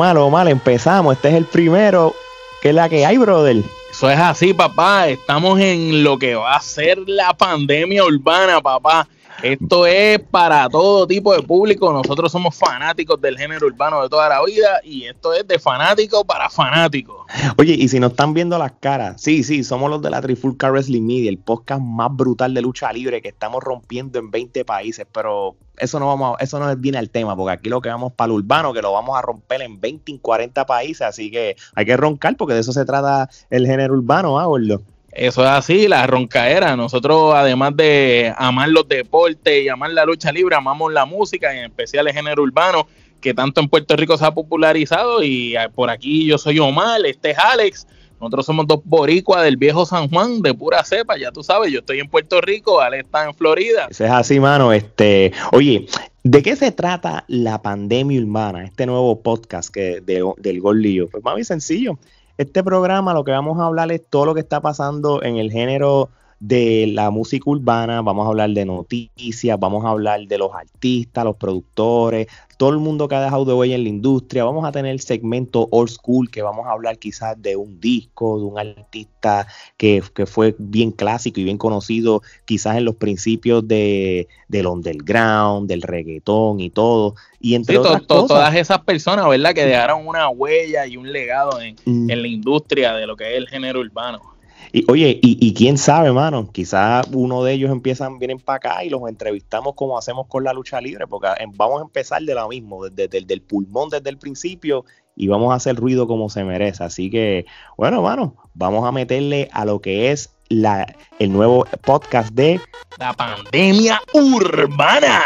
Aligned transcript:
Viene, 0.00 0.14
viene, 0.14 0.20
o 0.20 0.24
mal, 0.24 0.28
o 0.28 0.30
mal, 0.30 0.48
empezamos. 0.48 1.14
Este 1.14 1.28
es 1.28 1.34
el 1.34 1.44
primero. 1.44 2.14
¿Qué 2.62 2.70
es 2.70 2.74
la 2.74 2.88
que 2.88 3.04
hay, 3.04 3.18
brother? 3.18 3.62
Eso 3.90 4.10
es 4.10 4.18
así, 4.18 4.54
papá. 4.54 5.08
Estamos 5.08 5.60
en 5.60 6.02
lo 6.02 6.18
que 6.18 6.34
va 6.34 6.54
a 6.54 6.60
ser 6.60 6.98
la 7.06 7.34
pandemia 7.34 8.04
urbana, 8.04 8.60
papá. 8.60 9.06
Esto 9.42 9.86
es 9.86 10.18
para 10.18 10.68
todo 10.68 11.06
tipo 11.06 11.34
de 11.34 11.42
público. 11.42 11.92
Nosotros 11.92 12.32
somos 12.32 12.54
fanáticos 12.54 13.20
del 13.20 13.38
género 13.38 13.66
urbano 13.66 14.02
de 14.02 14.08
toda 14.08 14.28
la 14.28 14.44
vida 14.44 14.80
y 14.84 15.04
esto 15.04 15.32
es 15.32 15.46
de 15.46 15.58
fanático 15.58 16.24
para 16.24 16.50
fanático. 16.50 17.26
Oye, 17.58 17.74
y 17.74 17.88
si 17.88 18.00
nos 18.00 18.12
están 18.12 18.34
viendo 18.34 18.58
las 18.58 18.72
caras, 18.72 19.20
sí, 19.20 19.42
sí, 19.42 19.64
somos 19.64 19.90
los 19.90 20.02
de 20.02 20.10
la 20.10 20.20
Trifulca 20.20 20.70
Wrestling 20.70 21.06
Media, 21.06 21.30
el 21.30 21.38
podcast 21.38 21.80
más 21.82 22.14
brutal 22.14 22.52
de 22.52 22.62
lucha 22.62 22.92
libre 22.92 23.22
que 23.22 23.28
estamos 23.28 23.62
rompiendo 23.62 24.18
en 24.18 24.30
20 24.30 24.64
países, 24.64 25.06
pero 25.10 25.56
eso 25.80 25.98
no 25.98 26.06
vamos 26.06 26.36
eso 26.40 26.58
no 26.58 26.74
viene 26.76 26.98
al 26.98 27.10
tema, 27.10 27.36
porque 27.36 27.52
aquí 27.52 27.68
lo 27.68 27.80
que 27.80 27.88
vamos 27.88 28.12
para 28.12 28.26
el 28.26 28.38
urbano, 28.38 28.72
que 28.72 28.82
lo 28.82 28.92
vamos 28.92 29.18
a 29.18 29.22
romper 29.22 29.62
en 29.62 29.80
20 29.80 30.12
y 30.12 30.18
40 30.18 30.66
países, 30.66 31.02
así 31.02 31.30
que 31.30 31.56
hay 31.74 31.84
que 31.84 31.96
roncar 31.96 32.36
porque 32.36 32.54
de 32.54 32.60
eso 32.60 32.72
se 32.72 32.84
trata 32.84 33.28
el 33.50 33.66
género 33.66 33.94
urbano, 33.94 34.38
¿ah, 34.38 34.46
gordo? 34.46 34.82
Eso 35.12 35.42
es 35.42 35.50
así, 35.50 35.88
la 35.88 36.06
roncaera. 36.06 36.76
Nosotros, 36.76 37.34
además 37.34 37.76
de 37.76 38.32
amar 38.36 38.68
los 38.68 38.86
deportes 38.86 39.64
y 39.64 39.68
amar 39.68 39.90
la 39.90 40.04
lucha 40.04 40.30
libre, 40.30 40.54
amamos 40.54 40.92
la 40.92 41.04
música, 41.04 41.52
en 41.52 41.64
especial 41.64 42.06
el 42.06 42.14
género 42.14 42.42
urbano, 42.42 42.86
que 43.20 43.34
tanto 43.34 43.60
en 43.60 43.68
Puerto 43.68 43.96
Rico 43.96 44.16
se 44.16 44.24
ha 44.24 44.32
popularizado. 44.32 45.22
Y 45.22 45.56
ah, 45.56 45.68
por 45.68 45.90
aquí 45.90 46.26
yo 46.26 46.38
soy 46.38 46.60
Omar, 46.60 47.04
este 47.04 47.30
es 47.30 47.38
Alex. 47.38 47.86
Nosotros 48.20 48.46
somos 48.46 48.66
dos 48.66 48.80
boricuas 48.84 49.42
del 49.42 49.56
viejo 49.56 49.86
San 49.86 50.08
Juan, 50.10 50.42
de 50.42 50.52
pura 50.54 50.84
cepa, 50.84 51.16
ya 51.16 51.32
tú 51.32 51.42
sabes, 51.42 51.72
yo 51.72 51.80
estoy 51.80 52.00
en 52.00 52.08
Puerto 52.08 52.40
Rico, 52.40 52.80
Alex 52.80 53.04
está 53.04 53.24
en 53.24 53.34
Florida. 53.34 53.88
Eso 53.90 54.04
es 54.04 54.10
así, 54.10 54.38
mano. 54.38 54.72
Este, 54.72 55.32
oye, 55.52 55.86
¿de 56.22 56.42
qué 56.42 56.54
se 56.54 56.70
trata 56.70 57.24
la 57.28 57.62
pandemia 57.62 58.20
urbana? 58.20 58.64
Este 58.64 58.84
nuevo 58.86 59.20
podcast 59.20 59.70
que, 59.70 60.00
del 60.02 60.60
Gol 60.60 61.08
Pues 61.10 61.24
más 61.24 61.34
bien 61.34 61.44
sencillo 61.44 61.98
este 62.40 62.64
programa 62.64 63.12
lo 63.12 63.22
que 63.22 63.32
vamos 63.32 63.58
a 63.58 63.66
hablar 63.66 63.92
es 63.92 64.00
todo 64.08 64.24
lo 64.24 64.34
que 64.34 64.40
está 64.40 64.62
pasando 64.62 65.22
en 65.22 65.36
el 65.36 65.52
género 65.52 66.08
de 66.40 66.86
la 66.86 67.10
música 67.10 67.50
urbana, 67.50 68.00
vamos 68.00 68.24
a 68.24 68.30
hablar 68.30 68.50
de 68.50 68.64
noticias, 68.64 69.60
vamos 69.60 69.84
a 69.84 69.90
hablar 69.90 70.26
de 70.26 70.38
los 70.38 70.54
artistas, 70.54 71.22
los 71.22 71.36
productores, 71.36 72.28
todo 72.56 72.70
el 72.70 72.78
mundo 72.78 73.08
que 73.08 73.14
ha 73.14 73.20
dejado 73.20 73.44
de 73.44 73.52
huella 73.52 73.74
en 73.74 73.82
la 73.82 73.90
industria. 73.90 74.44
Vamos 74.44 74.64
a 74.64 74.72
tener 74.72 74.90
el 74.92 75.00
segmento 75.00 75.68
Old 75.70 75.90
School, 75.90 76.30
que 76.30 76.40
vamos 76.40 76.66
a 76.66 76.72
hablar 76.72 76.98
quizás 76.98 77.40
de 77.40 77.56
un 77.56 77.78
disco, 77.78 78.38
de 78.38 78.44
un 78.44 78.58
artista 78.58 79.46
que, 79.76 80.02
fue 80.26 80.54
bien 80.58 80.92
clásico 80.92 81.40
y 81.40 81.44
bien 81.44 81.58
conocido, 81.58 82.22
quizás 82.46 82.76
en 82.76 82.86
los 82.86 82.96
principios 82.96 83.68
de, 83.68 84.26
del 84.48 84.66
underground, 84.66 85.68
del 85.68 85.82
reggaetón 85.82 86.60
y 86.60 86.70
todo. 86.70 87.16
Y 87.38 87.54
entre 87.54 87.78
todas 87.78 88.54
esas 88.54 88.80
personas, 88.80 89.28
¿verdad? 89.28 89.54
Que 89.54 89.66
dejaron 89.66 90.06
una 90.06 90.30
huella 90.30 90.86
y 90.86 90.96
un 90.96 91.12
legado 91.12 91.60
en, 91.60 91.76
mm. 91.84 92.10
en 92.10 92.22
la 92.22 92.28
industria 92.28 92.94
de 92.94 93.06
lo 93.06 93.14
que 93.14 93.32
es 93.32 93.36
el 93.36 93.48
género 93.48 93.80
urbano. 93.80 94.29
Y 94.72 94.84
oye, 94.90 95.18
y, 95.22 95.52
quién 95.54 95.78
sabe, 95.78 96.12
mano, 96.12 96.50
quizás 96.52 97.06
uno 97.12 97.42
de 97.42 97.54
ellos 97.54 97.70
empiezan, 97.70 98.18
vienen 98.18 98.38
para 98.38 98.56
acá 98.56 98.84
y 98.84 98.88
los 98.88 99.02
entrevistamos 99.08 99.74
como 99.74 99.98
hacemos 99.98 100.26
con 100.28 100.44
la 100.44 100.52
lucha 100.52 100.80
libre, 100.80 101.06
porque 101.06 101.28
vamos 101.54 101.80
a 101.80 101.84
empezar 101.84 102.22
de 102.22 102.34
lo 102.34 102.48
mismo, 102.48 102.88
desde, 102.88 103.18
el 103.18 103.42
pulmón 103.42 103.90
desde 103.90 104.10
el 104.10 104.18
principio 104.18 104.84
y 105.16 105.26
vamos 105.26 105.52
a 105.52 105.56
hacer 105.56 105.74
ruido 105.74 106.06
como 106.06 106.30
se 106.30 106.44
merece. 106.44 106.84
Así 106.84 107.10
que, 107.10 107.46
bueno, 107.76 108.02
mano, 108.02 108.36
vamos 108.54 108.86
a 108.86 108.92
meterle 108.92 109.48
a 109.52 109.64
lo 109.64 109.80
que 109.80 110.12
es 110.12 110.30
la, 110.48 110.94
el 111.18 111.32
nuevo 111.32 111.66
podcast 111.84 112.32
de 112.32 112.60
La 112.98 113.12
pandemia 113.12 114.00
urbana. 114.14 115.22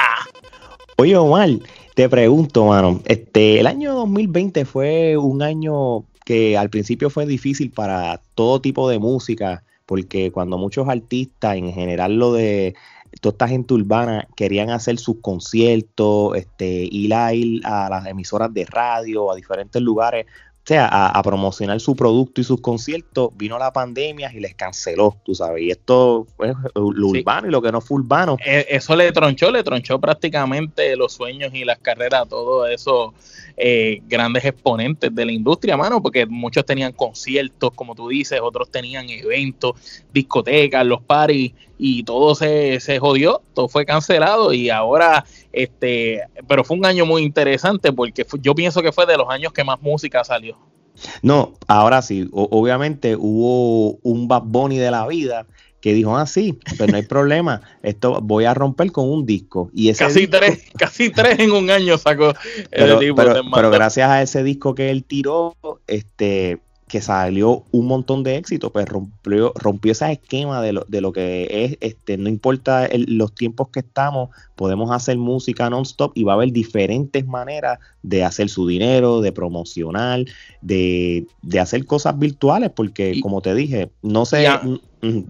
Oye, 0.97 1.16
Omar, 1.16 1.50
te 1.94 2.09
pregunto, 2.09 2.66
mano, 2.66 3.00
este, 3.04 3.60
el 3.60 3.66
año 3.66 3.94
2020 3.94 4.64
fue 4.64 5.16
un 5.16 5.42
año 5.42 6.04
que 6.24 6.56
al 6.56 6.70
principio 6.70 7.10
fue 7.10 7.26
difícil 7.26 7.70
para 7.70 8.20
todo 8.34 8.60
tipo 8.60 8.88
de 8.88 8.98
música, 8.98 9.62
porque 9.86 10.32
cuando 10.32 10.58
muchos 10.58 10.88
artistas, 10.88 11.56
en 11.56 11.72
general 11.72 12.16
lo 12.18 12.32
de 12.32 12.74
toda 13.20 13.32
esta 13.32 13.48
gente 13.48 13.74
urbana, 13.74 14.26
querían 14.34 14.70
hacer 14.70 14.98
sus 14.98 15.16
conciertos, 15.20 16.36
este, 16.36 16.88
ir 16.90 17.14
a 17.14 17.32
ir 17.32 17.60
a 17.64 17.88
las 17.88 18.06
emisoras 18.06 18.52
de 18.52 18.64
radio, 18.64 19.30
a 19.30 19.36
diferentes 19.36 19.80
lugares, 19.80 20.26
o 20.26 20.66
sea, 20.66 20.86
a, 20.86 21.22
promocionar 21.22 21.78
su 21.78 21.94
producto 21.94 22.41
y 22.41 22.44
sus 22.44 22.58
conciertos, 22.58 23.28
vino 23.36 23.58
la 23.58 23.70
pandemia 23.70 24.32
y 24.32 24.41
les 24.41 24.54
canceló, 24.54 25.14
tú 25.22 25.34
sabes, 25.34 25.62
y 25.62 25.70
esto 25.70 26.26
fue 26.38 26.54
lo 26.74 27.08
urbano 27.08 27.48
y 27.48 27.50
lo 27.50 27.60
que 27.60 27.70
no 27.70 27.82
fue 27.82 27.98
urbano. 27.98 28.38
Eh, 28.46 28.64
eso 28.70 28.96
le 28.96 29.12
tronchó, 29.12 29.50
le 29.50 29.62
tronchó 29.62 30.00
prácticamente 30.00 30.96
los 30.96 31.12
sueños 31.12 31.52
y 31.52 31.66
las 31.66 31.78
carreras 31.80 32.22
a 32.22 32.26
todos 32.26 32.70
esos 32.70 33.12
eh, 33.56 34.00
grandes 34.06 34.44
exponentes 34.44 35.15
de 35.15 35.25
la 35.25 35.32
industria, 35.32 35.76
mano, 35.76 36.03
porque 36.03 36.26
muchos 36.26 36.65
tenían 36.65 36.92
conciertos, 36.92 37.72
como 37.75 37.94
tú 37.94 38.09
dices, 38.09 38.41
otros 38.42 38.70
tenían 38.70 39.09
eventos, 39.09 39.75
discotecas, 40.12 40.84
los 40.84 41.03
paris, 41.03 41.53
y 41.78 42.03
todo 42.03 42.34
se, 42.34 42.81
se 42.81 42.98
jodió, 42.98 43.42
todo 43.54 43.69
fue 43.69 43.84
cancelado 43.87 44.53
y 44.53 44.70
ahora, 44.70 45.25
este, 45.53 46.22
pero 46.48 46.65
fue 46.65 46.76
un 46.76 46.87
año 46.87 47.06
muy 47.06 47.22
interesante 47.22 47.92
porque 47.92 48.26
yo 48.41 48.54
pienso 48.54 48.82
que 48.82 48.92
fue 48.92 49.06
de 49.06 49.16
los 49.16 49.28
años 49.28 49.53
que 49.53 49.65
más 49.65 49.81
música 49.81 50.25
salió. 50.25 50.56
No, 51.22 51.54
ahora 51.66 52.03
sí, 52.03 52.28
obviamente 52.32 53.16
hubo 53.16 53.98
un 54.03 54.28
Bad 54.28 54.42
Bunny 54.44 54.78
de 54.78 54.91
la 54.91 55.06
vida 55.06 55.47
que 55.84 55.93
dijo, 55.93 56.17
ah, 56.17 56.27
sí, 56.27 56.59
pero 56.65 56.77
pues 56.78 56.91
no 56.93 56.97
hay 56.97 57.03
problema, 57.03 57.61
esto 57.83 58.19
voy 58.22 58.47
a 58.47 58.55
romper 58.55 58.91
con 58.91 59.06
un 59.06 59.27
disco. 59.27 59.71
Y 59.75 59.91
ese 59.91 60.05
casi, 60.05 60.27
tres, 60.27 60.65
casi 60.78 61.11
tres 61.11 61.39
en 61.41 61.53
un 61.53 61.71
año 61.71 61.99
sacó 61.99 62.33
el 62.71 62.99
tipo. 62.99 63.17
Pero, 63.17 63.43
pero, 63.55 63.71
gracias 63.71 64.09
a 64.09 64.22
ese 64.22 64.43
disco 64.43 64.75
que 64.75 64.89
él 64.89 65.05
tiró, 65.05 65.55
este, 65.87 66.59
que 66.89 67.03
salió 67.03 67.65
un 67.71 67.87
montón 67.87 68.22
de 68.22 68.37
éxito, 68.37 68.72
pues 68.72 68.87
rompió, 68.87 69.53
rompió 69.56 69.93
ese 69.93 70.11
esquema 70.11 70.62
de 70.62 70.72
lo, 70.72 70.87
de 70.89 71.03
lo 71.03 71.12
que 71.12 71.49
es, 71.50 71.77
este, 71.81 72.16
no 72.16 72.31
importa 72.31 72.89
los 73.06 73.34
tiempos 73.34 73.69
que 73.69 73.81
estamos, 73.81 74.31
podemos 74.56 74.91
hacer 74.91 75.19
música 75.19 75.69
non-stop 75.69 76.12
y 76.15 76.25
va 76.25 76.33
a 76.33 76.37
haber 76.37 76.53
diferentes 76.53 77.27
maneras 77.27 77.78
de 78.03 78.25
hacer 78.25 78.49
su 78.49 78.66
dinero, 78.66 79.21
de 79.21 79.33
promocionar, 79.33 80.25
de, 80.62 81.27
hacer 81.61 81.84
cosas 81.84 82.19
virtuales, 82.19 82.71
porque 82.75 83.21
como 83.21 83.43
te 83.43 83.55
dije, 83.55 83.91
no 84.01 84.25
sé... 84.25 84.47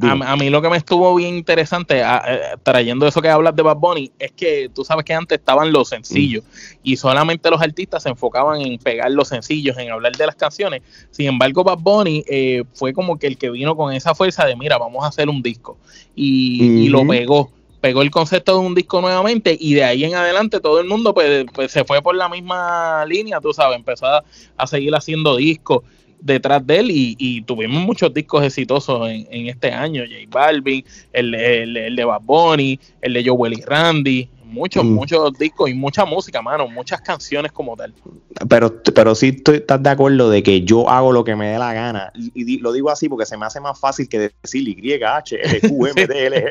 A, 0.03 0.37
mí 0.37 0.51
lo 0.51 0.63
que 0.63 0.69
me 0.69 0.77
estuvo 0.77 1.15
bien 1.15 1.37
interesante, 1.37 2.01
eh, 2.01 2.41
trayendo 2.63 3.07
eso 3.07 3.21
que 3.21 3.29
hablas 3.29 3.55
de 3.57 3.63
Bad 3.63 3.77
Bunny, 3.77 4.13
es 4.19 4.33
que 4.33 4.71
tú 4.75 4.85
sabes 4.85 5.05
que 5.05 5.15
antes 5.15 5.39
estaban 5.39 5.73
los 5.73 5.89
sencillos 5.89 6.45
y 6.83 6.97
solamente 6.97 7.51
los 7.51 7.61
artistas 7.61 8.03
se 8.03 8.09
enfocaban 8.09 8.61
en 8.61 8.79
pegar 8.79 9.11
los 9.11 9.29
sencillos, 9.29 9.77
en 9.79 9.91
hablar 9.91 10.17
de 10.17 10.27
las 10.27 10.37
canciones. 10.37 10.83
Sin 11.11 11.27
embargo, 11.27 11.65
Bad 11.65 11.79
Bunny 11.79 12.25
eh, 12.29 12.65
fue 12.75 12.93
como 12.93 13.19
que 13.19 13.27
el 13.27 13.39
que 13.39 13.51
vino 13.51 13.77
con 13.77 13.93
esa 13.93 14.15
fuerza 14.15 14.45
de, 14.47 14.57
mira, 14.57 14.79
vamos 14.79 15.05
a 15.05 15.09
hacer 15.09 15.29
un 15.29 15.43
disco. 15.43 15.77
y 16.15 16.89
lo 16.89 17.07
pegó 17.07 17.51
pegó 17.85 18.01
el 18.01 18.11
concepto 18.11 18.59
de 18.59 18.67
un 18.67 18.75
disco 18.75 19.03
nuevamente 19.03 19.55
y 19.61 19.75
de 19.75 19.85
ahí 19.85 20.05
en 20.05 20.15
adelante 20.15 20.59
todo 20.59 20.81
el 20.81 20.87
mundo 20.87 21.13
pues, 21.13 21.45
pues 21.53 21.71
se 21.71 21.85
fue 21.85 22.01
por 22.01 22.15
la 22.15 22.31
misma 22.31 23.05
línea, 23.05 23.43
tú 23.43 23.53
sabes, 23.53 23.77
empezó 23.77 24.07
a, 24.07 24.67
seguir 24.67 24.95
haciendo 24.95 25.37
discos 25.37 25.83
detrás 26.25 26.67
de 26.67 26.79
él 26.79 26.89
y, 26.91 27.43
tuvimos 27.43 27.83
muchos 27.83 28.13
discos 28.13 28.43
exitosos 28.45 29.09
en, 29.09 29.47
este 29.49 29.71
año, 29.71 30.03
J 30.05 30.17
Balvin, 30.29 30.85
el, 31.13 31.35
el, 31.35 31.77
el, 31.77 31.97
de 31.97 32.05
Bad 32.05 32.23
Bunny, 32.23 32.81
el 33.03 33.13
de 33.13 33.29
Joel 33.29 33.53
y 33.53 33.63
Randy, 33.63 34.29
muchos, 34.55 34.85
mm. 34.85 34.89
muchos 34.95 35.33
discos 35.39 35.69
y 35.69 35.75
mucha 35.75 36.05
música, 36.07 36.41
mano, 36.41 36.67
muchas 36.69 37.01
canciones 37.03 37.53
como 37.53 37.77
tal. 37.77 37.93
Pero, 38.49 38.83
pero 38.95 39.15
sí 39.15 39.29
estoy, 39.37 39.57
estás 39.57 39.83
de 39.83 39.91
acuerdo 39.91 40.31
de 40.31 40.43
que 40.43 40.63
yo 40.63 40.89
hago 40.89 41.13
lo 41.13 41.25
que 41.25 41.37
me 41.37 41.49
dé 41.49 41.59
la 41.59 41.75
gana. 41.75 42.13
Y, 42.15 42.59
lo 42.59 42.73
digo 42.73 42.91
así 42.91 43.09
porque 43.09 43.27
se 43.27 43.37
me 43.37 43.45
hace 43.45 43.61
más 43.61 43.79
fácil 43.79 44.09
que 44.09 44.31
decir 44.43 44.67
Y, 44.69 45.03
H, 45.03 45.39
L, 45.43 45.61
Q, 45.61 45.87
M, 45.89 46.07
D, 46.07 46.27
L, 46.27 46.51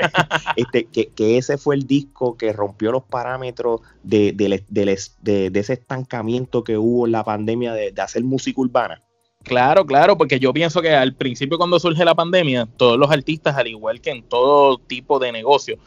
este, 0.55 0.85
que, 0.85 1.07
que, 1.07 1.37
ese 1.37 1.57
fue 1.57 1.75
el 1.75 1.87
disco 1.87 2.37
que 2.37 2.53
rompió 2.53 2.91
los 2.91 3.03
parámetros 3.03 3.81
de, 4.03 4.33
de, 4.33 5.59
ese 5.59 5.73
estancamiento 5.73 6.63
que 6.63 6.77
hubo 6.77 7.05
en 7.05 7.13
la 7.13 7.23
pandemia 7.23 7.73
de, 7.73 7.91
de 7.91 8.01
hacer 8.01 8.23
música 8.23 8.61
urbana. 8.61 9.01
Claro, 9.43 9.85
claro, 9.85 10.17
porque 10.17 10.39
yo 10.39 10.53
pienso 10.53 10.81
que 10.81 10.95
al 10.95 11.13
principio 11.13 11.57
cuando 11.57 11.77
surge 11.77 12.05
la 12.05 12.15
pandemia, 12.15 12.65
todos 12.77 12.97
los 12.97 13.11
artistas, 13.11 13.57
al 13.57 13.67
igual 13.67 13.99
que 13.99 14.11
en 14.11 14.23
todo 14.23 14.77
tipo 14.77 15.19
de 15.19 15.33
negocio, 15.33 15.77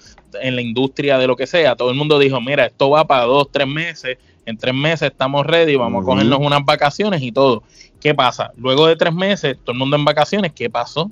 en 0.41 0.56
la 0.56 0.61
industria 0.61 1.17
de 1.17 1.26
lo 1.26 1.37
que 1.37 1.47
sea, 1.47 1.75
todo 1.75 1.91
el 1.91 1.97
mundo 1.97 2.19
dijo, 2.19 2.38
mira, 2.41 2.67
esto 2.67 2.91
va 2.91 3.06
para 3.06 3.25
dos, 3.25 3.50
tres 3.50 3.67
meses, 3.67 4.19
en 4.44 4.58
tres 4.58 4.75
meses 4.75 5.11
estamos 5.11 5.47
ready, 5.47 5.75
vamos 5.75 6.03
a 6.03 6.05
cogernos 6.05 6.38
unas 6.38 6.64
vacaciones 6.67 7.23
y 7.23 7.32
todo. 7.32 7.62
¿Qué 7.99 8.14
pasa? 8.14 8.53
Luego 8.56 8.87
de 8.87 8.97
tres 8.97 9.14
meses, 9.14 9.56
todo 9.64 9.73
el 9.73 9.79
mundo 9.79 9.97
en 9.97 10.05
vacaciones, 10.05 10.52
¿qué 10.52 10.69
pasó? 10.69 11.11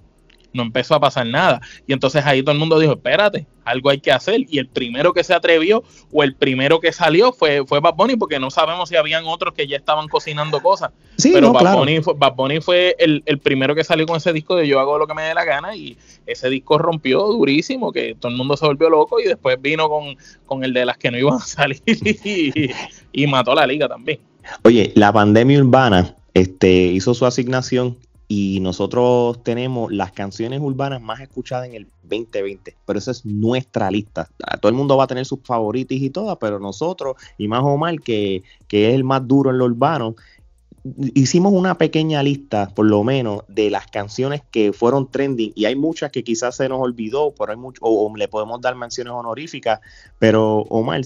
No 0.55 0.63
empezó 0.63 0.95
a 0.95 1.01
pasar 1.01 1.27
nada. 1.27 1.61
Y 1.87 1.93
entonces 1.93 2.25
ahí 2.25 2.43
todo 2.43 2.53
el 2.53 2.59
mundo 2.59 2.79
dijo, 2.79 2.93
espérate, 2.93 3.47
algo 3.65 3.91
hay 3.91 4.01
que 4.01 4.13
hacer. 4.13 4.47
Y 4.49 4.59
el 4.59 4.69
primero 4.69 5.13
que 5.13 5.25
se 5.25 5.35
atrevió 5.35 5.83
o 6.13 6.23
el 6.23 6.35
primero 6.35 6.81
que 6.81 6.93
salió 6.93 7.33
fue, 7.33 7.67
fue 7.67 7.81
Bad 7.81 7.95
Bunny, 7.95 8.17
porque 8.17 8.39
no 8.39 8.51
sabemos 8.51 8.89
si 8.89 8.97
habían 8.97 9.25
otros 9.27 9.53
que 9.53 9.67
ya 9.67 9.77
estaban 9.77 10.09
cocinando 10.09 10.63
cosas. 10.63 10.93
Pero 11.23 11.53
Bad, 11.53 12.35
Bunny 12.35 12.61
fue, 12.61 12.97
el, 12.99 13.23
primero 13.41 13.75
que 13.75 13.85
salió 13.85 14.07
con 14.07 14.17
ese 14.17 14.33
disco 14.33 14.57
de 14.57 14.67
Yo 14.67 14.81
hago 14.81 14.97
lo 14.97 15.07
que 15.07 15.15
me 15.15 15.23
dé 15.23 15.35
la 15.35 15.45
gana 15.45 15.77
y 15.77 15.99
ese 16.25 16.49
disco 16.49 16.79
rompió 16.79 17.21
durísimo, 17.27 17.93
que 17.93 18.15
todo 18.15 18.31
el 18.31 18.39
mundo 18.39 18.57
se 18.57 18.65
volvió 18.65 18.89
loco 18.89 19.21
y 19.21 19.25
después 19.25 19.61
vino 19.61 19.89
con, 19.89 20.17
con 20.47 20.65
el 20.65 20.73
de 20.73 20.87
las 20.87 20.97
que 20.97 21.11
no 21.11 21.19
iban 21.19 21.35
a 21.35 21.41
salir 21.41 21.83
y, 21.87 22.71
y 23.13 23.27
mató 23.27 23.55
la 23.55 23.67
liga 23.67 23.89
también. 23.89 24.21
Oye, 24.63 24.93
la 24.95 25.13
pandemia 25.13 25.59
urbana 25.59 26.17
este, 26.35 26.69
hizo 26.69 27.15
su 27.15 27.27
asignación 27.27 27.97
y 28.37 28.59
nosotros 28.59 29.45
tenemos 29.45 29.93
las 29.93 30.11
canciones 30.11 30.61
urbanas 30.61 31.01
más 31.01 31.21
escuchadas 31.21 31.69
en 31.69 31.75
el 31.75 31.87
2020, 32.03 32.77
pero 32.85 32.99
esa 32.99 33.13
es 33.13 33.25
nuestra 33.25 33.89
lista. 33.93 34.29
Todo 34.61 34.71
el 34.71 34.75
mundo 34.75 34.97
va 34.97 35.05
a 35.05 35.07
tener 35.07 35.25
sus 35.25 35.39
favoritos 35.45 35.97
y 35.97 36.11
todas, 36.11 36.37
pero 36.41 36.59
nosotros, 36.59 37.15
y 37.39 37.47
más 37.47 37.63
Omar, 37.63 38.01
que, 38.01 38.43
que 38.67 38.89
es 38.89 38.95
el 38.97 39.05
más 39.05 39.25
duro 39.29 39.51
en 39.51 39.59
lo 39.59 39.67
urbano, 39.67 40.17
hicimos 41.15 41.53
una 41.53 41.79
pequeña 41.79 42.23
lista, 42.23 42.69
por 42.75 42.85
lo 42.85 43.03
menos, 43.05 43.43
de 43.49 43.71
las 43.71 43.87
canciones 43.87 44.43
que 44.51 44.73
fueron 44.75 45.11
trending 45.11 45.53
y 45.55 45.65
hay 45.65 45.77
muchas 45.77 46.13
que 46.13 46.23
quizás 46.23 46.57
se 46.57 46.69
nos 46.69 46.79
olvidó, 46.79 47.33
pero 47.39 47.53
hay 47.53 47.57
mucho, 47.57 47.81
o, 47.83 48.15
le 48.15 48.29
podemos 48.29 48.61
dar 48.61 48.75
menciones 48.75 49.15
honoríficas, 49.15 49.81
pero 50.19 50.59
Omar, 50.69 51.01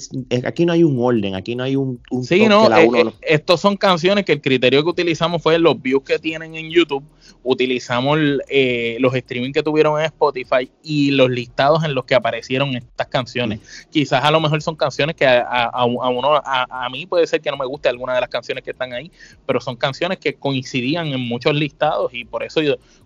aquí 0.44 0.66
no 0.66 0.72
hay 0.72 0.82
un 0.82 0.98
orden, 0.98 1.36
aquí 1.36 1.54
no 1.54 1.62
hay 1.62 1.76
un... 1.76 2.00
un 2.10 2.24
sí, 2.24 2.46
no, 2.46 2.76
eh, 2.76 2.90
eh, 2.92 3.12
estos 3.22 3.60
son 3.60 3.76
canciones 3.76 4.24
que 4.24 4.32
el 4.32 4.40
criterio 4.40 4.82
que 4.82 4.90
utilizamos 4.90 5.42
fue 5.42 5.58
los 5.60 5.80
views 5.80 6.02
que 6.02 6.18
tienen 6.18 6.56
en 6.56 6.70
YouTube, 6.70 7.04
utilizamos 7.44 8.18
eh, 8.48 8.96
los 8.98 9.14
streaming 9.14 9.52
que 9.52 9.62
tuvieron 9.62 9.98
en 10.00 10.06
Spotify 10.06 10.70
y 10.82 11.12
los 11.12 11.30
listados 11.30 11.84
en 11.84 11.94
los 11.94 12.04
que 12.04 12.16
aparecieron 12.16 12.74
estas 12.74 13.06
canciones. 13.06 13.60
Quizás 13.90 14.24
a 14.24 14.30
lo 14.32 14.40
mejor 14.40 14.60
son 14.60 14.74
canciones 14.74 15.14
que 15.14 15.24
a, 15.24 15.40
a, 15.42 15.84
uno, 15.84 16.34
a, 16.34 16.66
a 16.68 16.90
mí 16.90 17.06
puede 17.06 17.28
ser 17.28 17.40
que 17.40 17.50
no 17.50 17.56
me 17.56 17.66
guste 17.66 17.88
alguna 17.88 18.14
de 18.14 18.20
las 18.20 18.28
canciones 18.28 18.64
que 18.64 18.72
están 18.72 18.92
ahí, 18.92 19.12
pero 19.46 19.60
son 19.60 19.67
canciones 19.76 20.18
que 20.18 20.34
coincidían 20.34 21.08
en 21.08 21.20
muchos 21.20 21.54
listados 21.54 22.12
y 22.14 22.24
por 22.24 22.42
eso 22.42 22.60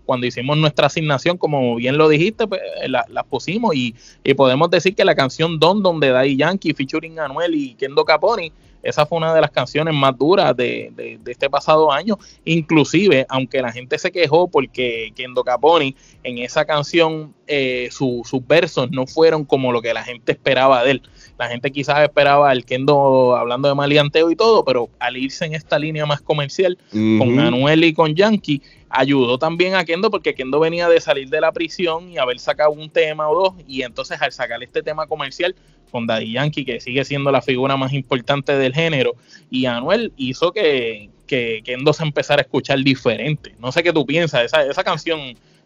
cuando 0.04 0.26
hicimos 0.26 0.56
nuestra 0.56 0.86
asignación, 0.86 1.38
como 1.38 1.76
bien 1.76 1.96
lo 1.96 2.08
dijiste, 2.08 2.46
pues 2.46 2.60
las 2.88 3.08
la 3.08 3.22
pusimos 3.22 3.74
y, 3.74 3.94
podemos 4.36 4.70
decir 4.70 4.94
que 4.94 5.04
la 5.04 5.14
canción 5.14 5.58
Don 5.58 5.82
Don 5.82 6.00
de 6.00 6.10
Daddy 6.10 6.36
Yankee 6.36 6.74
featuring 6.74 7.18
Anuel 7.18 7.54
y 7.54 7.74
Kendo 7.74 8.04
Caponi, 8.04 8.52
esa 8.82 9.06
fue 9.06 9.18
una 9.18 9.32
de 9.32 9.40
las 9.40 9.50
canciones 9.50 9.94
más 9.94 10.18
duras 10.18 10.56
de, 10.56 11.18
este 11.26 11.48
pasado 11.48 11.92
año, 11.92 12.18
inclusive 12.44 13.26
aunque 13.28 13.62
la 13.62 13.70
gente 13.70 13.96
se 13.98 14.10
quejó 14.10 14.48
porque 14.48 15.12
Kendo 15.14 15.44
Caponi 15.44 15.94
en 16.24 16.38
esa 16.38 16.64
canción 16.64 17.32
eh, 17.46 17.88
sus 17.92 18.46
versos 18.46 18.90
no 18.90 19.06
fueron 19.06 19.44
como 19.44 19.72
lo 19.72 19.80
que 19.82 19.94
la 19.94 20.02
gente 20.02 20.32
esperaba 20.32 20.82
de 20.82 20.92
él 20.92 21.02
la 21.42 21.48
gente 21.48 21.72
quizás 21.72 21.98
esperaba 22.04 22.52
el 22.52 22.64
Kendo 22.64 23.34
hablando 23.34 23.66
de 23.66 23.74
malianteo 23.74 24.30
y 24.30 24.36
todo, 24.36 24.64
pero 24.64 24.88
al 25.00 25.16
irse 25.16 25.44
en 25.44 25.54
esta 25.54 25.76
línea 25.76 26.06
más 26.06 26.20
comercial 26.20 26.78
con 26.92 27.40
Anuel 27.40 27.82
y 27.82 27.92
con 27.92 28.14
Yankee, 28.14 28.62
ayudó 28.88 29.38
también 29.38 29.74
a 29.74 29.84
Kendo 29.84 30.08
porque 30.08 30.34
Kendo 30.34 30.60
venía 30.60 30.88
de 30.88 31.00
salir 31.00 31.28
de 31.30 31.40
la 31.40 31.50
prisión 31.50 32.12
y 32.12 32.18
haber 32.18 32.38
sacado 32.38 32.70
un 32.70 32.88
tema 32.90 33.28
o 33.28 33.34
dos 33.34 33.54
y 33.66 33.82
entonces 33.82 34.22
al 34.22 34.30
sacar 34.30 34.62
este 34.62 34.84
tema 34.84 35.08
comercial 35.08 35.56
con 35.90 36.06
Daddy 36.06 36.30
Yankee 36.30 36.64
que 36.64 36.78
sigue 36.78 37.04
siendo 37.04 37.32
la 37.32 37.42
figura 37.42 37.76
más 37.76 37.92
importante 37.92 38.56
del 38.56 38.72
género 38.72 39.14
y 39.50 39.66
Anuel 39.66 40.12
hizo 40.16 40.52
que, 40.52 41.10
que 41.26 41.62
Kendo 41.64 41.92
se 41.92 42.04
empezara 42.04 42.42
a 42.42 42.44
escuchar 42.44 42.78
diferente. 42.84 43.56
No 43.58 43.72
sé 43.72 43.82
qué 43.82 43.92
tú 43.92 44.06
piensas, 44.06 44.44
esa, 44.44 44.64
esa 44.64 44.84
canción 44.84 45.18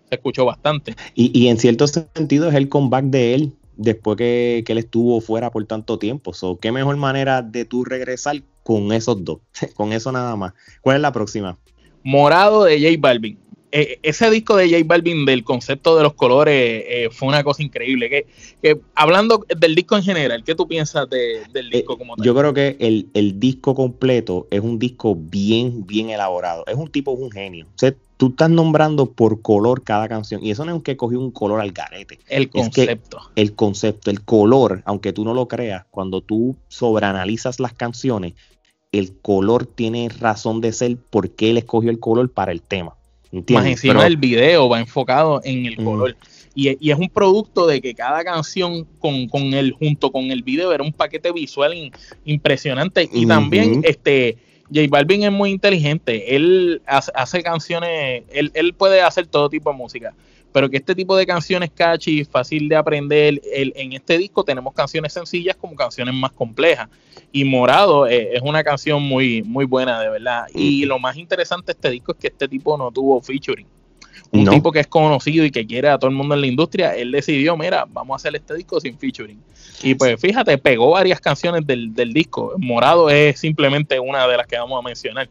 se 0.09 0.15
escuchó 0.15 0.47
bastante. 0.47 0.95
Y, 1.15 1.39
y 1.39 1.49
en 1.49 1.59
cierto 1.59 1.87
sentido 1.87 2.49
es 2.49 2.55
el 2.55 2.71
comeback 2.71 3.05
de 3.05 3.35
él 3.35 3.53
después 3.77 4.17
que, 4.17 4.65
él 4.67 4.79
estuvo 4.79 5.21
fuera 5.21 5.51
por 5.51 5.65
tanto 5.67 5.99
tiempo. 5.99 6.33
So, 6.33 6.59
¿Qué 6.59 6.73
mejor 6.73 6.97
manera 6.97 7.43
de 7.43 7.65
tú 7.65 7.85
regresar 7.85 8.43
con 8.63 8.93
esos 8.93 9.25
dos? 9.25 9.39
con 9.75 9.93
eso 9.93 10.13
nada 10.13 10.37
más. 10.37 10.53
¿Cuál 10.81 10.97
es 10.97 11.03
la 11.03 11.13
próxima? 11.13 11.59
Morado 12.03 12.65
de 12.65 12.79
J 12.81 12.97
Balvin. 12.99 13.39
Eh, 13.73 13.99
ese 14.03 14.31
disco 14.31 14.57
de 14.57 14.71
J 14.71 14.85
Balvin 14.87 15.27
del 15.27 15.43
concepto 15.45 15.97
de 15.97 16.05
los 16.05 16.15
colores 16.15 16.85
eh, 16.87 17.09
fue 17.11 17.29
una 17.29 17.43
cosa 17.43 17.63
increíble. 17.63 18.25
Que, 18.63 18.81
hablando 18.95 19.45
del 19.59 19.75
disco 19.75 19.97
en 19.97 20.03
general, 20.03 20.45
¿qué 20.45 20.55
tú 20.55 20.67
piensas 20.69 21.09
del 21.11 21.71
disco 21.71 21.95
eh, 21.95 21.99
como 21.99 22.17
tal? 22.17 22.25
Yo 22.25 22.35
creo 22.35 22.55
que 22.55 22.77
el, 22.79 23.09
el, 23.13 23.39
disco 23.41 23.75
completo 23.75 24.47
es 24.51 24.61
un 24.61 24.79
disco 24.79 25.17
bien, 25.17 25.87
bien 25.87 26.11
elaborado. 26.11 26.65
Es 26.67 26.77
un 26.77 26.89
tipo, 26.89 27.11
un 27.11 27.31
genio. 27.31 27.67
O 27.67 27.93
tú 28.17 28.29
estás 28.29 28.51
nombrando 28.51 29.07
por 29.13 29.43
color 29.43 29.83
cada 29.83 30.09
canción. 30.09 30.43
Y 30.45 30.51
eso 30.51 30.65
no 30.65 30.77
es 30.77 30.83
que 30.83 30.97
cogió 30.97 31.21
un 31.21 31.31
color 31.31 31.61
al 31.61 31.73
garete. 31.73 32.19
El 32.29 32.49
concepto. 32.49 33.21
el 33.37 33.55
concepto, 33.55 34.11
el 34.11 34.23
color, 34.23 34.83
aunque 34.85 35.13
tú 35.13 35.25
no 35.25 35.35
lo 35.35 35.49
creas, 35.49 35.85
cuando 35.91 36.21
tú 36.21 36.57
sobreanalizas 36.69 37.61
las 37.61 37.73
canciones, 37.73 38.35
el 38.93 39.17
color 39.19 39.67
tiene 39.67 40.09
razón 40.09 40.61
de 40.61 40.73
ser 40.73 40.97
porque 41.11 41.51
él 41.51 41.59
escogió 41.59 41.91
el 41.91 42.01
color 42.01 42.31
para 42.31 42.53
el 42.53 42.63
tema. 42.63 42.95
Más 43.51 43.67
encima 43.67 44.05
del 44.05 44.17
video 44.17 44.69
va 44.69 44.81
enfocado 44.81 45.41
en 45.45 45.67
el 45.67 45.77
color. 45.77 46.17
Y, 46.55 46.91
es 46.91 46.99
un 46.99 47.11
producto 47.11 47.67
de 47.67 47.83
que 47.83 47.95
cada 47.95 48.25
canción 48.25 48.87
con, 48.99 49.29
con 49.29 49.53
el, 49.53 49.73
junto 49.73 50.11
con 50.11 50.31
el 50.31 50.43
video 50.43 50.73
era 50.73 50.83
un 50.83 50.93
paquete 50.93 51.31
visual 51.33 51.93
impresionante. 52.25 53.11
Y 53.13 53.27
también 53.27 53.83
este 53.85 54.39
J 54.73 54.87
Balvin 54.89 55.25
es 55.25 55.33
muy 55.33 55.51
inteligente. 55.51 56.35
Él 56.35 56.83
hace, 56.87 57.43
canciones, 57.43 58.25
él, 58.31 58.51
él, 58.55 58.75
puede 58.75 59.03
hacer 59.03 59.27
todo 59.27 59.49
tipo 59.49 59.71
de 59.71 59.77
música. 59.77 60.15
Pero 60.53 60.71
que 60.71 60.79
este 60.79 60.95
tipo 60.95 61.17
de 61.17 61.27
canciones 61.27 61.71
catchy, 61.71 62.25
fácil 62.25 62.69
de 62.69 62.77
aprender, 62.77 63.41
en 63.45 63.93
este 63.93 64.17
disco 64.17 64.43
tenemos 64.43 64.73
canciones 64.73 65.13
sencillas 65.13 65.55
como 65.57 65.75
canciones 65.75 66.15
más 66.15 66.33
complejas. 66.33 66.89
Y 67.31 67.45
Morado 67.45 68.07
eh, 68.07 68.31
es 68.35 68.43
una 68.43 68.65
canción 68.65 69.03
muy, 69.03 69.43
muy 69.43 69.67
buena, 69.67 70.01
de 70.01 70.09
verdad. 70.09 70.47
Y 70.55 70.87
lo 70.87 70.99
más 70.99 71.17
interesante 71.17 71.67
de 71.67 71.73
este 71.73 71.91
disco 71.91 72.13
es 72.13 72.19
que 72.19 72.29
este 72.29 72.49
tipo 72.49 72.77
no 72.79 72.91
tuvo 72.91 73.21
featuring 73.21 73.67
un 74.31 74.47
tipo 74.49 74.73
que 74.73 74.81
es 74.81 74.87
conocido 74.87 75.45
y 75.45 75.51
que 75.51 75.67
quiere 75.67 75.89
a 75.89 75.99
todo 75.99 76.11
el 76.11 76.17
mundo 76.17 76.35
en 76.35 76.41
la 76.41 76.47
industria, 76.47 76.95
él 76.95 77.13
decidió, 77.13 77.57
mira, 77.57 77.87
vamos 77.89 78.15
a 78.15 78.17
hacer 78.17 78.37
este 78.37 78.55
disco 78.55 78.81
sin 78.81 78.99
featuring. 78.99 79.41
Y 79.83 79.95
pues 79.95 80.21
fíjate, 80.21 80.59
pegó 80.59 80.91
varias 80.91 81.21
canciones 81.21 81.67
del, 81.67 82.13
disco. 82.13 82.55
Morado 82.59 83.11
es 83.11 83.39
simplemente 83.39 84.01
una 84.01 84.27
de 84.27 84.37
las 84.37 84.47
que 84.47 84.59
vamos 84.59 84.79
a 84.79 84.83
mencionar. 84.83 85.29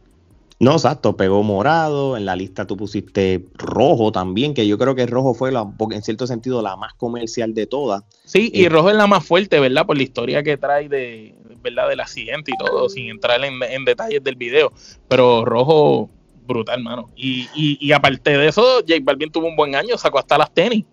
No, 0.58 0.72
exacto, 0.74 1.18
pegó 1.18 1.44
morado, 1.44 2.16
en 2.16 2.24
la 2.24 2.36
lista 2.36 2.66
tú 2.66 2.78
pusiste 2.78 3.46
rojo 3.56 4.14
también, 4.14 4.54
que 4.54 4.66
yo 4.66 4.78
creo 4.78 4.96
que 4.96 5.06
rojo 5.06 5.34
fue 5.34 5.52
la, 5.52 5.70
en 5.92 6.02
cierto 6.02 6.28
sentido 6.28 6.62
la 6.62 6.78
más 6.78 6.94
comercial 6.94 7.54
de 7.54 7.68
todas. 7.68 8.04
Sí, 8.24 8.52
y 8.54 8.66
eh, 8.66 8.70
rojo 8.70 8.90
es 8.90 8.96
la 8.96 9.06
más 9.06 9.26
fuerte, 9.26 9.60
¿verdad? 9.60 9.86
Por 9.86 9.98
la 9.98 10.04
historia 10.04 10.44
que 10.44 10.56
trae 10.56 10.88
de, 10.88 11.36
¿verdad? 11.62 11.90
Del 11.90 12.00
accidente 12.00 12.52
y 12.52 12.58
todo, 12.58 12.88
sin 12.88 13.10
entrar 13.10 13.44
en, 13.44 13.62
en 13.64 13.84
detalles 13.84 14.24
del 14.24 14.38
video. 14.38 14.72
Pero 15.10 15.44
rojo 15.44 16.10
brutal, 16.46 16.82
mano. 16.82 17.10
Y, 17.16 17.48
y, 17.56 17.92
aparte 17.92 18.38
de 18.38 18.48
eso, 18.48 18.82
Jake 18.86 19.04
Balvin 19.04 19.32
tuvo 19.32 19.48
un 19.48 19.56
buen 19.56 19.76
año, 19.76 19.98
sacó 19.98 20.20
hasta 20.20 20.38
las 20.38 20.54
tenis. 20.54 20.86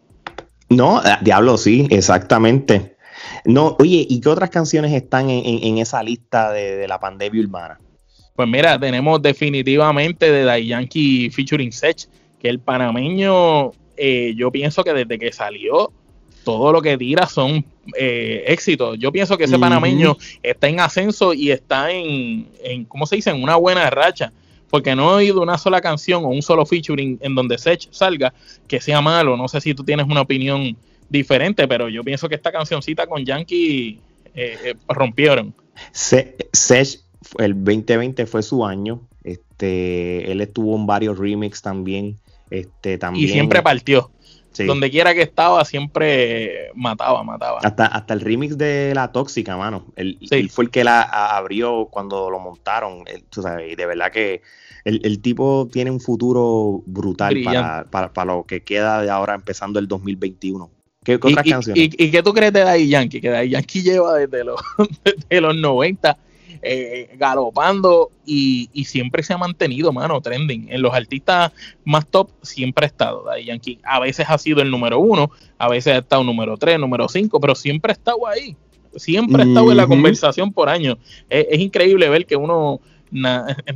No, 0.68 1.02
eh, 1.04 1.16
diablo, 1.20 1.56
sí, 1.56 1.86
exactamente. 1.90 2.96
No, 3.44 3.76
oye, 3.78 4.06
¿y 4.08 4.20
qué 4.20 4.28
otras 4.28 4.50
canciones 4.50 4.92
están 4.92 5.28
en, 5.30 5.78
esa 5.78 6.02
lista 6.02 6.52
de, 6.52 6.86
la 6.88 6.98
pandemia 6.98 7.42
urbana? 7.42 7.80
Pues 8.34 8.48
mira, 8.48 8.78
tenemos 8.78 9.20
definitivamente 9.20 10.30
de 10.30 10.44
Day 10.44 10.66
Yankee 10.66 11.30
featuring 11.30 11.72
Sech, 11.72 12.08
que 12.40 12.48
el 12.48 12.58
panameño, 12.58 13.72
eh, 13.96 14.32
yo 14.36 14.50
pienso 14.50 14.82
que 14.82 14.94
desde 14.94 15.18
que 15.18 15.32
salió, 15.32 15.92
todo 16.44 16.72
lo 16.72 16.82
que 16.82 16.96
tira 16.96 17.26
son 17.26 17.64
eh, 17.96 18.44
éxitos. 18.46 18.98
Yo 18.98 19.12
pienso 19.12 19.36
que 19.36 19.44
ese 19.44 19.58
panameño 19.58 20.16
está 20.42 20.68
en 20.68 20.80
ascenso 20.80 21.34
y 21.34 21.50
está 21.50 21.90
en, 21.90 22.48
en, 22.64 22.84
¿cómo 22.86 23.06
se 23.06 23.16
dice?, 23.16 23.30
en 23.30 23.42
una 23.42 23.56
buena 23.56 23.88
racha 23.90 24.32
porque 24.72 24.96
no 24.96 25.10
he 25.10 25.14
oído 25.16 25.42
una 25.42 25.58
sola 25.58 25.82
canción 25.82 26.24
o 26.24 26.28
un 26.28 26.40
solo 26.40 26.64
featuring 26.64 27.18
en 27.20 27.34
donde 27.34 27.58
Sech 27.58 27.88
salga 27.90 28.32
que 28.66 28.80
sea 28.80 29.02
malo. 29.02 29.36
No 29.36 29.46
sé 29.46 29.60
si 29.60 29.74
tú 29.74 29.84
tienes 29.84 30.06
una 30.06 30.22
opinión 30.22 30.78
diferente, 31.10 31.68
pero 31.68 31.90
yo 31.90 32.02
pienso 32.02 32.26
que 32.26 32.36
esta 32.36 32.50
cancioncita 32.50 33.06
con 33.06 33.22
Yankee 33.22 34.00
eh, 34.34 34.56
eh, 34.64 34.74
rompieron. 34.88 35.54
Sech, 35.92 37.00
el 37.36 37.52
2020 37.62 38.24
fue 38.24 38.42
su 38.42 38.64
año. 38.64 39.02
Este, 39.22 40.32
él 40.32 40.40
estuvo 40.40 40.74
en 40.74 40.86
varios 40.86 41.18
remixes 41.18 41.60
también. 41.60 42.16
Este, 42.48 42.96
también. 42.96 43.28
Y 43.28 43.30
siempre 43.30 43.60
partió. 43.60 44.10
Donde 44.58 44.90
quiera 44.90 45.14
que 45.14 45.22
estaba, 45.22 45.64
siempre 45.64 46.70
mataba, 46.74 47.22
mataba. 47.22 47.60
Hasta, 47.62 47.86
hasta 47.86 48.14
el 48.14 48.20
remix 48.20 48.58
de 48.58 48.92
La 48.94 49.12
Tóxica, 49.12 49.56
mano. 49.56 49.86
Él, 49.96 50.18
fue 50.50 50.64
el 50.64 50.70
que 50.70 50.84
la 50.84 51.02
abrió 51.02 51.88
cuando 51.90 52.30
lo 52.30 52.38
montaron. 52.38 53.04
y 53.68 53.74
de 53.74 53.86
verdad 53.86 54.10
que 54.12 54.42
el, 54.84 55.20
tipo 55.20 55.68
tiene 55.72 55.90
un 55.90 56.00
futuro 56.00 56.82
brutal 56.86 57.36
para, 57.44 58.10
para, 58.12 58.24
lo 58.24 58.44
que 58.44 58.62
queda 58.62 59.02
de 59.02 59.10
ahora 59.10 59.34
empezando 59.34 59.78
el 59.78 59.88
2021. 59.88 60.70
¿Qué, 61.04 61.16
otras 61.16 61.46
canciones? 61.46 61.94
Y, 61.96 62.10
qué 62.10 62.22
tú 62.22 62.32
crees 62.32 62.52
de 62.52 62.60
Daddy 62.60 62.88
Yankee? 62.88 63.20
Que 63.20 63.30
Daddy 63.30 63.50
Yankee 63.50 63.82
lleva 63.82 64.14
desde 64.14 64.44
los, 64.44 64.60
desde 65.04 65.40
los 65.40 65.56
90 65.56 66.16
eh, 66.64 67.10
galopando 67.16 68.12
y, 68.24 68.70
siempre 68.84 69.22
se 69.22 69.32
ha 69.32 69.38
mantenido, 69.38 69.92
mano, 69.92 70.20
trending. 70.20 70.68
En 70.70 70.80
los 70.80 70.94
artistas 70.94 71.52
más 71.84 72.06
top 72.06 72.30
siempre 72.42 72.86
ha 72.86 72.88
estado 72.88 73.24
Daddy 73.24 73.46
Yankee. 73.46 73.78
A 73.82 73.98
veces 73.98 74.26
ha 74.28 74.38
sido 74.38 74.62
el 74.62 74.70
número 74.70 75.00
uno, 75.00 75.30
a 75.58 75.68
veces 75.68 75.94
ha 75.94 75.98
estado 75.98 76.22
número 76.22 76.56
tres, 76.56 76.78
número 76.78 77.08
cinco, 77.08 77.40
pero 77.40 77.54
siempre 77.54 77.90
ha 77.90 77.94
estado 77.94 78.26
ahí. 78.26 78.56
Siempre 78.94 79.42
ha 79.42 79.46
estado 79.46 79.70
en 79.70 79.76
la 79.76 79.86
conversación 79.86 80.52
por 80.52 80.68
años. 80.68 80.98
Es, 81.28 81.58
increíble 81.58 82.08
ver 82.08 82.26
que 82.26 82.36
uno 82.36 82.80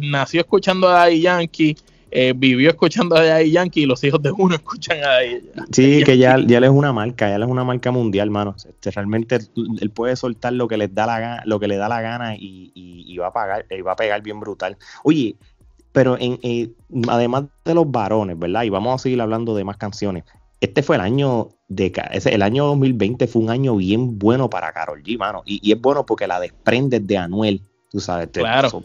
nació 0.00 0.40
escuchando 0.40 0.88
a 0.88 0.92
Daddy 0.92 1.22
Yankee 1.22 1.76
eh, 2.10 2.32
vivió 2.36 2.70
escuchando 2.70 3.16
a 3.16 3.24
Daddy 3.24 3.50
Yankee 3.50 3.82
y 3.82 3.86
los 3.86 4.02
hijos 4.04 4.22
de 4.22 4.30
uno 4.30 4.54
escuchan 4.54 4.98
a 5.04 5.22
ella. 5.22 5.64
Sí, 5.72 6.02
que 6.04 6.16
ya, 6.18 6.38
ya 6.38 6.58
él 6.58 6.64
es 6.64 6.70
una 6.70 6.92
marca, 6.92 7.28
ya 7.28 7.36
él 7.36 7.42
es 7.42 7.48
una 7.48 7.64
marca 7.64 7.90
mundial, 7.90 8.30
mano. 8.30 8.54
Este, 8.56 8.90
realmente 8.90 9.38
él 9.80 9.90
puede 9.90 10.16
soltar 10.16 10.52
lo 10.52 10.68
que 10.68 10.76
les 10.76 10.94
da 10.94 11.06
la 11.06 11.20
gana, 11.20 11.42
lo 11.44 11.58
que 11.58 11.68
le 11.68 11.76
da 11.76 11.88
la 11.88 12.00
gana 12.00 12.36
y, 12.36 12.72
y, 12.74 13.16
va 13.18 13.28
a 13.28 13.32
pagar, 13.32 13.66
y 13.70 13.80
va 13.80 13.92
a 13.92 13.96
pegar 13.96 14.22
bien 14.22 14.38
brutal. 14.38 14.76
Oye, 15.02 15.36
pero 15.92 16.16
en, 16.18 16.38
eh, 16.42 16.70
además 17.08 17.44
de 17.64 17.74
los 17.74 17.90
varones, 17.90 18.38
¿verdad? 18.38 18.64
Y 18.64 18.70
vamos 18.70 18.94
a 18.94 19.02
seguir 19.02 19.20
hablando 19.20 19.54
de 19.54 19.64
más 19.64 19.76
canciones. 19.76 20.24
Este 20.60 20.82
fue 20.82 20.96
el 20.96 21.02
año 21.02 21.48
de 21.68 21.92
el 22.24 22.42
año 22.42 22.66
2020 22.66 23.26
fue 23.26 23.42
un 23.42 23.50
año 23.50 23.76
bien 23.76 24.18
bueno 24.18 24.48
para 24.48 24.72
Carol 24.72 25.02
G, 25.02 25.18
mano. 25.18 25.42
Y, 25.44 25.60
y 25.62 25.72
es 25.72 25.80
bueno 25.80 26.06
porque 26.06 26.26
la 26.26 26.40
desprendes 26.40 27.06
de 27.06 27.18
Anuel, 27.18 27.62
tú 27.90 28.00
sabes. 28.00 28.28
claro. 28.32 28.84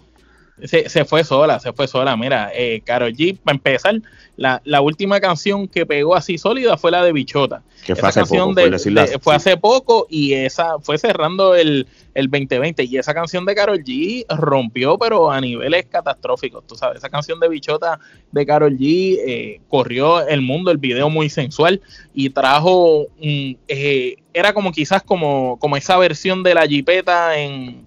Se, 0.63 0.89
se, 0.89 1.05
fue 1.05 1.23
sola, 1.23 1.59
se 1.59 1.73
fue 1.73 1.87
sola. 1.87 2.15
Mira, 2.15 2.51
eh, 2.53 2.81
Karol 2.85 3.13
G, 3.13 3.37
para 3.37 3.55
empezar, 3.55 3.95
la, 4.37 4.61
la, 4.63 4.81
última 4.81 5.19
canción 5.19 5.67
que 5.67 5.85
pegó 5.85 6.15
así 6.15 6.37
sólida 6.37 6.77
fue 6.77 6.91
la 6.91 7.03
de 7.03 7.11
Bichota. 7.11 7.63
Que 7.85 7.95
fue 7.95 8.09
hace 8.09 8.21
poco, 8.25 8.55
fue 9.21 9.35
hace 9.35 9.57
poco 9.57 10.07
y 10.09 10.33
esa 10.33 10.79
fue 10.79 10.97
cerrando 10.97 11.55
el, 11.55 11.87
el 12.13 12.29
2020. 12.29 12.83
Y 12.83 12.97
esa 12.97 13.13
canción 13.13 13.45
de 13.45 13.55
Karol 13.55 13.83
G 13.83 14.25
rompió, 14.29 14.97
pero 14.97 15.31
a 15.31 15.41
niveles 15.41 15.85
catastróficos. 15.87 16.65
Tú 16.67 16.75
sabes, 16.75 16.99
esa 16.99 17.09
canción 17.09 17.39
de 17.39 17.49
Bichota 17.49 17.99
de 18.31 18.45
Karol 18.45 18.77
G 18.77 19.17
eh, 19.25 19.61
corrió 19.67 20.27
el 20.27 20.41
mundo, 20.41 20.71
el 20.71 20.77
video 20.77 21.09
muy 21.09 21.29
sensual 21.29 21.81
y 22.13 22.29
trajo, 22.29 23.07
eh, 23.19 24.17
era 24.33 24.53
como 24.53 24.71
quizás 24.71 25.01
como, 25.03 25.57
como 25.59 25.75
esa 25.77 25.97
versión 25.97 26.43
de 26.43 26.53
la 26.53 26.67
jipeta 26.67 27.37
en, 27.37 27.85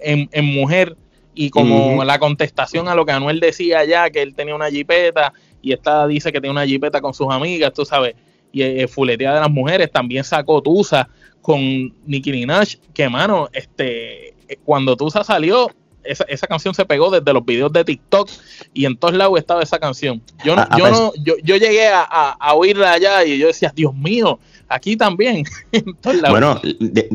en, 0.00 0.28
en 0.32 0.44
mujer 0.44 0.96
y 1.34 1.50
como 1.50 2.04
la 2.04 2.18
contestación 2.18 2.88
a 2.88 2.94
lo 2.94 3.06
que 3.06 3.12
Anuel 3.12 3.40
decía 3.40 3.84
ya, 3.84 4.10
que 4.10 4.22
él 4.22 4.34
tenía 4.34 4.54
una 4.54 4.70
jipeta 4.70 5.32
y 5.62 5.72
esta 5.72 6.06
dice 6.06 6.32
que 6.32 6.40
tiene 6.40 6.52
una 6.52 6.66
jipeta 6.66 7.00
con 7.00 7.14
sus 7.14 7.28
amigas, 7.30 7.72
tú 7.72 7.84
sabes, 7.84 8.14
y 8.52 8.62
eh, 8.62 8.88
fuletea 8.88 9.34
de 9.34 9.40
las 9.40 9.50
mujeres, 9.50 9.90
también 9.90 10.24
sacó 10.24 10.60
Tusa 10.62 11.08
con 11.40 11.60
Nicki 12.06 12.32
Minaj, 12.32 12.76
que 12.92 13.08
mano, 13.08 13.48
este, 13.52 14.28
eh, 14.28 14.58
cuando 14.64 14.96
Tusa 14.96 15.24
salió, 15.24 15.70
esa, 16.02 16.24
esa, 16.24 16.46
canción 16.46 16.74
se 16.74 16.84
pegó 16.86 17.10
desde 17.10 17.32
los 17.32 17.44
videos 17.44 17.72
de 17.72 17.84
TikTok 17.84 18.28
y 18.72 18.86
en 18.86 18.96
todos 18.96 19.14
lados 19.14 19.38
estaba 19.38 19.62
esa 19.62 19.78
canción. 19.78 20.22
Yo, 20.44 20.56
no, 20.56 20.66
yo, 20.76 20.90
no, 20.90 21.12
yo, 21.22 21.34
yo 21.44 21.56
llegué 21.56 21.88
a, 21.88 22.02
a, 22.02 22.54
oírla 22.54 22.92
allá 22.92 23.22
y 23.24 23.38
yo 23.38 23.48
decía, 23.48 23.70
Dios 23.74 23.94
mío, 23.94 24.38
aquí 24.68 24.96
también. 24.96 25.44
bueno, 26.30 26.60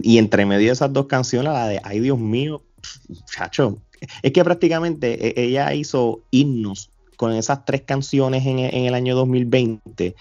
y 0.03 0.19
entre 0.19 0.45
medio 0.45 0.67
de 0.67 0.73
esas 0.73 0.93
dos 0.93 1.07
canciones, 1.07 1.51
la 1.51 1.67
de 1.67 1.81
Ay 1.83 1.99
Dios 1.99 2.19
mío, 2.19 2.63
chacho, 3.31 3.79
es 4.21 4.31
que 4.31 4.43
prácticamente 4.43 5.27
e, 5.39 5.45
ella 5.45 5.73
hizo 5.73 6.21
himnos 6.31 6.89
con 7.17 7.33
esas 7.33 7.65
tres 7.65 7.81
canciones 7.81 8.45
en, 8.45 8.59
el 8.59 8.93
año 8.93 9.15
2020 9.15 10.15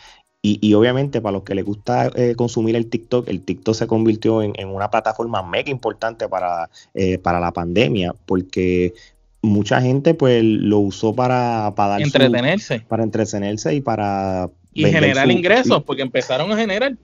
y, 0.47 0.75
obviamente 0.75 1.23
para 1.23 1.33
los 1.33 1.43
que 1.43 1.55
les 1.55 1.65
gusta 1.65 2.11
eh, 2.15 2.35
consumir 2.37 2.77
el 2.77 2.91
TikTok, 2.91 3.29
el 3.29 3.41
TikTok 3.41 3.75
se 3.75 3.87
convirtió 3.87 4.43
en, 4.43 4.69
una 4.69 4.91
plataforma 4.91 5.43
mega 5.43 5.71
importante 5.71 6.29
para, 6.29 6.69
eh, 6.93 7.17
para 7.17 7.41
la 7.41 7.51
pandemia, 7.51 8.15
porque 8.27 8.93
mucha 9.41 9.81
gente 9.81 10.13
pues 10.13 10.45
lo 10.45 10.81
usó 10.81 11.15
para, 11.15 11.73
para 11.75 11.97
entretenerse. 11.97 12.81
para 12.81 13.05
entretenerse 13.05 13.75
y 13.75 13.81
para... 13.81 14.51
Y 14.75 14.85
generar 14.85 15.31
ingresos, 15.31 15.83
porque 15.83 16.03
empezaron 16.03 16.53
a 16.53 16.57
generar. 16.59 16.95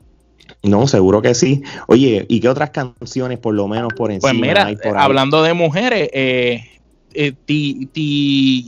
No, 0.62 0.86
seguro 0.86 1.22
que 1.22 1.34
sí. 1.34 1.62
Oye, 1.86 2.26
¿y 2.28 2.40
qué 2.40 2.48
otras 2.48 2.70
canciones 2.70 3.38
por 3.38 3.54
lo 3.54 3.66
menos 3.68 3.92
por 3.94 4.08
pues 4.08 4.16
encima? 4.16 4.64
Pues 4.64 4.78
mira, 4.84 5.02
hablando 5.02 5.42
de 5.42 5.54
mujeres, 5.54 6.10
eh, 6.12 6.64
eh, 7.14 7.32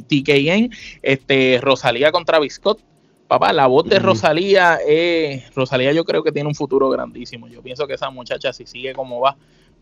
TKN, 0.08 0.70
este, 1.02 1.58
Rosalía 1.60 2.12
contra 2.12 2.38
Biscott. 2.38 2.80
Papá, 3.28 3.52
la 3.52 3.66
voz 3.66 3.88
de 3.88 3.98
Rosalía, 3.98 4.78
eh, 4.86 5.44
Rosalía 5.54 5.92
yo 5.92 6.04
creo 6.04 6.22
que 6.22 6.32
tiene 6.32 6.48
un 6.48 6.54
futuro 6.54 6.90
grandísimo. 6.90 7.48
Yo 7.48 7.62
pienso 7.62 7.86
que 7.86 7.94
esa 7.94 8.10
muchacha, 8.10 8.52
si 8.52 8.66
sigue 8.66 8.92
como 8.92 9.20
va, 9.20 9.36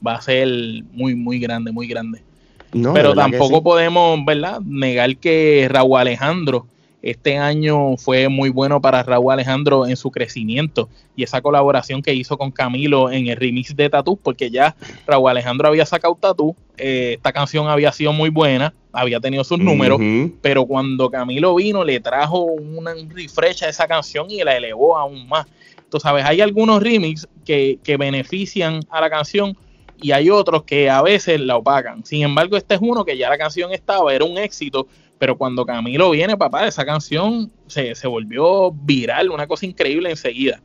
va 0.07 0.15
a 0.15 0.23
ser 0.23 0.49
muy, 0.93 1.17
muy 1.17 1.41
grande, 1.41 1.73
muy 1.73 1.89
grande. 1.89 2.23
Pero 2.71 3.13
tampoco 3.15 3.61
podemos, 3.63 4.25
¿verdad?, 4.25 4.61
negar 4.61 5.17
que 5.17 5.67
Raúl 5.69 5.99
Alejandro 5.99 6.67
este 7.03 7.39
año 7.39 7.97
fue 7.97 8.29
muy 8.29 8.51
bueno 8.51 8.81
para 8.81 9.03
Raúl 9.03 9.33
Alejandro 9.33 9.87
en 9.87 9.97
su 9.97 10.11
crecimiento 10.11 10.89
y 11.17 11.23
esa 11.23 11.41
colaboración 11.41 12.03
que 12.03 12.13
hizo 12.15 12.37
con 12.37 12.51
Camilo 12.51 13.11
en 13.11 13.29
el 13.29 13.37
remix 13.37 13.75
de 13.75 13.89
Tatú, 13.89 14.17
porque 14.17 14.51
ya 14.51 14.77
Raúl 15.07 15.31
Alejandro 15.31 15.69
había 15.69 15.87
sacado 15.87 16.17
Tatú, 16.21 16.55
eh, 16.77 17.15
esta 17.17 17.33
canción 17.33 17.69
había 17.69 17.93
sido 17.93 18.13
muy 18.13 18.29
buena, 18.29 18.75
había 18.93 19.21
tenido 19.21 19.45
sus 19.45 19.59
números, 19.59 20.01
pero 20.43 20.67
cuando 20.67 21.11
Camilo 21.11 21.55
vino 21.55 21.85
le 21.85 22.01
trajo 22.01 22.43
una, 22.43 22.95
un 22.95 23.11
refresh 23.11 23.65
a 23.65 23.69
esa 23.69 23.87
canción 23.87 24.31
y 24.31 24.43
la 24.43 24.57
elevó 24.57 24.97
aún 24.97 25.29
más. 25.29 25.47
Tú 25.91 25.99
sabes, 25.99 26.25
hay 26.25 26.41
algunos 26.41 26.83
remix 26.83 27.27
que, 27.45 27.79
que 27.83 27.97
benefician 27.97 28.81
a 28.91 29.01
la 29.01 29.11
canción 29.11 29.57
y 30.03 30.13
hay 30.13 30.31
otros 30.31 30.65
que 30.65 30.91
a 30.91 31.03
veces 31.03 31.41
la 31.41 31.57
opacan. 31.57 32.05
Sin 32.05 32.23
embargo, 32.23 32.57
este 32.57 32.75
es 32.75 32.81
uno 32.83 33.05
que 33.05 33.17
ya 33.17 33.29
la 33.29 33.39
canción 33.39 33.73
estaba, 33.73 34.15
era 34.15 34.25
un 34.25 34.39
éxito, 34.39 34.87
pero 35.19 35.37
cuando 35.37 35.67
Camilo 35.67 36.11
viene, 36.11 36.37
papá, 36.37 36.67
esa 36.67 36.85
canción 36.85 37.51
se, 37.67 37.95
volvió 38.07 38.73
viral, 38.73 39.31
una 39.31 39.47
cosa 39.47 39.67
increíble 39.67 40.11
enseguida. 40.11 40.61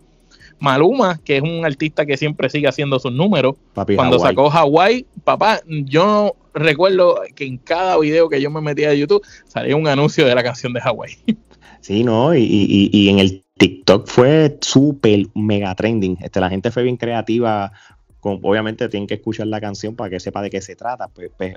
Maluma, 0.60 1.20
que 1.24 1.38
es 1.38 1.44
un 1.44 1.66
artista 1.66 2.06
que 2.06 2.16
siempre 2.16 2.50
sigue 2.50 2.68
haciendo 2.68 2.98
sus 2.98 3.12
números, 3.12 3.56
cuando 3.74 4.18
sacó 4.20 4.50
Hawaii, 4.50 5.06
papá, 5.26 5.60
yo 5.68 6.36
recuerdo 6.54 7.20
que 7.36 7.46
en 7.46 7.58
cada 7.58 7.98
video 8.00 8.30
que 8.30 8.42
yo 8.42 8.50
me 8.50 8.62
metía 8.62 8.90
de 8.90 9.00
YouTube 9.00 9.22
salía 9.46 9.76
un 9.76 9.88
anuncio 9.88 10.26
de 10.26 10.34
la 10.34 10.44
canción 10.44 10.74
de 10.74 10.82
Hawaii. 10.82 11.18
Sí, 11.82 12.04
¿no? 12.04 12.34
Y, 12.34 12.40
y, 12.42 12.90
y 12.92 13.10
en 13.10 13.20
el 13.20 13.46
TikTok 13.58 14.08
fue 14.08 14.58
súper 14.62 15.28
mega 15.34 15.74
trending. 15.76 16.18
Este, 16.22 16.40
la 16.40 16.50
gente 16.50 16.72
fue 16.72 16.84
bien 16.84 16.98
creativa. 16.98 17.72
Con, 18.26 18.40
obviamente 18.42 18.90
tienen 18.90 19.06
que 19.06 19.14
escuchar 19.14 19.46
la 19.46 19.62
canción 19.62 19.96
para 19.96 20.10
que 20.10 20.20
sepa 20.20 20.42
de 20.42 20.50
qué 20.50 20.60
se 20.60 20.76
trata. 20.76 21.10
Pues, 21.10 21.30
pues 21.38 21.54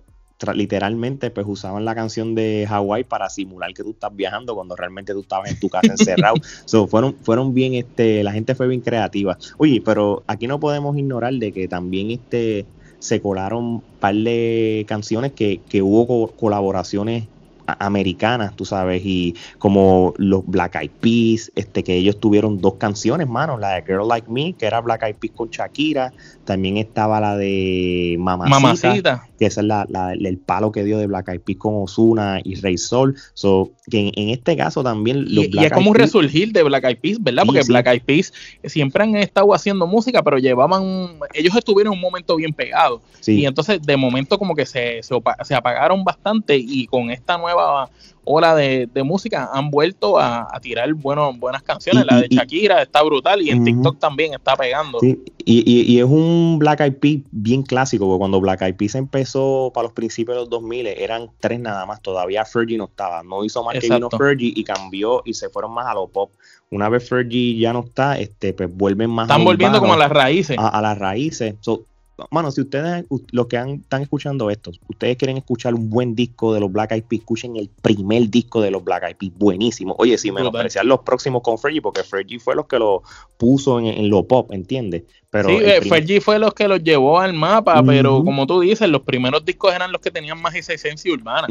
literalmente 0.53 1.31
pues 1.31 1.47
usaban 1.49 1.87
la 1.87 1.95
canción 1.95 2.35
de 2.35 2.67
Hawaii 2.69 3.05
para 3.05 3.31
simular 3.31 3.73
que 3.73 3.83
tú 3.83 3.93
estás 3.93 4.15
viajando 4.15 4.55
cuando 4.55 4.77
realmente 4.77 5.15
tú 5.15 5.21
estabas 5.21 5.51
en 5.51 5.59
tu 5.59 5.71
casa 5.71 5.93
encerrado. 5.93 6.35
so, 6.67 6.87
fueron, 6.87 7.17
fueron 7.23 7.55
bien, 7.55 7.73
este, 7.73 8.23
la 8.23 8.33
gente 8.33 8.55
fue 8.55 8.69
bien 8.69 8.83
creativa. 8.83 9.39
Oye, 9.57 9.81
pero 9.83 10.25
aquí 10.27 10.47
no 10.47 10.61
podemos 10.61 10.95
ignorar 10.99 11.33
de 11.33 11.53
que 11.53 11.69
también 11.69 12.11
este 12.11 12.67
se 12.99 13.23
colaron 13.23 13.65
un 13.65 13.81
par 13.99 14.15
de 14.15 14.85
canciones 14.87 15.33
que, 15.33 15.63
que 15.71 15.81
hubo 15.81 16.33
colaboraciones 16.33 17.29
americanas, 17.79 18.57
tú 18.57 18.65
sabes, 18.65 19.03
y 19.05 19.35
como 19.59 20.15
los 20.17 20.47
Black 20.47 20.77
Eyed 20.77 20.91
Peas, 21.01 21.53
este, 21.55 21.85
que 21.85 21.95
ellos 21.97 22.19
tuvieron 22.19 22.61
dos 22.61 22.75
canciones, 22.75 23.29
mano, 23.29 23.59
la 23.59 23.75
de 23.75 23.83
Girl 23.83 24.09
Like 24.09 24.31
Me, 24.31 24.55
que 24.55 24.67
era 24.67 24.81
Black 24.81 25.03
Eyed 25.03 25.17
Peas 25.17 25.35
con 25.37 25.51
Shakira, 25.51 26.13
también 26.49 26.79
estaba 26.79 27.21
la 27.21 27.37
de 27.37 28.17
Mamacita, 28.19 29.29
que 29.39 29.45
esa 29.45 29.61
es 29.61 29.67
la, 29.67 30.15
el 30.19 30.39
palo 30.39 30.73
que 30.73 30.83
dio 30.83 30.97
de 30.97 31.07
Black 31.07 31.29
Eyed 31.29 31.43
Peas 31.43 31.59
con 31.59 31.75
Ozuna 31.83 32.41
y 32.43 32.55
Rey 32.55 32.79
Sol, 32.79 33.15
so, 33.35 33.73
que 33.91 34.11
en, 34.17 34.31
este 34.31 34.57
caso 34.57 34.83
también 34.83 35.27
y, 35.29 35.63
es 35.63 35.71
como 35.71 35.91
un 35.91 35.95
resurgir 35.95 36.53
de 36.53 36.63
Black 36.63 36.85
Eyed 36.85 36.99
Peas, 37.01 37.23
¿verdad? 37.23 37.43
Porque 37.45 37.61
Black 37.69 37.87
Eyed 37.89 38.03
Peas 38.03 38.33
siempre 38.65 39.03
han 39.03 39.15
estado 39.17 39.53
haciendo 39.53 39.87
música, 39.87 40.23
pero 40.23 40.39
llevaban, 40.39 41.19
ellos 41.35 41.55
estuvieron 41.55 41.93
un 41.93 42.01
momento 42.01 42.35
bien 42.37 42.55
pegados, 42.55 43.03
y 43.27 43.45
entonces 43.45 43.83
de 43.83 43.99
momento 43.99 44.39
como 44.39 44.55
que 44.55 44.65
se, 44.65 45.03
se 45.03 45.55
apagaron 45.55 46.03
bastante 46.03 46.57
y 46.57 46.87
con 46.87 47.11
esta 47.11 47.37
nueva 47.37 47.91
ola 48.29 48.55
de, 48.55 48.89
música 49.03 49.51
han 49.53 49.71
vuelto 49.71 50.19
a, 50.19 50.47
tirar 50.61 50.93
bueno, 50.95 51.33
buenas 51.33 51.63
canciones. 51.63 52.05
la 52.07 52.21
de 52.21 52.29
Shakira 52.29 52.83
está 52.83 53.03
brutal 53.03 53.41
y 53.41 53.51
en 53.51 53.65
TikTok 53.65 53.99
también 53.99 54.35
está 54.35 54.57
pegando. 54.57 54.99
y, 55.03 55.99
es 55.99 56.05
un 56.05 56.59
Black 56.59 56.81
Eyed 56.81 56.97
Peas 56.97 57.23
bien 57.31 57.63
clásico, 57.63 58.07
porque 58.07 58.19
cuando 58.19 58.41
Black 58.41 58.63
Eyed 58.63 58.77
Peas 58.77 58.95
empezó 58.95 59.73
para 59.75 59.85
los 59.85 59.93
principios 59.93 60.37
de 60.37 60.41
los 60.43 60.51
2000 60.51 60.87
eran 60.89 61.31
tres 61.41 61.59
nada 61.59 61.87
más, 61.87 62.03
todavía 62.03 62.45
Fergie 62.45 62.77
no 62.77 62.85
estaba, 62.85 63.23
no 63.23 63.45
hizo 63.45 63.65
más 63.65 63.79
que 63.79 63.89
vino 63.89 64.11
Fergie 64.11 64.53
y 64.55 64.65
cambió 64.65 65.23
y 65.25 65.35
se 65.35 65.49
fueron 65.49 65.73
más 65.73 65.87
a 65.87 65.95
lo 65.95 66.09
pop. 66.09 66.31
Una 66.71 66.91
vez 66.91 67.09
Fergie 67.09 67.59
ya 67.59 67.73
no 67.73 67.81
está, 67.81 68.19
este 68.19 68.53
pues 68.53 68.69
vuelven 68.75 69.11
más 69.11 69.29
Están 69.29 69.45
volviendo 69.45 69.81
como 69.81 69.95
a 69.95 69.97
las 69.97 70.11
raíces. 70.11 70.57
A, 70.59 70.83
las 70.83 70.99
raíces. 70.99 71.55
So, 71.61 71.85
Mano, 72.31 72.51
si 72.51 72.61
ustedes, 72.61 73.05
los 73.31 73.47
que 73.47 73.57
están 73.57 74.03
escuchando 74.03 74.51
esto, 74.51 74.73
ustedes 74.89 75.17
quieren 75.17 75.37
escuchar 75.37 75.75
un 75.75 75.89
buen 75.89 76.17
disco 76.17 76.53
de 76.53 76.61
los 76.61 76.73
Black 76.73 76.93
Eyed 76.93 77.05
Peas, 77.05 77.21
escuchen 77.21 77.57
el 77.57 77.69
primer 77.69 78.29
disco 78.29 78.61
de 78.61 78.73
los 78.73 78.83
Black 78.83 79.05
Eyed 79.05 79.17
Peas, 79.17 79.33
buenísimo. 79.37 79.95
Oye, 79.99 80.19
si 80.19 80.33
menospreciar 80.33 80.85
los 80.85 81.01
próximos 81.01 81.43
con 81.43 81.59
Fergie, 81.59 81.81
porque 81.81 82.03
Fergie 82.03 82.41
fue 82.41 82.57
los 82.57 82.67
que 82.67 82.79
lo 82.79 83.03
puso 83.37 83.79
en, 83.79 84.11
lo 84.11 84.25
pop, 84.27 84.53
¿entiendes? 84.53 85.05
Pero 85.31 85.51
sí, 85.51 85.57
eh, 85.63 85.81
Fergie 85.83 86.21
fue 86.21 86.39
los 86.39 86.55
que 86.55 86.67
los 86.67 86.83
llevó 86.83 87.21
al 87.21 87.35
mapa, 87.35 87.83
pero 87.85 88.25
como 88.25 88.47
tú 88.47 88.61
dices, 88.61 88.89
los 88.89 89.03
primeros 89.03 89.45
discos 89.45 89.73
eran 89.73 89.93
los 89.93 90.01
que 90.01 90.11
tenían 90.11 90.41
más 90.41 90.55
esa 90.57 90.73
esencia 90.73 91.13
urbana. 91.13 91.47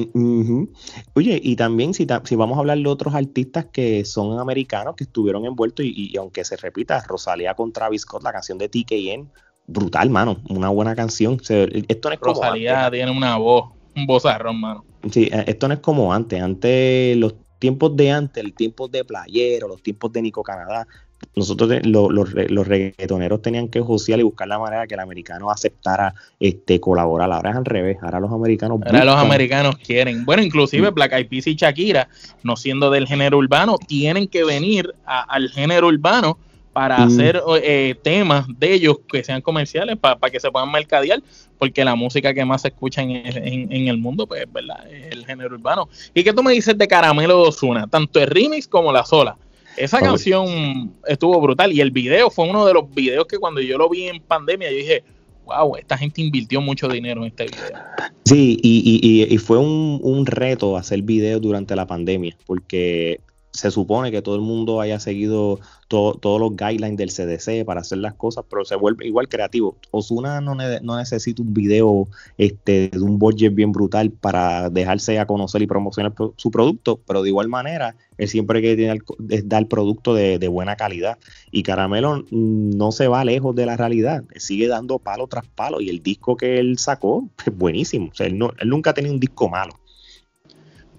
Oye, 1.14 1.40
y 1.42 1.56
también 1.56 1.94
si, 1.94 2.06
si 2.26 2.36
vamos 2.36 2.58
a 2.58 2.60
hablar 2.60 2.78
de 2.78 2.88
otros 2.88 3.16
artistas 3.16 3.68
que 3.72 4.04
son 4.04 4.40
americanos, 4.40 4.96
que 4.96 5.06
estuvieron 5.06 5.46
envueltos, 5.46 5.86
y, 5.86 6.12
y 6.12 6.18
aunque 6.18 6.44
se 6.44 6.58
repita, 6.58 7.02
Rosalía 7.08 7.54
con 7.54 7.72
Travis 7.72 8.02
Scott, 8.02 8.24
la 8.24 8.34
canción 8.34 8.58
de 8.58 8.68
TKN, 8.68 9.30
brutal, 9.68 10.10
mano. 10.10 10.40
Una 10.50 10.70
buena 10.70 10.96
canción. 10.96 11.40
esto 11.48 12.10
no 12.10 12.16
es 12.16 12.20
Rosalía 12.20 12.90
tiene 12.90 13.12
una 13.12 13.38
voz, 13.38 13.72
un 13.96 14.08
vozarrón, 14.08 14.60
mano. 14.60 14.86
Sí, 15.12 15.30
eh, 15.32 15.44
esto 15.48 15.68
no 15.68 15.76
es 15.76 15.80
como 15.82 16.14
antes. 16.14 16.42
Antes 16.42 17.16
los 17.18 17.36
tiempos 17.60 17.96
de 17.96 18.12
antes, 18.12 18.44
los 18.44 18.56
tiempos 18.56 18.92
de 18.92 19.04
Playero, 19.04 19.68
los 19.68 19.84
tiempos 19.84 20.12
de 20.14 20.22
Nico 20.22 20.42
Canadá, 20.42 20.88
nosotros 21.36 21.72
los, 21.84 22.12
los, 22.12 22.68
reggaetoneros 22.68 23.42
tenían 23.42 23.68
que 23.70 23.82
josear 23.82 24.20
y 24.20 24.24
buscar 24.24 24.48
la 24.48 24.60
manera 24.60 24.86
que 24.88 24.94
el 24.94 25.00
americano 25.00 25.50
aceptara 25.50 26.14
este 26.40 26.80
colaborar. 26.80 27.32
Ahora 27.32 27.52
es 27.52 27.56
al 27.56 27.66
revés, 27.66 27.98
ahora 28.02 28.20
los 28.20 28.32
americanos 28.32 28.80
Ahora 28.86 29.04
los 29.04 29.16
americanos 29.16 29.78
quieren. 29.78 30.26
Bueno, 30.26 30.44
inclusive 30.44 30.92
mm. 30.92 30.94
Black 30.94 31.14
Eyed 31.14 31.28
Peas 31.28 31.48
y 31.48 31.56
Shakira, 31.56 32.10
no 32.44 32.56
siendo 32.56 32.90
del 32.92 33.08
género 33.08 33.38
urbano, 33.38 33.78
tienen 33.78 34.28
que 34.28 34.44
venir 34.44 34.94
al 35.06 35.50
género 35.50 35.88
urbano 35.88 36.38
para 36.78 37.00
mm. 37.00 37.08
hacer 37.08 37.42
eh, 37.64 37.96
temas 38.04 38.46
de 38.56 38.72
ellos 38.72 39.00
que 39.12 39.24
sean 39.24 39.42
comerciales, 39.42 39.98
para 39.98 40.30
que 40.32 40.40
se 40.40 40.52
puedan 40.52 40.72
mercadear, 40.72 41.24
porque 41.58 41.84
la 41.84 41.96
música 41.96 42.36
que 42.36 42.46
más 42.46 42.62
se 42.62 42.68
escucha 42.68 43.02
en, 43.02 43.12
en, 43.16 43.88
el 43.88 43.98
mundo, 43.98 44.28
pues, 44.28 44.46
¿verdad? 44.54 44.88
Es 44.88 45.12
el 45.12 45.26
género 45.26 45.56
urbano. 45.56 45.90
¿Y 46.14 46.24
qué 46.24 46.34
tú 46.34 46.44
me 46.44 46.52
dices 46.52 46.78
de 46.78 46.88
Caramelo 46.88 47.42
Osuna? 47.42 47.88
Tanto 47.88 48.20
el 48.20 48.28
remix 48.28 48.68
como 48.68 48.94
la 48.94 49.04
sola. 49.06 49.36
Esa 49.76 50.00
canción 50.00 50.94
estuvo 51.08 51.42
brutal 51.42 51.74
y 51.74 51.82
el 51.82 51.90
video 51.90 52.30
fue 52.30 52.48
uno 52.48 52.64
de 52.64 52.76
los 52.76 52.94
videos 52.94 53.26
que 53.26 53.40
cuando 53.40 53.60
yo 53.60 53.80
lo 53.80 53.90
vi 53.90 54.04
en 54.04 54.22
pandemia, 54.22 54.70
yo 54.70 54.78
dije, 54.78 55.04
wow, 55.46 55.78
esta 55.78 55.98
gente 55.98 56.22
invirtió 56.22 56.62
mucho 56.62 56.88
dinero 56.88 57.22
en 57.22 57.30
este 57.30 57.46
video. 57.46 57.80
Sí, 58.26 58.60
y, 58.62 59.00
y, 59.02 59.34
y 59.34 59.38
fue 59.40 59.58
un, 59.58 60.00
un, 60.04 60.28
reto 60.28 60.78
hacer 60.78 61.02
videos 61.02 61.42
durante 61.42 61.76
la 61.76 61.88
pandemia, 61.88 62.38
porque 62.46 63.20
se 63.58 63.72
supone 63.72 64.12
que 64.12 64.22
todo 64.22 64.36
el 64.36 64.42
mundo 64.42 64.80
haya 64.82 65.00
seguido 65.00 65.60
todos 65.88 66.40
los 66.40 66.56
guidelines 66.56 66.98
del 66.98 67.10
CDC 67.10 67.66
para 67.66 67.82
hacer 67.82 68.00
las 68.00 68.14
cosas, 68.14 68.46
pero 68.50 68.66
se 68.66 68.76
vuelve 68.76 69.08
igual 69.08 69.30
creativo. 69.30 69.78
Osuna 69.92 70.42
no, 70.42 70.54
no 70.54 70.98
necesita 70.98 71.42
un 71.42 71.54
video 71.54 72.08
este, 72.38 72.90
de 72.90 73.00
un 73.00 73.18
budget 73.18 73.56
bien 73.56 73.72
brutal 73.72 74.12
para 74.12 74.70
dejarse 74.70 75.18
a 75.20 75.26
conocer 75.26 75.62
y 75.62 75.68
promocionar 75.68 76.14
su 76.36 76.52
producto, 76.52 77.00
pero 77.08 77.24
de 77.24 77.30
igual 77.30 77.48
manera, 77.48 77.96
él 78.18 78.28
siempre 78.28 78.62
que 78.62 78.76
tiene 78.76 79.00
dar 79.46 79.68
producto 79.68 80.14
de, 80.14 80.48
buena 80.48 80.76
calidad. 80.76 81.18
Y 81.52 81.64
Caramelo 81.64 82.26
no 82.32 82.92
se 82.92 83.08
va 83.08 83.26
lejos 83.26 83.56
de 83.56 83.66
la 83.66 83.78
realidad, 83.78 84.24
sigue 84.36 84.68
dando 84.68 85.00
palo 85.00 85.28
tras 85.28 85.48
palo 85.48 85.82
y 85.82 85.90
el 85.90 86.04
disco 86.04 86.36
que 86.38 86.60
él 86.60 86.78
sacó 86.78 87.28
es 87.46 87.58
buenísimo. 87.58 88.10
O 88.12 88.16
sea, 88.16 88.28
él, 88.28 88.40
él 88.60 88.70
nunca 88.70 88.92
ha 88.92 88.94
tenido 88.94 89.14
un 89.14 89.20
disco 89.20 89.50
malo 89.50 89.74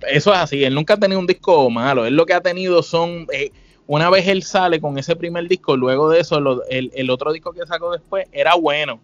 eso 0.06 0.32
es 0.32 0.38
así, 0.38 0.64
él 0.64 0.74
nunca 0.74 0.94
ha 0.94 0.96
tenido 0.98 1.20
un 1.20 1.26
disco 1.26 1.68
malo, 1.70 2.06
él 2.06 2.14
lo 2.14 2.26
que 2.26 2.34
ha 2.34 2.40
tenido 2.40 2.82
son, 2.82 3.26
eh, 3.32 3.50
una 3.86 4.10
vez 4.10 4.28
él 4.28 4.42
sale 4.42 4.80
con 4.80 4.98
ese 4.98 5.16
primer 5.16 5.48
disco, 5.48 5.76
luego 5.76 6.10
de 6.10 6.20
eso, 6.20 6.38
el, 6.68 7.10
otro 7.10 7.32
disco 7.32 7.52
que 7.52 7.66
sacó 7.66 7.92
después 7.92 8.26
era 8.32 8.54
bueno, 8.54 9.00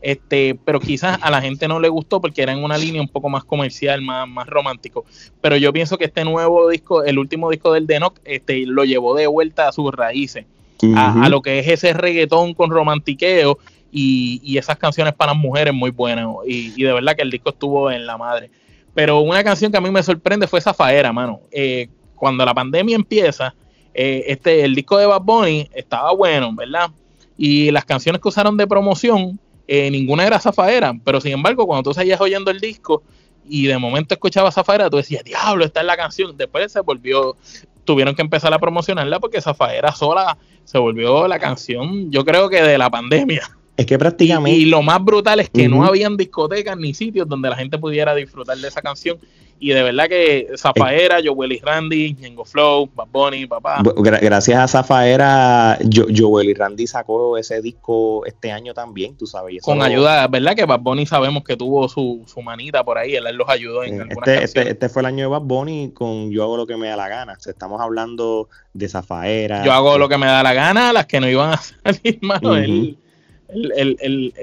este, 0.00 0.56
pero 0.64 0.78
quizás 0.78 1.18
a 1.20 1.30
la 1.30 1.40
gente 1.40 1.66
no 1.66 1.80
le 1.80 1.88
gustó 1.88 2.20
porque 2.20 2.42
era 2.42 2.52
en 2.52 2.62
una 2.62 2.78
línea 2.78 3.02
un 3.02 3.08
poco 3.08 3.28
más 3.28 3.44
comercial, 3.44 4.00
más, 4.00 4.28
más 4.28 4.46
romántico, 4.46 5.04
pero 5.40 5.56
yo 5.56 5.72
pienso 5.72 5.98
que 5.98 6.06
este 6.06 6.24
nuevo 6.24 6.68
disco, 6.68 7.04
el 7.04 7.18
último 7.18 7.50
disco 7.50 7.72
del 7.72 7.86
Denoc, 7.86 8.18
este, 8.24 8.64
lo 8.64 8.84
llevó 8.84 9.14
de 9.14 9.26
vuelta 9.26 9.68
a 9.68 9.72
sus 9.72 9.92
raíces, 9.92 10.46
a, 10.94 11.28
lo 11.28 11.42
que 11.42 11.58
es 11.58 11.66
ese 11.66 11.92
reggaetón 11.92 12.54
con 12.54 12.70
romantiqueo 12.70 13.58
y, 13.90 14.40
y 14.44 14.58
esas 14.58 14.78
canciones 14.78 15.14
para 15.14 15.32
las 15.32 15.40
mujeres 15.40 15.74
muy 15.74 15.90
buenas, 15.90 16.28
y, 16.46 16.72
y 16.76 16.84
de 16.84 16.92
verdad 16.92 17.16
que 17.16 17.22
el 17.22 17.30
disco 17.30 17.50
estuvo 17.50 17.90
en 17.90 18.06
la 18.06 18.16
madre. 18.16 18.50
Pero 18.98 19.20
una 19.20 19.44
canción 19.44 19.70
que 19.70 19.78
a 19.78 19.80
mí 19.80 19.92
me 19.92 20.02
sorprende 20.02 20.48
fue 20.48 20.60
Zafaera, 20.60 21.12
mano. 21.12 21.42
Eh, 21.52 21.88
cuando 22.16 22.44
la 22.44 22.52
pandemia 22.52 22.96
empieza, 22.96 23.54
eh, 23.94 24.24
este, 24.26 24.64
el 24.64 24.74
disco 24.74 24.98
de 24.98 25.06
Bad 25.06 25.20
Bunny 25.20 25.70
estaba 25.72 26.12
bueno, 26.12 26.52
¿verdad? 26.52 26.90
Y 27.36 27.70
las 27.70 27.84
canciones 27.84 28.20
que 28.20 28.26
usaron 28.26 28.56
de 28.56 28.66
promoción, 28.66 29.38
eh, 29.68 29.88
ninguna 29.88 30.26
era 30.26 30.40
Zafaera. 30.40 30.92
Pero 31.04 31.20
sin 31.20 31.30
embargo, 31.30 31.64
cuando 31.64 31.88
tú 31.88 31.94
seguías 31.94 32.20
oyendo 32.20 32.50
el 32.50 32.58
disco 32.58 33.04
y 33.48 33.68
de 33.68 33.78
momento 33.78 34.14
escuchabas 34.14 34.56
Zafaera, 34.56 34.90
tú 34.90 34.96
decías, 34.96 35.22
diablo, 35.22 35.64
esta 35.64 35.78
es 35.78 35.86
la 35.86 35.96
canción. 35.96 36.36
Después 36.36 36.72
se 36.72 36.80
volvió, 36.80 37.36
tuvieron 37.84 38.16
que 38.16 38.22
empezar 38.22 38.52
a 38.52 38.58
promocionarla 38.58 39.20
porque 39.20 39.40
Zafaera 39.40 39.92
sola 39.92 40.36
se 40.64 40.76
volvió 40.76 41.28
la 41.28 41.38
canción, 41.38 42.10
yo 42.10 42.24
creo 42.24 42.48
que 42.48 42.64
de 42.64 42.76
la 42.76 42.90
pandemia. 42.90 43.48
Es 43.78 43.86
que 43.86 43.96
prácticamente. 43.96 44.58
Y, 44.58 44.64
lo 44.64 44.82
más 44.82 45.02
brutal 45.04 45.38
es 45.38 45.50
que 45.50 45.68
no 45.68 45.84
habían 45.84 46.16
discotecas 46.16 46.76
ni 46.76 46.94
sitios 46.94 47.28
donde 47.28 47.48
la 47.48 47.54
gente 47.54 47.78
pudiera 47.78 48.12
disfrutar 48.12 48.58
de 48.58 48.66
esa 48.66 48.82
canción. 48.82 49.18
Y 49.60 49.70
de 49.70 49.84
verdad 49.84 50.08
que 50.08 50.48
Zafaera, 50.56 51.18
Joel 51.24 51.52
y 51.52 51.58
Randy, 51.60 52.14
Ñengo 52.14 52.44
Flow, 52.44 52.90
Bad 52.92 53.06
Bunny, 53.12 53.46
papá. 53.46 53.82
gracias 53.96 54.58
a 54.58 54.66
Zafaera, 54.66 55.78
Joel 55.92 56.48
y 56.48 56.54
Randy 56.54 56.88
sacó 56.88 57.38
ese 57.38 57.62
disco 57.62 58.26
este 58.26 58.50
año 58.50 58.74
también, 58.74 59.16
tú 59.16 59.26
sabes. 59.26 59.62
Con 59.62 59.80
ayuda, 59.80 60.26
¿verdad? 60.26 60.56
Que 60.56 60.64
Bad 60.64 60.80
Bunny 60.80 61.06
sabemos 61.06 61.44
que 61.44 61.56
tuvo 61.56 61.88
su, 61.88 62.24
su 62.26 62.42
manita 62.42 62.84
por 62.84 62.98
ahí, 62.98 63.14
él 63.14 63.24
los 63.36 63.48
ayudó 63.48 63.84
en 63.84 64.00
algunas 64.00 64.28
este, 64.28 64.44
este, 64.44 64.70
este, 64.70 64.88
fue 64.88 65.02
el 65.02 65.06
año 65.06 65.24
de 65.24 65.30
Bad 65.30 65.42
Bunny 65.42 65.92
con 65.92 66.32
Yo 66.32 66.42
hago 66.42 66.56
lo 66.56 66.66
que 66.66 66.76
me 66.76 66.88
da 66.88 66.96
la 66.96 67.08
gana. 67.08 67.36
estamos 67.44 67.80
hablando 67.80 68.48
de 68.74 68.88
Zafaera. 68.88 69.64
Yo 69.64 69.72
hago 69.72 69.98
lo 69.98 70.08
que 70.08 70.18
me 70.18 70.26
da 70.26 70.42
la 70.42 70.52
gana, 70.52 70.92
las 70.92 71.06
que 71.06 71.20
no 71.20 71.28
iban 71.28 71.52
a 71.52 71.56
salir, 71.84 72.18
mano. 72.22 72.56
Él, 72.56 72.98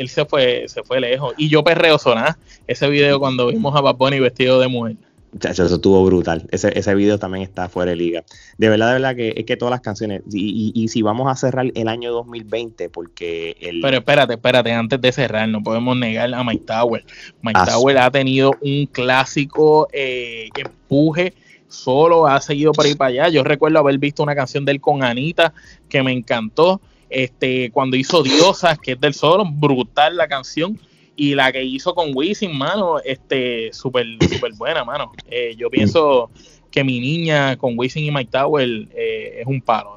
se 0.07 0.25
fue 0.25 0.65
se 0.67 0.83
fue 0.83 0.99
lejos. 0.99 1.33
Y 1.37 1.49
yo 1.49 1.63
perreo 1.63 1.97
sonar 1.97 2.37
ese 2.67 2.89
video 2.89 3.19
cuando 3.19 3.47
vimos 3.47 3.75
a 3.75 3.81
Bad 3.81 3.95
Bunny 3.95 4.19
vestido 4.19 4.59
de 4.59 4.67
mujer. 4.67 4.95
eso 5.41 5.65
estuvo 5.65 6.03
brutal. 6.05 6.47
Ese, 6.51 6.77
ese 6.77 6.95
video 6.95 7.19
también 7.19 7.43
está 7.43 7.69
fuera 7.69 7.91
de 7.91 7.97
liga. 7.97 8.23
De 8.57 8.69
verdad, 8.69 8.87
de 8.87 8.93
verdad 8.93 9.15
que 9.15 9.33
es 9.37 9.45
que 9.45 9.57
todas 9.57 9.71
las 9.71 9.81
canciones. 9.81 10.23
Y, 10.31 10.71
y, 10.73 10.87
si 10.87 11.01
vamos 11.01 11.31
a 11.31 11.35
cerrar 11.35 11.71
el 11.73 11.87
año 11.87 12.11
2020, 12.11 12.89
porque 12.89 13.55
el. 13.59 13.81
Pero 13.81 13.97
espérate, 13.97 14.33
espérate, 14.33 14.71
antes 14.71 14.99
de 14.99 15.11
cerrar, 15.11 15.47
no 15.49 15.61
podemos 15.61 15.95
negar 15.97 16.33
a 16.33 16.43
Mike 16.43 16.65
Tower. 16.65 17.05
Mike 17.41 17.59
ah, 17.61 17.65
Tower 17.65 17.97
ha 17.99 18.11
tenido 18.11 18.51
un 18.61 18.87
clásico 18.87 19.87
eh, 19.93 20.49
empuje 20.55 21.33
solo, 21.67 22.27
ha 22.27 22.41
seguido 22.41 22.71
por 22.71 22.85
ahí 22.85 22.95
para 22.95 23.09
allá. 23.09 23.29
Yo 23.29 23.43
recuerdo 23.43 23.79
haber 23.79 23.97
visto 23.97 24.23
una 24.23 24.35
canción 24.35 24.65
de 24.65 24.71
él 24.71 24.81
con 24.81 25.03
Anita 25.03 25.53
que 25.89 26.01
me 26.01 26.11
encantó. 26.11 26.81
Este, 27.09 27.71
cuando 27.71 27.95
hizo 27.95 28.23
Diosas, 28.23 28.79
que 28.79 28.93
es 28.93 28.99
del 28.99 29.13
solo, 29.13 29.45
brutal 29.45 30.17
la 30.17 30.27
canción. 30.27 30.79
Y 31.17 31.33
la 31.33 31.51
que 31.51 31.63
hizo 31.63 31.95
con 31.95 32.11
Wisin, 32.13 32.57
mano, 32.57 32.99
este, 32.99 33.71
súper, 33.71 34.05
súper 34.29 34.53
buena, 34.53 34.83
mano. 34.83 35.13
Eh, 35.29 35.55
yo 35.57 35.69
pienso 35.69 36.29
que 36.69 36.83
mi 36.83 36.99
niña 36.99 37.55
con 37.55 37.77
Wisin 37.77 38.03
y 38.03 38.11
Mike 38.11 38.31
Tower 38.31 38.67
eh, 38.93 39.37
es 39.39 39.47
un 39.47 39.61
paro. 39.61 39.95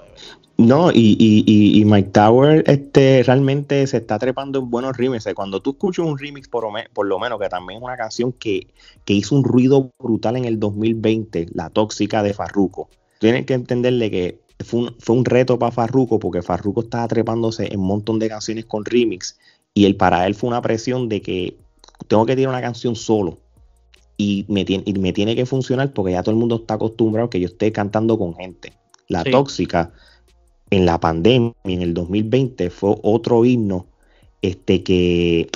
No, 0.58 0.90
y, 0.90 1.16
y, 1.20 1.80
y, 1.80 1.84
Mike 1.84 2.10
Tower 2.10 2.64
este, 2.66 3.22
realmente 3.22 3.86
se 3.86 3.98
está 3.98 4.18
trepando 4.18 4.58
en 4.58 4.68
buenos 4.68 4.96
remixes. 4.96 5.32
Cuando 5.32 5.62
tú 5.62 5.70
escuchas 5.70 6.04
un 6.04 6.18
remix, 6.18 6.48
por, 6.48 6.66
por 6.92 7.06
lo 7.06 7.20
menos, 7.20 7.38
que 7.38 7.48
también 7.48 7.78
es 7.78 7.84
una 7.84 7.96
canción 7.96 8.32
que, 8.32 8.66
que 9.04 9.12
hizo 9.12 9.36
un 9.36 9.44
ruido 9.44 9.92
brutal 10.00 10.36
en 10.36 10.46
el 10.46 10.58
2020, 10.58 11.46
La 11.54 11.70
Tóxica 11.70 12.24
de 12.24 12.34
Farruko. 12.34 12.88
Tienes 13.20 13.46
que 13.46 13.54
entenderle 13.54 14.10
que 14.10 14.40
fue 14.64 14.90
un, 15.06 15.24
reto 15.24 15.58
para 15.58 15.72
Farruko 15.72 16.18
porque 16.18 16.42
Farruko 16.42 16.82
estaba 16.82 17.06
trepándose 17.06 17.72
en 17.72 17.80
un 17.80 17.86
montón 17.86 18.18
de 18.18 18.28
canciones 18.28 18.64
con 18.64 18.84
remix 18.84 19.38
y 19.72 19.84
el 19.84 19.96
para 19.96 20.26
él 20.26 20.34
fue 20.34 20.48
una 20.48 20.62
presión 20.62 21.08
de 21.08 21.22
que 21.22 21.56
tengo 22.08 22.26
que 22.26 22.34
tirar 22.34 22.50
una 22.50 22.60
canción 22.60 22.96
solo 22.96 23.38
y 24.16 24.44
me, 24.48 24.64
tiene, 24.64 24.82
y 24.86 24.92
me 24.94 25.12
tiene 25.12 25.36
que 25.36 25.46
funcionar 25.46 25.92
porque 25.92 26.12
ya 26.12 26.22
todo 26.22 26.32
el 26.32 26.38
mundo 26.38 26.56
está 26.56 26.74
acostumbrado 26.74 27.30
que 27.30 27.38
yo 27.38 27.46
esté 27.46 27.70
cantando 27.70 28.18
con 28.18 28.34
gente. 28.34 28.72
La 29.06 29.22
tóxica 29.22 29.92
en 30.70 30.84
la 30.84 30.98
pandemia, 30.98 31.54
en 31.64 31.82
el 31.82 31.94
2020, 31.94 32.68
fue 32.70 32.96
otro 33.02 33.44
himno 33.44 33.86
este, 34.42 34.82
que... 34.82 35.48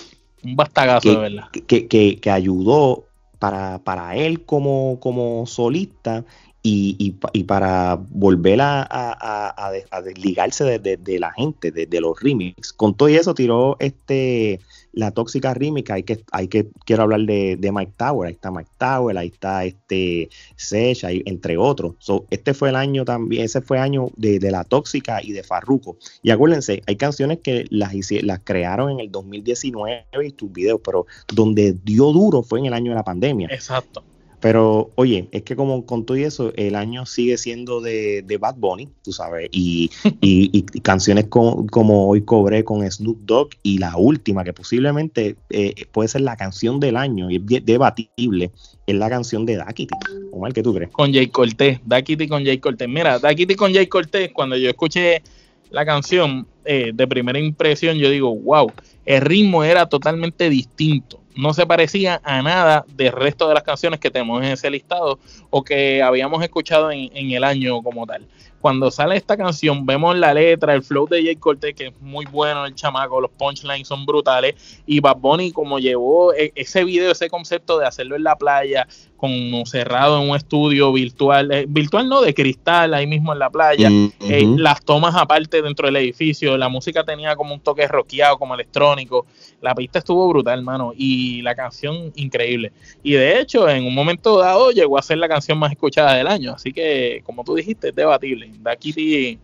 Un 0.44 0.56
bastagazo, 0.56 1.10
de 1.10 1.16
verdad. 1.16 1.44
Que, 1.50 1.86
que, 1.88 2.18
que, 2.18 2.30
ayudó 2.30 3.04
para, 3.38 3.80
para 3.80 4.16
él 4.16 4.44
como, 4.44 4.98
como 5.00 5.44
solista 5.46 6.24
y, 6.64 7.16
y, 7.32 7.42
para 7.44 7.96
volver 7.96 8.60
a, 8.60 8.86
a, 8.88 9.66
a, 9.66 10.02
desligarse 10.02 10.78
de, 10.78 11.18
la 11.18 11.32
gente, 11.32 11.72
de, 11.72 12.00
los 12.00 12.20
remix. 12.20 12.72
Con 12.72 12.96
todo 12.96 13.08
eso 13.08 13.34
tiró 13.34 13.76
este 13.80 14.60
la 14.92 15.10
tóxica 15.10 15.54
remix, 15.54 15.90
hay 15.90 16.02
que, 16.02 16.68
quiero 16.84 17.04
hablar 17.04 17.20
de, 17.20 17.70
Mike 17.72 17.94
Tower, 17.96 18.28
ahí 18.28 18.34
está 18.34 18.50
Mike 18.50 18.70
Tower, 18.78 19.16
ahí 19.16 19.28
está 19.28 19.64
este 19.64 20.28
Sech, 20.56 21.02
entre 21.24 21.56
otros. 21.56 21.94
este 22.30 22.54
fue 22.54 22.68
el 22.68 22.76
año 22.76 23.04
también, 23.04 23.44
ese 23.44 23.62
fue 23.62 23.78
el 23.78 23.82
año 23.82 24.10
de, 24.16 24.38
la 24.50 24.64
tóxica 24.64 25.20
y 25.22 25.32
de 25.32 25.42
Farruko. 25.42 25.96
Y 26.22 26.30
acuérdense, 26.30 26.82
hay 26.86 26.96
canciones 26.96 27.38
que 27.42 27.64
las, 27.70 27.92
las 28.22 28.40
crearon 28.44 28.90
en 28.90 29.00
el 29.00 29.10
2019 29.10 30.04
y 30.24 30.32
tus 30.32 30.52
videos, 30.52 30.80
pero 30.84 31.06
donde 31.32 31.72
dio 31.82 32.12
duro 32.12 32.42
fue 32.42 32.60
en 32.60 32.66
el 32.66 32.74
año 32.74 32.90
de 32.92 32.96
la 32.96 33.04
pandemia. 33.04 33.48
Exacto. 33.50 34.04
Pero, 34.42 34.90
oye, 34.96 35.28
es 35.30 35.44
que 35.44 35.54
como 35.54 35.86
con 35.86 36.04
todo 36.04 36.16
eso, 36.16 36.52
el 36.56 36.74
año 36.74 37.06
sigue 37.06 37.38
siendo 37.38 37.80
de, 37.80 38.22
de 38.22 38.38
Bad 38.38 38.56
Bunny, 38.56 38.88
tú 39.04 39.12
sabes, 39.12 39.48
y, 39.52 39.88
y, 40.20 40.62
canciones 40.80 41.26
como 41.26 42.08
Hoy 42.08 42.22
Cobré 42.22 42.64
con 42.64 42.82
Snoop 42.90 43.20
Dogg 43.20 43.50
y 43.62 43.78
la 43.78 43.96
última, 43.96 44.42
que 44.42 44.52
posiblemente 44.52 45.36
eh, 45.50 45.86
puede 45.92 46.08
ser 46.08 46.22
la 46.22 46.36
canción 46.36 46.80
del 46.80 46.96
año, 46.96 47.30
y 47.30 47.36
es 47.36 47.64
debatible, 47.64 48.50
es 48.84 48.94
la 48.96 49.08
canción 49.08 49.46
de 49.46 49.58
Dakity. 49.58 49.94
Omar, 50.32 50.52
¿qué 50.52 50.64
tú 50.64 50.74
crees? 50.74 50.90
Con 50.90 51.12
Jay 51.12 51.28
Cortés, 51.28 51.78
Dakity 51.86 52.26
con 52.26 52.44
Jay 52.44 52.58
Cortés. 52.58 52.88
Mira, 52.88 53.20
Dakity 53.20 53.54
con 53.54 53.72
Jay 53.72 53.86
Cortés, 53.86 54.32
cuando 54.32 54.56
yo 54.56 54.68
escuché 54.68 55.22
la 55.70 55.86
canción 55.86 56.48
eh, 56.64 56.90
de 56.92 57.06
primera 57.06 57.38
impresión, 57.38 57.96
yo 57.96 58.10
digo, 58.10 58.34
wow, 58.34 58.72
el 59.04 59.20
ritmo 59.20 59.62
era 59.62 59.86
totalmente 59.86 60.50
distinto 60.50 61.21
no 61.36 61.54
se 61.54 61.66
parecía 61.66 62.20
a 62.24 62.42
nada 62.42 62.84
del 62.88 63.12
resto 63.12 63.48
de 63.48 63.54
las 63.54 63.62
canciones 63.62 64.00
que 64.00 64.10
tenemos 64.10 64.42
en 64.42 64.50
ese 64.50 64.70
listado 64.70 65.18
o 65.50 65.62
que 65.62 66.02
habíamos 66.02 66.42
escuchado 66.42 66.90
en, 66.90 67.10
en 67.14 67.30
el 67.30 67.44
año 67.44 67.82
como 67.82 68.06
tal. 68.06 68.26
Cuando 68.62 68.92
sale 68.92 69.16
esta 69.16 69.36
canción, 69.36 69.84
vemos 69.84 70.16
la 70.16 70.32
letra, 70.32 70.72
el 70.72 70.84
flow 70.84 71.08
de 71.08 71.24
Jay 71.24 71.34
Cortez, 71.34 71.74
que 71.74 71.88
es 71.88 72.00
muy 72.00 72.26
bueno, 72.26 72.64
el 72.64 72.76
chamaco, 72.76 73.20
los 73.20 73.32
punchlines 73.32 73.88
son 73.88 74.06
brutales, 74.06 74.80
y 74.86 75.00
Bad 75.00 75.16
Bunny 75.16 75.50
como 75.50 75.80
llevó 75.80 76.32
e, 76.32 76.52
ese 76.54 76.84
video, 76.84 77.10
ese 77.10 77.28
concepto 77.28 77.80
de 77.80 77.86
hacerlo 77.86 78.14
en 78.14 78.22
la 78.22 78.36
playa, 78.36 78.86
con 79.16 79.66
cerrado 79.66 80.22
en 80.22 80.30
un 80.30 80.36
estudio 80.36 80.92
virtual, 80.92 81.50
eh, 81.50 81.64
virtual 81.68 82.08
no, 82.08 82.22
de 82.22 82.34
cristal, 82.34 82.94
ahí 82.94 83.06
mismo 83.06 83.32
en 83.32 83.40
la 83.40 83.50
playa, 83.50 83.88
eh, 83.88 84.46
las 84.56 84.84
tomas 84.84 85.16
aparte 85.16 85.60
dentro 85.60 85.86
del 85.86 85.96
edificio, 85.96 86.56
la 86.56 86.68
música 86.68 87.02
tenía 87.02 87.34
como 87.34 87.54
un 87.54 87.60
toque 87.60 87.88
rockeado, 87.88 88.38
como 88.38 88.54
electrónico, 88.54 89.26
la 89.62 89.74
pista 89.74 90.00
estuvo 90.00 90.28
brutal, 90.28 90.58
hermano, 90.58 90.92
y 90.94 91.40
la 91.42 91.54
canción 91.54 92.12
increíble. 92.16 92.72
Y 93.02 93.12
de 93.12 93.40
hecho, 93.40 93.68
en 93.68 93.86
un 93.86 93.94
momento 93.94 94.38
dado 94.38 94.72
llegó 94.72 94.98
a 94.98 95.02
ser 95.02 95.18
la 95.18 95.28
canción 95.28 95.56
más 95.56 95.72
escuchada 95.72 96.14
del 96.14 96.26
año, 96.26 96.52
así 96.52 96.72
que, 96.72 97.22
como 97.24 97.44
tú 97.44 97.54
dijiste, 97.54 97.88
es 97.88 97.94
debatible. 97.94 98.50
Da 98.60 98.76
Kitty 98.76 99.38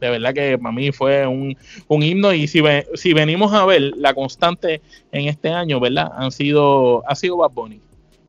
de 0.00 0.10
verdad 0.10 0.34
que 0.34 0.58
para 0.58 0.72
mí 0.72 0.92
fue 0.92 1.26
un, 1.26 1.56
himno 1.88 2.32
y 2.32 2.46
si, 2.46 2.62
si 2.94 3.12
venimos 3.14 3.52
a 3.52 3.64
ver 3.64 3.92
la 3.96 4.12
constante 4.12 4.82
en 5.12 5.28
este 5.28 5.48
año, 5.48 5.80
¿verdad? 5.80 6.12
Han 6.16 6.30
sido, 6.30 7.02
ha 7.08 7.14
sido 7.14 7.38
Bad 7.38 7.52
Bunny. 7.52 7.80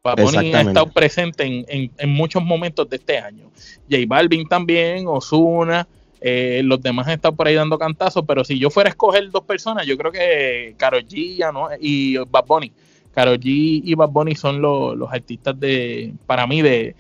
Bad 0.04 0.18
Bunny 0.18 0.54
ha 0.54 0.62
estado 0.62 0.88
presente 0.88 1.66
en, 1.68 2.10
muchos 2.10 2.44
momentos 2.44 2.90
de 2.90 2.96
este 2.96 3.18
año. 3.18 3.52
J 3.90 4.04
Balvin 4.08 4.48
también, 4.48 5.08
Osuna, 5.08 5.88
eh, 6.28 6.62
los 6.64 6.82
demás 6.82 7.08
estado 7.08 7.36
por 7.36 7.46
ahí 7.46 7.54
dando 7.54 7.78
cantazos, 7.78 8.24
pero 8.28 8.44
si 8.44 8.58
yo 8.58 8.72
fuera 8.72 8.90
a 8.90 8.90
escoger 8.90 9.30
dos 9.30 9.44
personas, 9.44 9.86
yo 9.86 9.96
creo 9.96 10.12
que 10.12 10.74
Karol 10.76 11.06
G 11.08 11.38
¿no? 11.54 11.70
y 11.80 12.18
Bad 12.18 12.46
Bunny. 12.48 12.72
Karol 13.14 13.40
G 13.40 13.82
y 13.84 13.94
Bad 13.94 14.10
Bunny 14.10 14.34
son 14.34 14.60
los, 14.60 14.98
los 14.98 15.14
artistas 15.14 15.60
de, 15.60 16.16
para 16.26 16.48
mí, 16.48 16.64
de, 16.64 16.96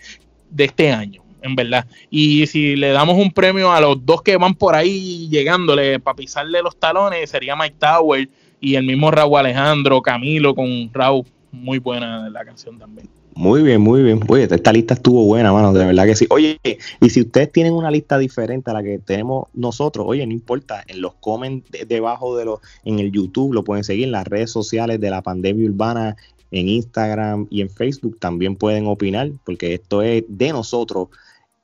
de 0.52 0.64
este 0.66 0.92
año 0.92 1.24
en 1.42 1.56
verdad. 1.56 1.88
Y 2.12 2.46
si 2.46 2.76
le 2.76 2.90
damos 2.90 3.18
un 3.18 3.32
premio 3.32 3.72
a 3.72 3.82
los 3.82 4.06
dos 4.06 4.22
que 4.22 4.38
van 4.38 4.54
por 4.54 4.76
ahí 4.76 5.28
llegándole 5.30 6.00
para 6.00 6.16
pisarle 6.16 6.62
los 6.62 6.78
talones, 6.78 7.28
sería 7.28 7.56
Mike 7.56 7.78
Tower 7.80 8.30
y 8.60 8.76
el 8.76 8.86
mismo 8.86 9.10
Raúl 9.10 9.40
Alejandro, 9.40 10.04
Camilo 10.04 10.54
con 10.54 10.92
Raúl 10.94 11.26
muy 11.52 11.80
buena 11.80 12.30
la 12.30 12.46
canción 12.46 12.78
también. 12.78 13.10
Muy 13.36 13.64
bien, 13.64 13.82
muy 13.82 14.02
bien. 14.02 14.22
Oye, 14.30 14.48
esta 14.50 14.72
lista 14.72 14.94
estuvo 14.94 15.26
buena, 15.26 15.52
mano, 15.52 15.74
de 15.74 15.86
verdad 15.86 16.06
que 16.06 16.16
sí. 16.16 16.26
Oye, 16.30 16.58
y 17.02 17.10
si 17.10 17.22
ustedes 17.22 17.52
tienen 17.52 17.74
una 17.74 17.92
lista 17.92 18.18
diferente 18.18 18.72
a 18.72 18.74
la 18.74 18.82
que 18.82 18.98
tenemos 18.98 19.50
nosotros, 19.54 20.06
oye, 20.08 20.26
no 20.26 20.32
importa, 20.32 20.86
en 20.88 21.02
los 21.02 21.16
comments 21.16 21.70
debajo 21.86 22.38
de 22.38 22.46
los, 22.46 22.62
en 22.86 23.00
el 23.00 23.12
YouTube, 23.12 23.54
lo 23.54 23.66
pueden 23.66 23.84
seguir 23.84 24.06
en 24.06 24.14
las 24.14 24.26
redes 24.26 24.52
sociales 24.52 25.02
de 25.02 25.10
la 25.10 25.22
pandemia 25.22 25.70
urbana, 25.70 26.16
en 26.50 26.70
Instagram 26.70 27.48
y 27.50 27.60
en 27.60 27.70
Facebook, 27.70 28.18
también 28.20 28.56
pueden 28.56 28.88
opinar, 28.88 29.30
porque 29.44 29.74
esto 29.74 30.02
es 30.02 30.24
de 30.30 30.54
nosotros, 30.54 31.10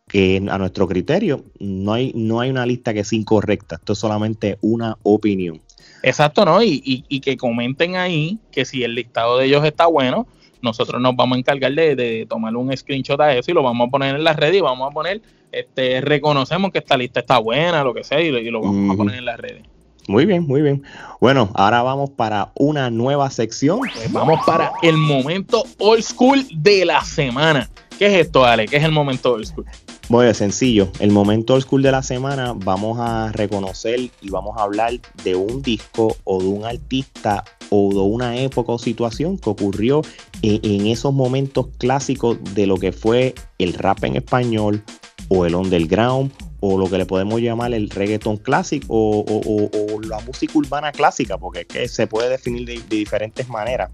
que 0.09 0.45
a 0.49 0.57
nuestro 0.57 0.89
criterio 0.89 1.45
no 1.57 1.93
hay, 1.93 2.11
no 2.13 2.41
hay 2.41 2.49
una 2.49 2.65
lista 2.65 2.93
que 2.93 3.05
sea 3.05 3.17
incorrecta, 3.17 3.75
esto 3.75 3.93
es 3.93 3.99
solamente 3.99 4.57
una 4.59 4.97
opinión. 5.03 5.61
Exacto, 6.03 6.43
¿no? 6.43 6.61
Y, 6.61 7.05
y, 7.07 7.19
que 7.21 7.37
comenten 7.37 7.95
ahí 7.95 8.39
que 8.51 8.65
si 8.65 8.83
el 8.83 8.95
listado 8.95 9.37
de 9.37 9.45
ellos 9.45 9.63
está 9.63 9.85
bueno, 9.85 10.27
nosotros 10.61 11.01
nos 11.01 11.15
vamos 11.15 11.35
a 11.35 11.39
encargar 11.39 11.73
de, 11.73 12.25
tomar 12.29 12.55
un 12.55 12.75
screenshot 12.75 13.19
a 13.19 13.35
eso 13.35 13.51
y 13.51 13.53
lo 13.53 13.63
vamos 13.63 13.87
a 13.87 13.91
poner 13.91 14.15
en 14.15 14.23
la 14.23 14.33
red 14.33 14.53
y 14.53 14.61
vamos 14.61 14.89
a 14.89 14.93
poner, 14.93 15.21
este, 15.51 16.01
reconocemos 16.01 16.71
que 16.71 16.79
esta 16.79 16.97
lista 16.97 17.19
está 17.19 17.37
buena, 17.37 17.83
lo 17.83 17.93
que 17.93 18.03
sea, 18.03 18.21
y, 18.21 18.31
lo 18.49 18.61
vamos 18.61 18.93
a 18.93 18.97
poner 18.97 19.17
en 19.17 19.25
las 19.25 19.39
redes. 19.39 19.63
Muy 20.07 20.25
bien, 20.25 20.45
muy 20.47 20.61
bien. 20.61 20.83
Bueno, 21.19 21.49
ahora 21.53 21.83
vamos 21.83 22.09
para 22.09 22.51
una 22.55 22.89
nueva 22.89 23.29
sección. 23.29 23.79
Pues 23.79 24.11
vamos 24.11 24.39
para 24.45 24.71
el 24.81 24.97
momento 24.97 25.63
old 25.77 26.01
school 26.01 26.45
de 26.53 26.85
la 26.85 27.03
semana. 27.03 27.69
¿Qué 27.99 28.07
es 28.07 28.25
esto, 28.25 28.43
Ale? 28.43 28.67
¿Qué 28.67 28.77
es 28.77 28.83
el 28.83 28.91
momento 28.91 29.33
old 29.33 29.45
school? 29.45 29.65
Muy 30.09 30.33
sencillo. 30.33 30.89
El 30.99 31.11
momento 31.11 31.53
old 31.53 31.63
school 31.63 31.81
de 31.81 31.91
la 31.91 32.03
semana 32.03 32.53
vamos 32.55 32.99
a 32.99 33.31
reconocer 33.31 33.99
y 33.99 34.29
vamos 34.29 34.57
a 34.57 34.63
hablar 34.63 34.93
de 35.23 35.35
un 35.35 35.61
disco 35.61 36.17
o 36.25 36.41
de 36.41 36.47
un 36.47 36.65
artista 36.65 37.45
o 37.69 37.89
de 37.93 37.99
una 37.99 38.37
época 38.37 38.73
o 38.73 38.77
situación 38.77 39.37
que 39.37 39.49
ocurrió 39.49 40.01
en, 40.41 40.87
esos 40.87 41.13
momentos 41.13 41.67
clásicos 41.77 42.37
de 42.53 42.67
lo 42.67 42.77
que 42.77 42.91
fue 42.91 43.33
el 43.57 43.73
rap 43.73 44.03
en 44.03 44.17
español 44.17 44.83
o 45.29 45.45
el 45.45 45.55
underground 45.55 46.31
o 46.59 46.77
lo 46.77 46.89
que 46.89 46.97
le 46.97 47.05
podemos 47.05 47.39
llamar 47.39 47.73
el 47.73 47.89
reggaeton 47.89 48.37
clásico 48.37 48.85
o, 48.89 50.01
la 50.03 50.19
música 50.19 50.57
urbana 50.57 50.91
clásica, 50.91 51.37
porque 51.37 51.61
es 51.61 51.67
que 51.67 51.87
se 51.87 52.07
puede 52.07 52.29
definir 52.29 52.65
de 52.65 52.81
diferentes 52.97 53.47
maneras. 53.47 53.91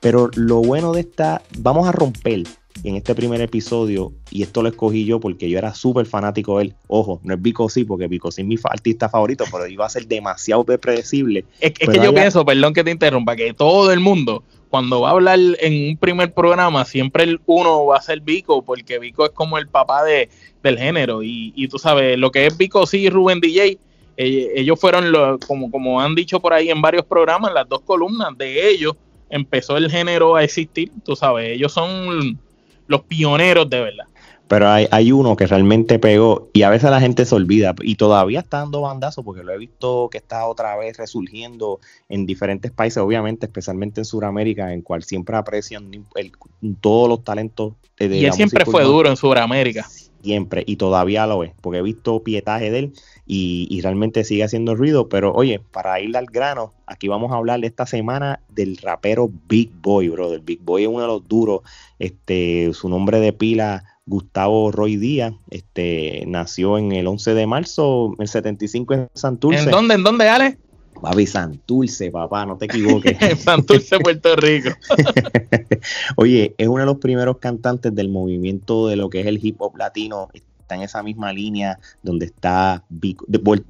Pero 0.00 0.30
lo 0.34 0.60
bueno 0.60 0.92
de 0.92 1.00
esta, 1.00 1.42
vamos 1.58 1.88
a 1.88 1.92
romper 1.92 2.42
en 2.84 2.96
este 2.96 3.14
primer 3.14 3.40
episodio, 3.40 4.12
y 4.30 4.42
esto 4.42 4.62
lo 4.62 4.68
escogí 4.68 5.04
yo 5.04 5.20
porque 5.20 5.48
yo 5.48 5.58
era 5.58 5.74
súper 5.74 6.06
fanático 6.06 6.58
de 6.58 6.64
él. 6.64 6.74
Ojo, 6.88 7.20
no 7.24 7.34
es 7.34 7.42
Vico 7.42 7.68
sí, 7.68 7.84
porque 7.84 8.06
Vico 8.06 8.30
sí 8.30 8.42
es 8.42 8.46
mi 8.46 8.56
artista 8.64 9.08
favorito, 9.08 9.44
pero 9.50 9.66
iba 9.66 9.86
a 9.86 9.88
ser 9.88 10.06
demasiado 10.06 10.64
predecible. 10.64 11.44
Es, 11.60 11.72
que 11.72 11.86
yo 12.02 12.14
pienso, 12.14 12.44
perdón 12.44 12.74
que 12.74 12.84
te 12.84 12.90
interrumpa, 12.90 13.36
que 13.36 13.52
todo 13.54 13.92
el 13.92 14.00
mundo, 14.00 14.44
cuando 14.70 15.00
va 15.00 15.08
a 15.08 15.12
hablar 15.12 15.38
en 15.60 15.90
un 15.90 15.96
primer 15.96 16.32
programa, 16.32 16.84
siempre 16.84 17.24
el 17.24 17.40
uno 17.46 17.86
va 17.86 17.96
a 17.96 18.02
ser 18.02 18.20
Vico, 18.20 18.62
porque 18.62 18.98
Vico 18.98 19.24
es 19.24 19.32
como 19.32 19.58
el 19.58 19.68
papá 19.68 20.04
de, 20.04 20.28
del 20.62 20.78
género. 20.78 21.22
Y, 21.22 21.68
tú 21.68 21.78
sabes, 21.78 22.18
lo 22.18 22.30
que 22.30 22.46
es 22.46 22.56
Vico 22.56 22.86
sí 22.86 22.98
y 22.98 23.10
Rubén 23.10 23.40
DJ, 23.40 23.78
eh, 24.18 24.52
ellos 24.54 24.78
fueron, 24.80 25.12
lo, 25.12 25.38
como, 25.40 25.70
como 25.70 26.00
han 26.00 26.14
dicho 26.14 26.40
por 26.40 26.52
ahí 26.52 26.70
en 26.70 26.80
varios 26.80 27.04
programas, 27.04 27.52
las 27.52 27.68
dos 27.68 27.82
columnas 27.82 28.36
de 28.38 28.70
ellos 28.70 28.94
empezó 29.28 29.76
el 29.76 29.90
género 29.90 30.36
a 30.36 30.44
existir, 30.44 30.90
tú 31.04 31.16
sabes, 31.16 31.54
ellos 31.54 31.72
son 31.72 32.38
los 32.86 33.02
pioneros 33.02 33.68
de 33.68 33.80
verdad. 33.80 34.04
Pero 34.48 34.68
hay, 34.68 34.86
hay 34.92 35.10
uno 35.10 35.34
que 35.34 35.46
realmente 35.46 35.98
pegó 35.98 36.50
y 36.52 36.62
a 36.62 36.70
veces 36.70 36.88
la 36.90 37.00
gente 37.00 37.24
se 37.24 37.34
olvida 37.34 37.74
y 37.80 37.96
todavía 37.96 38.40
está 38.40 38.58
dando 38.58 38.82
bandazos 38.82 39.24
porque 39.24 39.42
lo 39.42 39.52
he 39.52 39.58
visto 39.58 40.08
que 40.08 40.18
está 40.18 40.46
otra 40.46 40.76
vez 40.76 40.96
resurgiendo 40.96 41.80
en 42.08 42.26
diferentes 42.26 42.70
países, 42.70 42.98
obviamente, 42.98 43.46
especialmente 43.46 44.00
en 44.00 44.04
Sudamérica, 44.04 44.72
en 44.72 44.82
cual 44.82 45.02
siempre 45.02 45.36
aprecian 45.36 45.90
todos 46.80 47.08
los 47.08 47.24
talentos. 47.24 47.74
De 47.98 48.16
y 48.16 48.24
él 48.24 48.32
siempre 48.34 48.64
fue 48.64 48.84
duro 48.84 49.08
en 49.08 49.16
Sudamérica. 49.16 49.84
Siempre, 50.26 50.64
y 50.66 50.74
todavía 50.74 51.24
lo 51.24 51.44
es, 51.44 51.52
porque 51.60 51.78
he 51.78 51.82
visto 51.82 52.24
pietaje 52.24 52.72
de 52.72 52.78
él 52.80 52.92
y, 53.26 53.80
realmente 53.80 54.24
sigue 54.24 54.42
haciendo 54.42 54.74
ruido. 54.74 55.08
Pero 55.08 55.32
oye, 55.32 55.60
para 55.60 56.00
ir 56.00 56.16
al 56.16 56.26
grano, 56.26 56.72
aquí 56.84 57.06
vamos 57.06 57.30
a 57.30 57.36
hablar 57.36 57.64
esta 57.64 57.86
semana 57.86 58.40
del 58.48 58.76
rapero 58.78 59.30
Big 59.48 59.70
Boy, 59.80 60.08
brother. 60.08 60.40
Big 60.40 60.60
Boy 60.62 60.82
es 60.82 60.88
uno 60.88 61.02
de 61.02 61.06
los 61.06 61.28
duros. 61.28 61.60
Este, 62.00 62.72
su 62.74 62.88
nombre 62.88 63.20
de 63.20 63.32
pila, 63.32 63.84
Gustavo 64.04 64.72
Roy 64.72 64.96
Díaz, 64.96 65.34
este, 65.50 66.24
nació 66.26 66.76
en 66.76 66.90
el 66.90 67.06
11 67.06 67.34
de 67.34 67.46
marzo 67.46 68.14
del 68.18 68.26
75 68.26 68.94
en 68.94 69.08
Santurce. 69.14 69.62
¿En 69.62 69.70
dónde? 69.70 69.94
¿En 69.94 70.02
dónde, 70.02 70.28
Ale? 70.28 70.58
Papi, 71.00 71.26
Santurce, 71.26 72.10
papá, 72.10 72.46
no 72.46 72.56
te 72.56 72.66
equivoques. 72.66 73.16
Santurce, 73.42 73.98
Puerto 73.98 74.34
Rico. 74.36 74.70
Oye, 76.16 76.54
es 76.56 76.68
uno 76.68 76.80
de 76.80 76.86
los 76.86 76.98
primeros 76.98 77.38
cantantes 77.38 77.94
del 77.94 78.08
movimiento 78.08 78.88
de 78.88 78.96
lo 78.96 79.10
que 79.10 79.20
es 79.20 79.26
el 79.26 79.44
hip 79.44 79.56
hop 79.60 79.76
latino 79.76 80.28
está 80.66 80.74
en 80.74 80.82
esa 80.82 81.02
misma 81.04 81.32
línea 81.32 81.78
donde 82.02 82.26
está 82.26 82.82
de, 82.88 83.16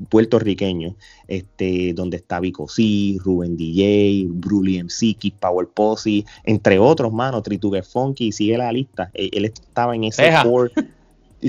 puertorriqueño, 0.08 0.96
este, 1.28 1.92
donde 1.92 2.16
está 2.16 2.40
Vico 2.40 2.68
C, 2.68 3.18
Rubén 3.22 3.54
DJ, 3.54 4.26
Bruli 4.30 4.82
MC, 4.82 5.14
Kid 5.18 5.34
Power 5.38 5.68
Posse, 5.68 6.24
entre 6.44 6.78
otros, 6.78 7.12
mano, 7.12 7.42
Tritugue 7.42 7.82
Funky, 7.82 8.32
sigue 8.32 8.56
la 8.56 8.72
lista. 8.72 9.10
Él, 9.12 9.44
estaba 9.44 9.94
en 9.94 10.04
ese 10.04 10.32
core. 10.42 10.72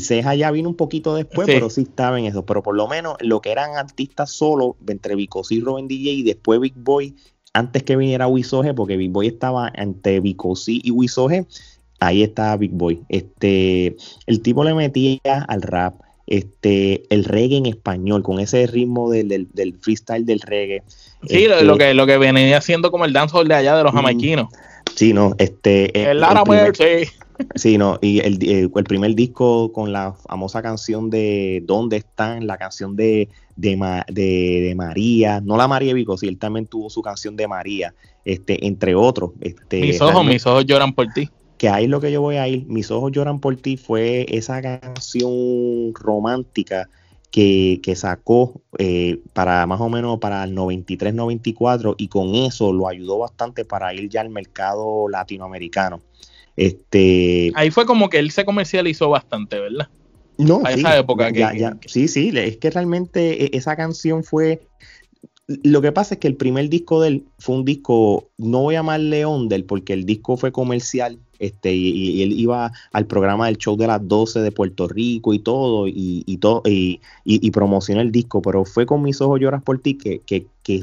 Ceja 0.02 0.36
ya 0.36 0.52
vino 0.52 0.70
un 0.70 0.76
poquito 0.76 1.16
después, 1.16 1.48
pero 1.48 1.70
sí 1.70 1.82
estaba 1.82 2.20
en 2.20 2.26
eso. 2.26 2.46
Pero 2.46 2.64
por 2.64 2.76
lo 2.76 2.88
menos 2.88 3.16
lo 3.20 3.42
que 3.42 3.52
eran 3.52 3.76
artistas 3.76 4.32
solo, 4.32 4.76
entre 4.88 5.16
Vico 5.16 5.44
C, 5.44 5.60
Rubén 5.62 5.88
DJ 5.88 6.12
y 6.12 6.24
después 6.24 6.60
Big 6.60 6.76
Boy, 6.76 7.16
antes 7.54 7.84
que 7.84 7.96
viniera 7.96 8.28
Wisoge, 8.28 8.74
porque 8.74 8.98
Big 8.98 9.12
Boy 9.12 9.28
estaba 9.28 9.72
entre 9.74 10.20
Vico 10.20 10.56
C 10.56 10.80
y 10.84 10.92
Wisoge, 10.92 11.46
ahí 12.00 12.24
está 12.24 12.56
Big 12.58 12.72
Boy. 12.72 13.02
Este, 13.10 13.96
el 14.26 14.42
tipo 14.42 14.64
le 14.64 14.74
metía 14.74 15.46
al 15.48 15.62
rap, 15.62 16.02
este, 16.28 17.04
el 17.14 17.24
reggae 17.24 17.58
en 17.58 17.66
español, 17.66 18.24
con 18.24 18.40
ese 18.40 18.68
ritmo 18.68 19.10
del, 19.10 19.48
freestyle 19.82 20.26
del 20.26 20.42
reggae. 20.42 20.84
Sí, 21.28 21.48
lo, 21.48 21.56
este, 21.56 21.78
que, 21.78 21.94
lo 21.94 22.06
que 22.06 22.18
venía 22.18 22.58
haciendo 22.58 22.92
como 22.92 23.06
el 23.06 23.14
dancehall 23.14 23.48
de 23.48 23.56
allá 23.56 23.78
de 23.78 23.84
los 23.84 23.94
jamaiquinos. 23.94 24.50
Sí, 24.96 25.14
no, 25.14 25.36
este. 25.38 26.10
El. 26.10 26.24
Sí, 26.74 27.10
no, 27.78 28.00
y 28.02 28.20
el, 28.20 28.44
el, 28.50 28.84
primer 28.84 29.16
disco 29.16 29.72
con 29.72 29.92
la 29.92 30.14
famosa 30.14 30.62
canción 30.62 31.10
de 31.10 31.64
¿Dónde 31.66 31.98
están? 31.98 32.48
La 32.48 32.58
canción 32.58 32.96
de, 32.96 33.30
de, 33.56 33.76
de, 34.10 34.74
María, 34.76 35.42
no 35.42 35.58
la 35.58 35.68
María 35.68 35.94
Vico, 35.94 36.18
sí, 36.18 36.28
él 36.28 36.38
también 36.38 36.66
tuvo 36.66 36.90
su 36.90 37.02
canción 37.02 37.36
de 37.36 37.48
María, 37.48 37.94
este, 38.26 38.66
entre 38.66 38.96
otros. 38.96 39.32
Este, 39.42 39.82
mis 39.82 40.02
ojos, 40.02 40.26
mis 40.26 40.46
ojos 40.46 40.66
lloran 40.66 40.94
por 40.94 41.08
ti 41.14 41.30
que 41.58 41.70
ahí 41.70 41.86
es 41.86 41.90
lo 41.90 42.00
que 42.00 42.12
yo 42.12 42.22
voy 42.22 42.38
a 42.38 42.48
ir, 42.48 42.66
Mis 42.68 42.92
ojos 42.92 43.12
lloran 43.12 43.40
por 43.40 43.56
ti, 43.58 43.78
fue 43.78 44.26
esa 44.30 44.62
canción 44.62 45.92
romántica 45.94 46.88
que, 47.32 47.94
sacó 47.96 48.62
eh, 48.80 49.22
para 49.34 49.66
más 49.68 49.80
o 49.82 49.90
menos 49.90 50.18
para 50.20 50.44
el 50.44 50.56
93-94 50.56 51.96
y 51.98 52.08
con 52.08 52.34
eso 52.36 52.74
lo 52.74 52.88
ayudó 52.88 53.20
bastante 53.20 53.66
para 53.66 53.94
ir 53.94 54.10
ya 54.10 54.22
al 54.22 54.30
mercado 54.30 55.08
latinoamericano. 55.08 56.02
Este, 56.58 57.52
Ahí 57.56 57.72
fue 57.72 57.86
como 57.86 58.10
que 58.10 58.20
él 58.20 58.32
se 58.32 58.44
comercializó 58.44 59.10
bastante, 59.10 59.60
¿verdad? 59.60 59.88
No, 60.38 60.62
a 60.66 60.74
esa 60.74 60.98
época. 60.98 61.32
que, 61.32 61.72
sí, 61.86 62.08
sí, 62.08 62.32
es 62.36 62.58
que 62.58 62.70
realmente 62.70 63.46
e, 63.46 63.58
esa 63.58 63.76
canción 63.76 64.24
fue 64.24 64.62
lo 65.48 65.82
que 65.82 65.94
pasa 65.94 66.16
es 66.16 66.20
que 66.20 66.28
el 66.28 66.36
primer 66.36 66.70
disco 66.70 67.02
de 67.02 67.08
él 67.08 67.26
fue 67.40 67.56
un 67.56 67.64
disco, 67.64 68.30
no 68.38 68.64
voy 68.64 68.76
a 68.76 68.80
llamarle 68.80 69.24
Ondel, 69.24 69.64
porque 69.64 69.94
el 69.94 70.06
disco 70.06 70.36
fue 70.36 70.52
comercial, 70.52 71.20
este, 71.40 71.74
y, 71.74 72.24
él 72.24 72.34
iba 72.34 72.72
al 72.92 73.06
programa 73.06 73.48
del 73.48 73.58
show 73.58 73.78
de 73.78 73.88
las 73.88 74.08
12 74.08 74.42
de 74.42 74.52
Puerto 74.52 74.88
Rico 74.88 75.34
y 75.34 75.40
todo, 75.40 75.88
y, 75.88 76.24
y 76.26 76.38
todo, 76.38 76.62
y, 76.66 77.00
promocionó 77.52 78.02
el 78.02 78.12
disco, 78.12 78.42
pero 78.42 78.66
fue 78.66 78.86
con 78.86 79.02
mis 79.02 79.20
ojos 79.22 79.40
lloras 79.40 79.64
por 79.64 79.80
ti 79.80 79.96
que, 79.98 80.20
que, 80.20 80.46
que, 80.64 80.82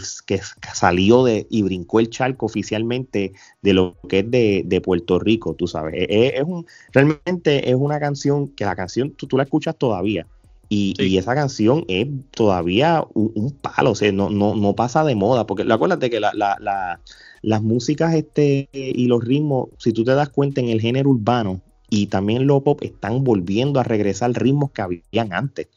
salió 0.72 1.24
de 1.24 1.46
y 1.50 1.62
brincó 1.62 2.00
el 2.00 2.10
charco 2.10 2.46
oficialmente 2.46 3.32
de 3.62 3.72
lo 3.72 3.96
que 4.08 4.20
es 4.20 4.30
de, 4.30 4.80
Puerto 4.84 5.18
Rico, 5.18 5.54
tú 5.54 5.66
sabes. 5.66 5.94
E, 5.94 6.06
e, 6.08 6.38
es, 6.38 6.44
un, 6.44 6.66
realmente 6.92 7.70
es 7.70 7.76
una 7.76 8.00
canción 8.00 8.48
que 8.48 8.64
la 8.64 8.74
canción 8.74 9.10
tú, 9.10 9.26
tú 9.26 9.36
la 9.36 9.44
escuchas 9.44 9.76
todavía 9.76 10.26
y, 10.68 11.16
esa 11.16 11.34
canción 11.34 11.84
es 11.88 12.08
todavía 12.30 13.04
un, 13.14 13.52
palo, 13.60 13.92
o 13.92 13.94
sea, 13.94 14.12
no, 14.12 14.30
no, 14.30 14.54
no, 14.54 14.74
pasa 14.74 15.04
de 15.04 15.14
moda, 15.14 15.46
porque 15.46 15.64
acuérdate 15.70 16.10
que 16.10 16.20
la, 16.20 16.32
la, 16.34 17.00
las 17.42 17.62
músicas 17.62 18.14
este 18.14 18.68
y 18.72 19.06
los 19.06 19.22
ritmos, 19.22 19.68
si 19.78 19.92
tú 19.92 20.04
te 20.04 20.14
das 20.14 20.30
cuenta 20.30 20.60
en 20.60 20.68
el 20.68 20.80
género 20.80 21.10
urbano 21.10 21.60
y 21.90 22.06
también 22.06 22.46
lo 22.46 22.62
pop, 22.62 22.82
están 22.82 23.22
volviendo 23.24 23.78
a 23.80 23.84
regresar 23.84 24.32
ritmos 24.32 24.70
que 24.72 24.82
habían 24.82 25.32
antes. 25.32 25.68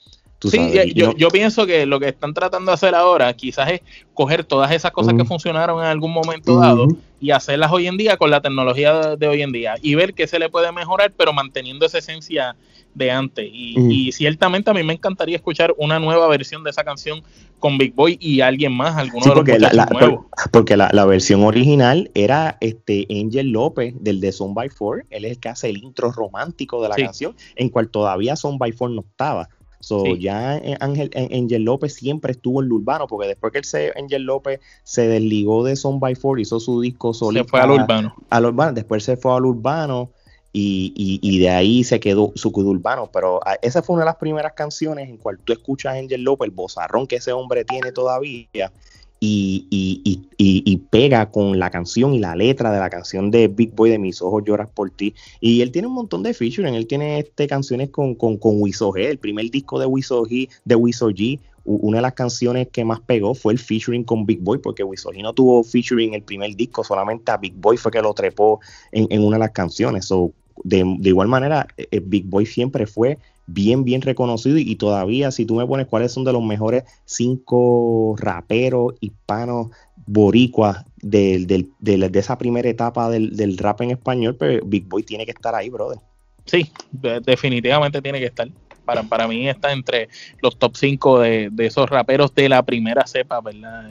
Sí, 0.42 0.94
yo, 0.94 1.16
yo, 1.16 1.30
pienso 1.30 1.66
que 1.66 1.86
lo 1.86 2.00
que 2.00 2.10
están 2.10 2.34
tratando 2.34 2.72
de 2.72 2.76
hacer 2.76 2.96
ahora 2.96 3.34
quizás 3.34 3.72
es 3.72 3.82
coger 4.14 4.44
todas 4.44 4.72
esas 4.72 4.92
cosas 4.92 5.14
que 5.16 5.26
funcionaron 5.26 5.80
en 5.80 5.88
algún 5.88 6.12
momento 6.12 6.60
dado 6.60 6.88
y 7.20 7.32
hacerlas 7.32 7.72
hoy 7.72 7.88
en 7.88 7.98
día 7.98 8.18
con 8.18 8.30
la 8.30 8.42
tecnología 8.42 9.16
de 9.16 9.28
hoy 9.28 9.42
en 9.42 9.52
día 9.52 9.76
y 9.82 9.96
ver 9.96 10.14
qué 10.14 10.28
se 10.28 10.40
le 10.40 10.50
puede 10.50 10.72
mejorar, 10.72 11.14
pero 11.18 11.34
manteniendo 11.34 11.86
esa 11.86 11.98
esencia 11.98 12.56
de 12.94 13.12
antes. 13.12 13.48
Y, 13.52 14.12
ciertamente 14.12 14.70
a 14.70 14.74
mí 14.74 14.84
me 14.84 14.94
encantaría 14.94 15.36
escuchar 15.36 15.74
una 15.78 16.00
nueva 16.00 16.28
versión 16.28 16.64
de 16.64 16.72
esa 16.72 16.84
canción 16.84 17.22
con 17.60 17.78
Big 17.78 17.94
Boy 17.94 18.18
y 18.20 18.42
alguien 18.42 18.74
más, 18.74 18.98
alguno 18.98 19.24
de 19.24 19.30
los 19.30 19.36
porque 19.38 19.60
la, 19.60 19.86
nuevos. 19.86 20.26
Porque 20.52 20.78
la, 20.78 21.06
versión 21.06 21.44
original 21.44 22.12
era 22.14 22.58
este 22.62 23.08
Angel 23.10 23.50
López 23.50 23.94
del 24.00 24.20
de 24.20 24.32
Son 24.32 24.54
by 24.54 24.70
Four, 24.70 25.06
él 25.10 25.26
es 25.26 25.32
el 25.32 25.40
que 25.40 25.50
hace 25.50 25.70
el 25.70 25.78
intro 25.78 26.12
romántico 26.12 26.82
de 26.82 26.90
la 26.90 26.96
canción, 26.96 27.36
en 27.56 27.70
cual 27.70 27.90
todavía 27.90 28.36
Son 28.36 28.58
by 28.58 28.72
Four 28.72 28.92
no 28.92 29.02
estaba. 29.02 29.50
So, 29.80 30.16
ya 30.16 30.60
Ángel, 30.80 31.12
Angel 31.16 31.64
López 31.64 31.94
siempre 31.94 32.32
estuvo 32.32 32.62
en 32.62 32.70
lo 32.70 32.76
urbano, 32.76 33.08
porque 33.08 33.28
después 33.28 33.54
que 33.54 33.60
él 33.60 33.66
se, 33.66 33.94
Angel 33.96 34.24
López 34.24 34.60
se 34.84 35.08
desligó 35.08 35.64
de 35.64 35.76
Son 35.76 36.00
by 36.00 36.16
Four, 36.16 36.40
hizo 36.40 36.60
su 36.60 36.82
disco 36.82 37.14
solito. 37.14 37.44
Se 37.44 37.50
fue 37.50 37.62
al 37.62 37.72
urbano. 37.72 38.16
Al 38.30 38.46
urbano, 38.46 38.74
después 38.74 39.04
se 39.04 39.18
fue 39.18 39.34
al 39.36 39.46
urbano 39.46 40.10
y, 40.52 41.40
de 41.40 41.50
ahí 41.50 41.84
se 41.84 42.00
quedó 42.00 42.32
su 42.36 42.50
urbano. 42.50 43.10
Pero 43.14 43.40
ah, 43.46 43.58
esa 43.62 43.82
fue 43.82 43.96
una 43.96 44.04
de 44.04 44.10
las 44.10 44.16
primeras 44.16 44.54
canciones 44.54 45.10
en 45.10 45.18
cual 45.18 45.40
tú 45.44 45.54
escuchas 45.54 45.94
a 45.94 45.98
Angel 45.98 46.22
López, 46.22 46.48
el 46.48 46.56
bozarrón 46.56 47.08
que 47.08 47.18
ese 47.18 47.32
hombre 47.32 47.64
tiene 47.64 47.92
todavía, 47.92 48.72
y, 49.20 50.82
pega 50.90 51.30
con 51.32 51.60
la 51.60 51.70
canción 51.70 52.14
y 52.14 52.20
la 52.20 52.36
letra 52.36 52.72
de 52.72 52.80
la 52.80 52.90
canción 52.90 53.30
de 53.32 53.48
Big 53.48 53.74
Boy 53.76 53.90
de 53.90 54.00
Mis 54.00 54.22
Ojos 54.22 54.44
Lloras 54.46 54.70
por 54.70 54.90
Ti. 54.90 55.14
Y 55.40 55.62
él 55.62 55.72
tiene 55.72 55.88
un 55.88 55.94
montón 55.94 56.24
de 56.24 56.34
featuring, 56.34 56.76
él 56.76 56.88
tiene 56.88 57.20
este, 57.20 57.48
canciones 57.48 57.90
con, 57.90 58.16
con, 58.16 58.38
con 58.38 58.60
G, 58.60 59.06
el 59.06 59.18
primer 59.18 59.50
disco 59.52 59.80
de 59.80 59.86
Wiso 59.86 60.24
G, 60.24 60.50
de 60.66 60.76
Wiso 60.76 61.10
G, 61.10 61.40
una 61.68 61.98
de 61.98 62.02
las 62.02 62.14
canciones 62.14 62.70
que 62.70 62.86
más 62.86 63.02
pegó 63.02 63.36
fue 63.36 63.52
el 63.52 63.60
featuring 63.60 64.06
con 64.06 64.26
Big 64.26 64.40
Boy, 64.40 64.60
porque 64.60 64.84
G 64.86 65.22
no 65.22 65.34
tuvo 65.34 65.64
featuring 65.64 66.10
en 66.10 66.16
el 66.16 66.24
primer 66.24 66.56
disco, 66.56 66.84
solamente 66.84 67.30
a 67.32 67.38
Big 67.38 67.54
Boy 67.56 67.76
fue 67.76 67.92
que 67.92 68.02
lo 68.02 68.14
trepó 68.14 68.62
en, 68.92 69.22
una 69.22 69.36
de 69.36 69.42
las 69.42 69.52
canciones. 69.52 70.06
So, 70.06 70.32
de, 70.64 70.86
igual 71.02 71.28
manera, 71.28 71.68
eh, 71.76 71.88
eh, 71.92 72.02
Big 72.04 72.26
Boy 72.26 72.46
siempre 72.46 72.88
fue 72.88 73.18
bien, 73.48 73.86
bien 73.86 74.02
reconocido 74.02 74.58
y, 74.58 74.76
todavía 74.76 75.32
si 75.32 75.46
tú 75.46 75.56
me 75.56 75.66
pones 75.66 75.88
cuáles 75.88 76.12
son 76.12 76.24
de 76.26 76.34
los 76.34 76.44
mejores 76.44 76.84
cinco 77.06 78.16
raperos 78.20 78.94
hispanos 79.00 79.70
boricuas 80.06 80.86
de, 81.02 81.68
esa 82.14 82.38
primera 82.38 82.70
etapa 82.70 83.10
del, 83.10 83.58
rap 83.58 83.82
en 83.82 83.92
español, 83.92 84.36
pues 84.36 84.62
Big 84.66 84.86
Boy 84.88 85.04
tiene 85.04 85.26
que 85.26 85.32
estar 85.32 85.56
ahí, 85.56 85.70
brother. 85.70 86.00
Sí, 86.46 86.72
definitivamente 86.92 88.02
tiene 88.02 88.20
que 88.20 88.26
estar. 88.26 88.48
Para, 88.86 89.04
para 89.04 89.28
mí 89.28 89.50
está 89.50 89.74
entre 89.74 90.08
los 90.42 90.58
top 90.58 90.78
5 90.78 91.20
de, 91.20 91.52
esos 91.60 91.90
raperos 91.90 92.34
de 92.34 92.48
la 92.48 92.64
primera 92.64 93.06
cepa, 93.06 93.42
¿verdad? 93.42 93.90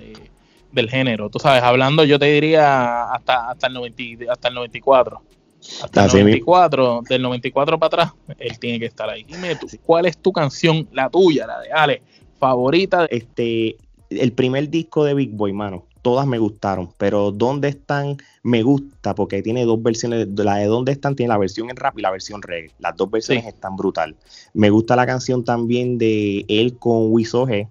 Del 0.73 0.88
género. 0.88 1.29
Tú 1.29 1.38
sabes, 1.38 1.62
hablando 1.62 2.05
yo 2.05 2.19
te 2.19 2.27
diría 2.27 3.05
hasta, 3.12 3.51
hasta, 3.51 3.66
el, 3.66 3.75
90, 3.75 4.33
hasta 4.33 4.49
el 4.49 4.55
94. 4.55 5.23
Hasta 5.83 6.05
el 6.05 6.12
94, 6.12 7.02
del 7.09 7.22
94 7.22 7.79
para 7.79 7.87
atrás, 7.87 8.12
él 8.38 8.59
tiene 8.59 8.79
que 8.79 8.87
estar 8.87 9.09
ahí. 9.09 9.24
Dime 9.24 9.57
tú, 9.57 9.66
¿cuál 9.85 10.07
es 10.07 10.18
tu 10.18 10.33
canción, 10.33 10.88
la 10.92 11.09
tuya, 11.09 11.46
la 11.46 11.61
de 11.61 11.72
Ale, 11.72 12.02
favorita? 12.38 13.07
Este, 13.07 13.76
el 14.11 14.33
primer 14.33 14.68
disco 14.70 15.05
de 15.05 15.14
Big 15.14 15.31
Boy, 15.31 15.52
mano, 15.52 15.85
todas 16.02 16.26
me 16.26 16.38
gustaron, 16.38 16.90
pero 16.98 17.33
¿dónde 17.33 17.68
están? 17.68 18.16
Me 18.42 18.62
gusta 18.62 19.14
porque 19.14 19.42
tiene 19.42 19.64
dos 19.64 19.83
versiones, 19.83 20.29
la 20.37 20.57
de 20.57 20.66
¿Dónde 20.66 20.92
están? 20.92 21.16
Tiene 21.16 21.31
la 21.31 21.38
versión 21.38 21.68
en 21.68 21.76
rap 21.76 21.98
y 21.98 22.02
la 22.02 22.12
versión 22.12 22.42
reggae. 22.42 22.70
Las 22.79 22.96
dos 22.96 23.11
versiones 23.11 23.44
están 23.44 23.76
brutal. 23.76 24.14
Me 24.55 24.70
gusta 24.70 24.94
la 24.94 25.05
canción 25.05 25.44
también 25.44 25.98
de 25.98 26.44
él 26.48 26.79
con 26.79 27.11
Wisoge, 27.11 27.68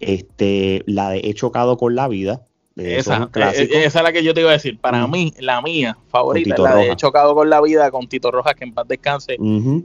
este, 0.00 0.82
la 0.86 1.10
de 1.10 1.20
He 1.24 1.34
chocado 1.34 1.76
con 1.76 1.94
la 1.94 2.08
vida 2.08 2.45
esa, 2.76 3.30
eh, 3.34 3.68
eh, 3.72 3.84
esa 3.84 3.98
es 3.98 4.04
la 4.04 4.12
que 4.12 4.22
yo 4.22 4.34
te 4.34 4.42
iba 4.42 4.50
a 4.50 4.54
decir. 4.54 4.78
Para 4.78 5.06
mm. 5.06 5.10
mí, 5.10 5.34
la 5.38 5.62
mía 5.62 5.96
favorita, 6.08 6.56
la 6.58 6.76
de 6.76 6.96
Chocado 6.96 7.34
con 7.34 7.48
la 7.48 7.60
Vida 7.62 7.90
con 7.90 8.06
Tito 8.06 8.30
Rojas, 8.30 8.54
que 8.54 8.64
en 8.64 8.74
paz 8.74 8.86
descanse, 8.86 9.38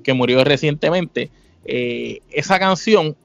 que 0.03 0.13
murió 0.13 0.43
recientemente. 0.43 1.31
Eh, 1.63 2.21
esa 2.31 2.59
canción 2.59 3.15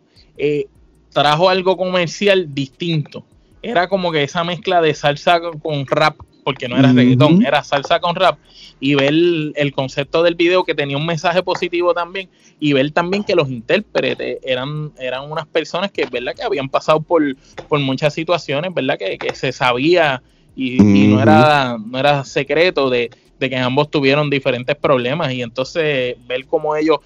trajo 1.12 1.48
algo 1.48 1.76
comercial 1.76 2.55
distinto. 2.55 3.24
Era 3.62 3.88
como 3.88 4.12
que 4.12 4.22
esa 4.22 4.44
mezcla 4.44 4.81
de 4.81 4.94
salsa 4.94 5.40
con 5.40 5.87
rap, 5.87 6.16
porque 6.46 6.68
no 6.68 6.78
era 6.78 6.92
reggaetón, 6.92 7.44
era 7.44 7.64
salsa 7.64 7.98
con 7.98 8.14
rap. 8.14 8.38
Y 8.78 8.94
ver 8.94 9.12
el 9.56 9.72
concepto 9.74 10.22
del 10.22 10.37
video 10.37 10.62
que 10.62 10.76
tenía 10.76 10.96
un 10.96 11.04
mensaje 11.04 11.42
positivo 11.42 11.92
también 11.92 12.28
y 12.61 12.72
ver 12.72 12.92
también 12.92 13.24
que 13.24 13.35
los 13.35 13.50
intérpretes 13.50 14.38
eran, 14.44 14.92
eran 14.96 15.28
unas 15.28 15.48
personas 15.48 15.90
que, 15.90 16.06
¿verdad? 16.06 16.37
que 16.37 16.44
habían 16.44 16.68
pasado 16.68 17.00
por, 17.00 17.35
por 17.68 17.80
muchas 17.80 18.14
situaciones, 18.14 18.72
¿verdad? 18.72 18.96
Que, 18.96 19.18
se 19.35 19.50
sabía 19.50 20.22
y, 20.54 20.78
no, 20.78 21.20
era, 21.20 21.78
no 21.85 21.98
era 21.98 22.22
secreto 22.22 22.90
de, 22.90 23.11
que 23.40 23.56
ambos 23.56 23.90
tuvieron 23.90 24.30
diferentes 24.30 24.76
problemas 24.76 25.32
y 25.32 25.42
entonces 25.42 26.14
ver 26.28 26.46
cómo 26.46 26.76
ellos 26.76 26.98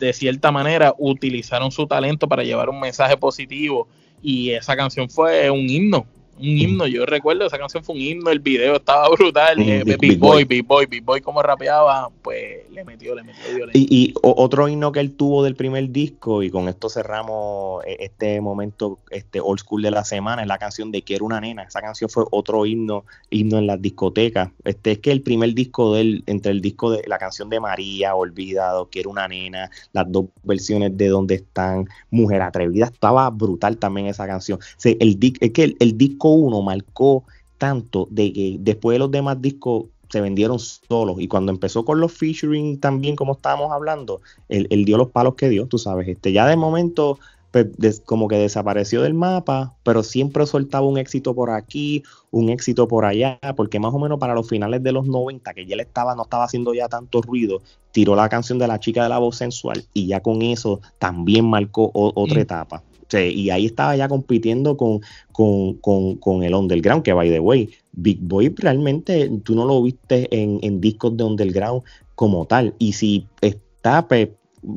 de 0.00 0.12
cierta 0.12 0.50
manera 0.50 0.96
utilizaron 0.98 1.70
su 1.70 1.86
talento 1.86 2.26
para 2.26 2.42
llevar 2.42 2.68
un 2.68 2.80
mensaje 2.80 3.16
positivo 3.16 3.86
y 4.20 4.50
esa 4.50 4.74
canción 4.74 5.08
fue 5.08 5.48
un 5.48 5.70
himno, 5.70 6.06
un 6.40 6.58
himno. 6.58 6.86
Yo 6.86 7.06
recuerdo, 7.06 7.46
esa 7.46 7.58
canción 7.58 7.84
fue 7.84 7.94
un 7.94 8.00
himno, 8.00 8.30
el 8.30 8.40
video 8.40 8.76
estaba 8.76 9.08
brutal. 9.10 9.60
Eh, 9.60 9.84
Big, 9.98 10.18
Boy, 10.18 10.44
Big 10.44 10.64
Boy, 10.64 10.86
Big 10.86 11.04
Boy, 11.04 11.20
como 11.20 11.42
rapeaba, 11.42 12.10
pues 12.22 12.70
le 12.70 12.84
metió, 12.84 13.14
le 13.14 13.22
metió 13.22 13.66
Y, 13.74 14.14
otro 14.22 14.68
himno 14.68 14.92
que 14.92 15.00
él 15.00 15.12
tuvo 15.12 15.42
del 15.44 15.54
primer 15.54 15.90
disco, 15.90 16.42
y 16.42 16.50
con 16.50 16.68
esto 16.68 16.88
cerramos 16.88 17.84
eh, 17.84 17.98
este 18.00 18.40
momento 18.40 18.98
este 19.10 19.40
old 19.40 19.60
school 19.60 19.82
de 19.82 19.90
la 19.90 20.04
semana, 20.04 20.42
es 20.42 20.48
la 20.48 20.58
canción 20.58 20.90
de 20.90 21.02
Quiero 21.02 21.26
una 21.26 21.40
nena. 21.40 21.64
Esa 21.64 21.80
canción 21.80 22.10
fue 22.10 22.24
otro 22.30 22.66
himno, 22.66 23.04
himno 23.30 23.58
en 23.58 23.66
las 23.66 23.80
discotecas. 23.80 24.50
Este 24.64 24.92
es 24.92 24.98
que 24.98 25.12
el 25.12 25.22
primer 25.22 25.54
disco 25.54 25.94
de 25.94 26.00
él, 26.00 26.24
entre 26.26 26.52
el 26.52 26.60
disco 26.60 26.90
de 26.90 27.02
la 27.06 27.18
canción 27.18 27.50
de 27.50 27.60
María, 27.60 28.14
Olvidado, 28.14 28.88
Quiero 28.90 29.10
una 29.10 29.28
nena, 29.28 29.70
las 29.92 30.10
dos 30.10 30.26
versiones 30.42 30.96
de 30.96 31.08
Donde 31.08 31.36
están, 31.36 31.88
Mujer 32.10 32.42
Atrevida, 32.42 32.86
estaba 32.86 33.28
brutal 33.30 33.76
también 33.76 34.06
esa 34.06 34.26
canción. 34.26 34.58
el, 34.84 35.18
es 35.40 35.50
que 35.52 35.76
el 35.78 35.98
disco 35.98 36.29
uno 36.30 36.62
marcó 36.62 37.24
tanto 37.58 38.08
de 38.10 38.32
que 38.32 38.56
después 38.58 38.94
de 38.94 39.00
los 39.00 39.10
demás 39.10 39.40
discos 39.40 39.84
se 40.10 40.20
vendieron 40.20 40.58
solos. 40.58 41.16
Y 41.18 41.28
cuando 41.28 41.52
empezó 41.52 41.84
con 41.84 42.00
los 42.00 42.12
featuring 42.12 42.78
también 42.80 43.16
como 43.16 43.32
estábamos 43.32 43.72
hablando, 43.72 44.20
él, 44.48 44.84
dio 44.84 44.98
los 44.98 45.10
palos 45.10 45.34
que 45.34 45.48
dio, 45.48 45.66
tú 45.66 45.78
sabes, 45.78 46.08
este 46.08 46.32
ya 46.32 46.46
de 46.46 46.56
momento 46.56 47.18
pues, 47.52 48.00
como 48.04 48.28
que 48.28 48.36
desapareció 48.36 49.02
del 49.02 49.14
mapa, 49.14 49.74
pero 49.82 50.02
siempre 50.02 50.46
soltaba 50.46 50.86
un 50.86 50.98
éxito 50.98 51.34
por 51.34 51.50
aquí, 51.50 52.02
un 52.30 52.48
éxito 52.48 52.86
por 52.88 53.04
allá, 53.04 53.38
porque 53.56 53.80
más 53.80 53.92
o 53.92 53.98
menos 53.98 54.18
para 54.18 54.34
los 54.34 54.48
finales 54.48 54.82
de 54.82 54.92
los 54.92 55.06
90, 55.06 55.54
que 55.54 55.66
ya 55.66 55.74
él 55.74 55.80
estaba, 55.80 56.14
no 56.14 56.22
estaba 56.22 56.44
haciendo 56.44 56.74
ya 56.74 56.88
tanto 56.88 57.22
ruido, 57.22 57.60
tiró 57.92 58.14
la 58.14 58.28
canción 58.28 58.58
de 58.58 58.68
la 58.68 58.78
chica 58.78 59.02
de 59.02 59.08
la 59.08 59.18
voz 59.18 59.36
sensual 59.36 59.84
y 59.92 60.06
ya 60.06 60.20
con 60.20 60.42
eso 60.42 60.80
también 60.98 61.44
marcó 61.44 61.90
otra 61.92 62.40
etapa 62.40 62.82
y 63.18 63.50
ahí 63.50 63.66
estaba 63.66 63.96
ya 63.96 64.08
compitiendo 64.08 64.76
con, 64.76 65.00
con, 65.32 66.42
el 66.42 66.54
underground, 66.54 67.02
que 67.02 67.12
by 67.12 67.28
the 67.28 67.40
way, 67.40 67.70
Big 67.92 68.18
Boy 68.20 68.54
realmente 68.56 69.30
tú 69.42 69.54
no 69.54 69.64
lo 69.64 69.82
viste 69.82 70.28
en, 70.30 70.80
discos 70.80 71.16
de 71.16 71.24
underground 71.24 71.82
como 72.14 72.46
tal. 72.46 72.74
Y 72.78 72.92
si 72.92 73.26
está, 73.40 74.06
pues, 74.06 74.28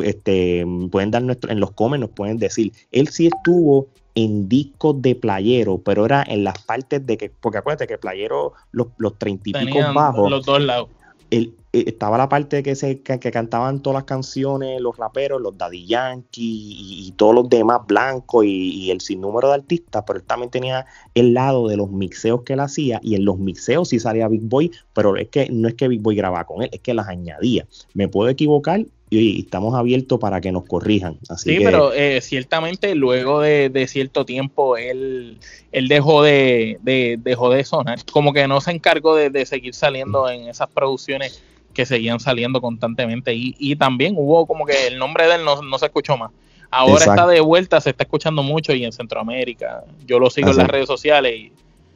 este, 0.04 0.66
pueden 0.92 1.12
dar 1.12 1.24
nuestro, 1.24 1.52
en 1.52 1.60
los 1.60 1.72
comes 1.72 2.00
nos 2.00 2.10
pueden 2.10 2.38
decir, 2.38 2.72
él 2.92 3.10
sí 3.10 3.28
estuvo 3.28 3.88
en 4.16 4.48
discos 4.48 5.02
de 5.02 5.16
playero, 5.16 5.80
pero 5.80 6.06
era 6.06 6.24
en 6.28 6.44
las 6.44 6.62
partes 6.64 7.06
de 7.06 7.18
que, 7.18 7.30
porque 7.30 7.58
acuérdate 7.58 7.88
que 7.88 7.98
playero, 7.98 8.54
los, 8.72 8.88
los 8.98 9.18
treinta 9.18 9.50
y 9.50 9.66
pico 9.66 9.80
bajos, 9.94 10.30
los 10.30 10.46
dos 10.46 10.62
lados. 10.62 10.90
El, 11.30 11.54
estaba 11.74 12.20
la 12.20 12.30
parte 12.30 12.62
que 12.62 12.76
se 12.76 13.02
que, 13.02 13.20
cantaban 13.20 13.82
todas 13.82 13.96
las 13.96 14.04
canciones, 14.04 14.80
los 14.80 14.96
raperos, 14.96 15.42
los 15.42 15.58
Daddy 15.58 15.88
Yankee 15.88 17.08
y, 17.08 17.12
todos 17.18 17.34
los 17.34 17.50
demás 17.50 17.82
blancos 17.88 18.46
y, 18.46 18.92
el 18.92 19.02
sinnúmero 19.02 19.48
de 19.50 19.56
artistas, 19.56 20.04
pero 20.06 20.20
él 20.20 20.26
también 20.26 20.52
tenía 20.52 20.86
el 21.16 21.34
lado 21.34 21.68
de 21.68 21.78
los 21.78 21.90
mixeos 21.90 22.44
que 22.44 22.54
él 22.54 22.60
hacía 22.60 23.00
y 23.02 23.16
en 23.16 23.26
los 23.26 23.40
mixeos 23.40 23.90
sí 23.90 24.00
salía 24.00 24.28
Big 24.28 24.44
Boy, 24.44 24.72
pero 24.94 25.18
es 25.18 25.30
que 25.30 25.50
no 25.50 25.68
es 25.68 25.74
que 25.74 25.88
Big 25.88 26.02
Boy 26.02 26.16
grababa 26.16 26.46
con 26.46 26.62
él, 26.62 26.70
es 26.72 26.80
que 26.80 26.94
las 26.94 27.08
añadía. 27.08 27.66
Me 27.96 28.08
puedo 28.08 28.30
equivocar 28.30 28.86
y 29.10 29.42
estamos 29.42 29.74
abiertos 29.76 30.20
para 30.20 30.42
que 30.42 30.52
nos 30.52 30.66
corrijan. 30.66 31.18
Así 31.30 31.58
sí, 31.58 31.64
pero 31.64 31.92
eh, 31.94 32.22
ciertamente 32.22 32.94
luego 32.94 33.42
de, 33.42 33.86
cierto 33.88 34.26
tiempo 34.26 34.78
él, 34.78 35.40
él 35.72 35.88
dejó 35.88 36.22
de, 36.22 36.78
dejó 37.20 37.50
de 37.50 37.64
sonar, 37.64 38.00
como 38.12 38.32
que 38.32 38.48
no 38.48 38.62
se 38.62 38.72
encargó 38.72 39.16
de 39.16 39.46
seguir 39.48 39.74
saliendo 39.74 40.30
en 40.30 40.48
esas 40.48 40.70
producciones 40.70 41.42
que 41.74 41.86
seguían 41.86 42.20
saliendo 42.20 42.62
constantemente. 42.62 43.34
Y, 43.34 43.56
y 43.60 43.76
también 43.76 44.16
hubo 44.18 44.46
como 44.46 44.66
que 44.66 44.88
el 44.88 44.98
nombre 44.98 45.28
de 45.28 45.36
él 45.36 45.46
no, 45.46 45.62
no 45.62 45.78
se 45.78 45.88
escuchó 45.88 46.18
más. 46.18 46.32
Ahora 46.74 47.06
está 47.06 47.28
de 47.28 47.40
vuelta, 47.40 47.80
se 47.82 47.92
está 47.92 48.04
escuchando 48.04 48.42
mucho 48.42 48.74
y 48.74 48.84
en 48.84 48.92
Centroamérica. 48.92 49.84
Yo 50.08 50.18
lo 50.18 50.32
sigo 50.32 50.50
en 50.50 50.58
las 50.58 50.68
redes 50.68 50.88
sociales 50.88 51.36
y, 51.36 51.54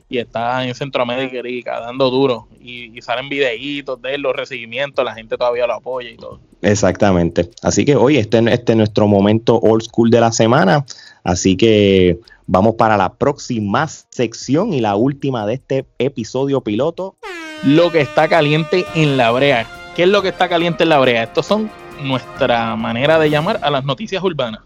y, 0.08 0.20
está 0.20 0.68
en 0.68 0.76
Centroamérica 0.76 1.80
dando 1.80 2.12
duro. 2.12 2.48
Y, 2.62 3.02
salen 3.02 3.28
videitos 3.28 4.00
de 4.02 4.16
él, 4.16 4.22
los 4.22 4.36
recibimientos, 4.36 5.04
la 5.04 5.16
gente 5.16 5.36
todavía 5.36 5.66
lo 5.66 5.74
apoya 5.74 6.12
y 6.12 6.18
todo. 6.18 6.40
Exactamente. 6.62 7.50
Así 7.64 7.86
que 7.86 7.96
hoy 7.96 8.18
este, 8.18 8.38
este 8.54 8.74
es 8.74 8.78
nuestro 8.78 9.08
momento 9.08 9.60
old 9.60 9.82
school 9.82 10.12
de 10.12 10.22
la 10.22 10.32
semana. 10.32 10.86
Así 11.24 11.58
que 11.58 12.20
vamos 12.46 12.76
para 12.76 12.98
la 12.98 13.16
próxima 13.16 13.88
sección 13.88 14.74
y 14.74 14.82
la 14.82 14.96
última 14.96 15.48
de 15.48 15.56
este 15.56 15.86
episodio 15.98 16.62
piloto 16.62 17.16
lo 17.64 17.92
que 17.92 18.02
está 18.02 18.28
caliente 18.28 18.86
en 18.96 19.18
la 19.18 19.32
brea. 19.32 19.68
¿Qué 19.96 20.04
es 20.04 20.10
lo 20.10 20.22
que 20.22 20.30
está 20.30 20.48
caliente 20.48 20.84
en 20.84 20.90
la 20.90 21.00
brea? 21.00 21.24
Estos 21.24 21.46
son 21.46 21.70
nuestra 22.04 22.76
manera 22.76 23.18
de 23.20 23.30
llamar 23.30 23.60
a 23.64 23.72
las 23.72 23.84
noticias 23.84 24.24
urbanas. 24.24 24.62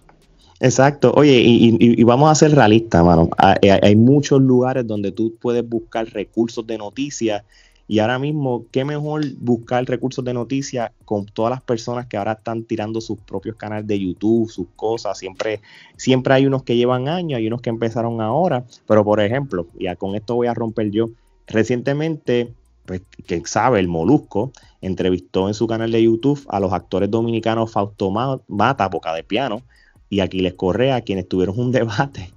Exacto. 0.59 1.11
Oye, 1.15 1.41
y, 1.43 2.03
vamos 2.03 2.29
a 2.29 2.35
ser 2.35 2.53
realistas, 2.53 3.03
mano. 3.03 3.29
Eh, 3.61 3.79
hay, 3.81 3.95
muchos 3.95 4.41
lugares 4.41 4.85
donde 4.85 5.11
tú 5.11 5.33
puedes 5.41 5.67
buscar 5.67 6.07
recursos 6.07 6.65
de 6.67 6.77
noticias 6.77 7.43
y 7.87 7.99
ahora 7.99 8.19
mismo, 8.19 8.65
qué 8.71 8.85
mejor 8.85 9.23
buscar 9.39 9.83
recursos 9.85 10.23
de 10.23 10.33
noticias 10.33 10.91
con 11.03 11.25
todas 11.25 11.49
las 11.49 11.61
personas 11.61 12.05
que 12.05 12.15
ahora 12.15 12.33
están 12.33 12.63
tirando 12.63 13.01
sus 13.01 13.17
propios 13.17 13.55
canales 13.55 13.87
de 13.87 13.99
YouTube, 13.99 14.49
sus 14.49 14.67
cosas. 14.75 15.17
Siempre, 15.17 15.61
siempre 15.97 16.35
hay 16.35 16.45
unos 16.45 16.63
que 16.63 16.75
llevan 16.75 17.09
años, 17.09 17.37
hay 17.37 17.47
unos 17.47 17.61
que 17.61 17.69
empezaron 17.69 18.21
ahora. 18.21 18.63
Pero 18.87 19.03
por 19.03 19.19
ejemplo, 19.19 19.65
ya 19.79 19.95
con 19.95 20.15
esto 20.15 20.35
voy 20.35 20.47
a 20.47 20.53
romper 20.53 20.91
yo. 20.91 21.09
Recientemente 21.47 22.53
pues, 22.85 23.01
que 23.25 23.41
sabe, 23.45 23.79
el 23.79 23.87
Molusco, 23.87 24.51
entrevistó 24.81 25.47
en 25.47 25.53
su 25.53 25.67
canal 25.67 25.91
de 25.91 26.03
YouTube 26.03 26.45
a 26.49 26.59
los 26.59 26.73
actores 26.73 27.09
dominicanos 27.09 27.71
Fausto 27.71 28.11
Mata, 28.47 28.87
Boca 28.87 29.13
de 29.13 29.23
Piano, 29.23 29.61
y 30.09 30.19
Aquiles 30.19 30.53
Correa, 30.55 31.01
quienes 31.01 31.27
tuvieron 31.27 31.59
un 31.59 31.71
debate. 31.71 32.31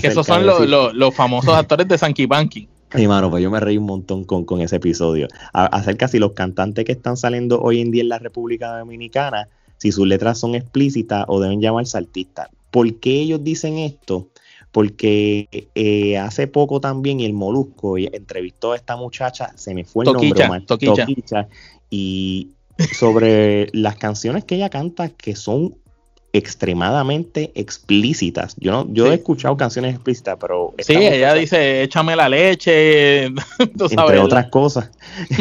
Que 0.00 0.08
esos 0.08 0.26
son 0.26 0.46
los, 0.46 1.14
famosos 1.14 1.54
actores 1.54 1.86
de 1.86 1.98
Sanky 1.98 2.26
Banky. 2.26 2.68
Mi 2.94 3.06
mano, 3.06 3.30
pues 3.30 3.42
yo 3.42 3.50
me 3.50 3.60
reí 3.60 3.78
un 3.78 3.86
montón 3.86 4.24
con, 4.24 4.60
ese 4.60 4.76
episodio. 4.76 5.28
acerca 5.52 6.08
si 6.08 6.18
los 6.18 6.32
cantantes 6.32 6.84
que 6.84 6.92
están 6.92 7.16
saliendo 7.16 7.60
hoy 7.60 7.80
en 7.80 7.92
día 7.92 8.02
en 8.02 8.08
la 8.08 8.18
República 8.18 8.78
Dominicana, 8.78 9.48
si 9.76 9.92
sus 9.92 10.08
letras 10.08 10.38
son 10.38 10.56
explícitas 10.56 11.24
o 11.28 11.40
deben 11.40 11.60
llamarse 11.60 11.96
artistas. 11.96 12.48
¿Por 12.70 12.92
qué 12.98 13.20
ellos 13.20 13.44
dicen 13.44 13.78
esto? 13.78 14.29
Porque 14.72 15.68
eh, 15.74 16.18
hace 16.18 16.46
poco 16.46 16.80
también 16.80 17.20
el 17.20 17.32
Molusco 17.32 17.98
entrevistó 17.98 18.72
a 18.72 18.76
esta 18.76 18.96
muchacha, 18.96 19.52
se 19.56 19.74
me 19.74 19.84
fue 19.84 20.04
el 20.04 20.12
nombre, 20.12 20.60
Toquicha. 20.60 21.48
y 21.90 22.50
sobre 22.92 23.68
las 23.72 23.96
canciones 23.96 24.44
que 24.44 24.54
ella 24.54 24.70
canta 24.70 25.08
que 25.08 25.34
son 25.34 25.74
extremadamente 26.32 27.50
explícitas. 27.56 28.54
Yo 28.58 28.70
no, 28.70 28.86
yo 28.92 29.10
he 29.10 29.14
escuchado 29.14 29.56
canciones 29.56 29.94
explícitas, 29.94 30.36
pero 30.40 30.74
sí, 30.78 30.94
ella 30.94 31.34
dice 31.34 31.82
échame 31.82 32.14
la 32.14 32.28
leche, 32.28 33.24
entre 33.58 34.18
otras 34.20 34.46
cosas. 34.46 34.90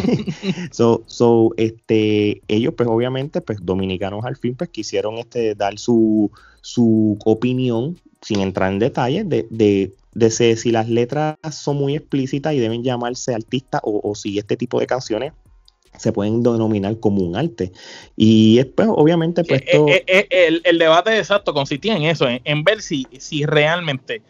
so, 0.71 1.03
so, 1.05 1.53
este, 1.57 2.41
ellos, 2.47 2.73
pues 2.75 2.89
obviamente, 2.89 3.41
pues 3.41 3.59
dominicanos 3.61 4.25
al 4.25 4.35
fin, 4.35 4.55
pues 4.55 4.71
quisieron 4.71 5.19
este 5.19 5.53
dar 5.53 5.77
su, 5.77 6.31
su 6.61 7.19
opinión 7.23 7.95
sin 8.21 8.41
entrar 8.41 8.71
en 8.71 8.79
detalles, 8.79 9.27
de, 9.29 9.47
de, 9.49 9.93
de 10.13 10.29
si 10.29 10.71
las 10.71 10.89
letras 10.89 11.37
son 11.51 11.77
muy 11.77 11.95
explícitas 11.95 12.53
y 12.53 12.59
deben 12.59 12.83
llamarse 12.83 13.33
artistas 13.33 13.81
o, 13.83 14.13
si 14.15 14.37
este 14.37 14.57
tipo 14.57 14.79
de 14.79 14.87
canciones 14.87 15.33
se 15.97 16.11
pueden 16.13 16.43
denominar 16.43 16.99
como 16.99 17.21
un 17.23 17.35
arte. 17.35 17.71
Y 18.15 18.57
después, 18.57 18.87
obviamente, 18.91 19.43
pues... 19.43 19.61
Eh, 19.61 20.03
eh, 20.07 20.27
eh, 20.29 20.61
el, 20.63 20.77
debate 20.77 21.17
exacto 21.17 21.53
consistía 21.53 21.95
en 21.95 22.03
eso, 22.03 22.27
en, 22.29 22.63
ver 22.63 22.81
si, 22.81 23.07
si 23.17 23.45
realmente 23.45 24.21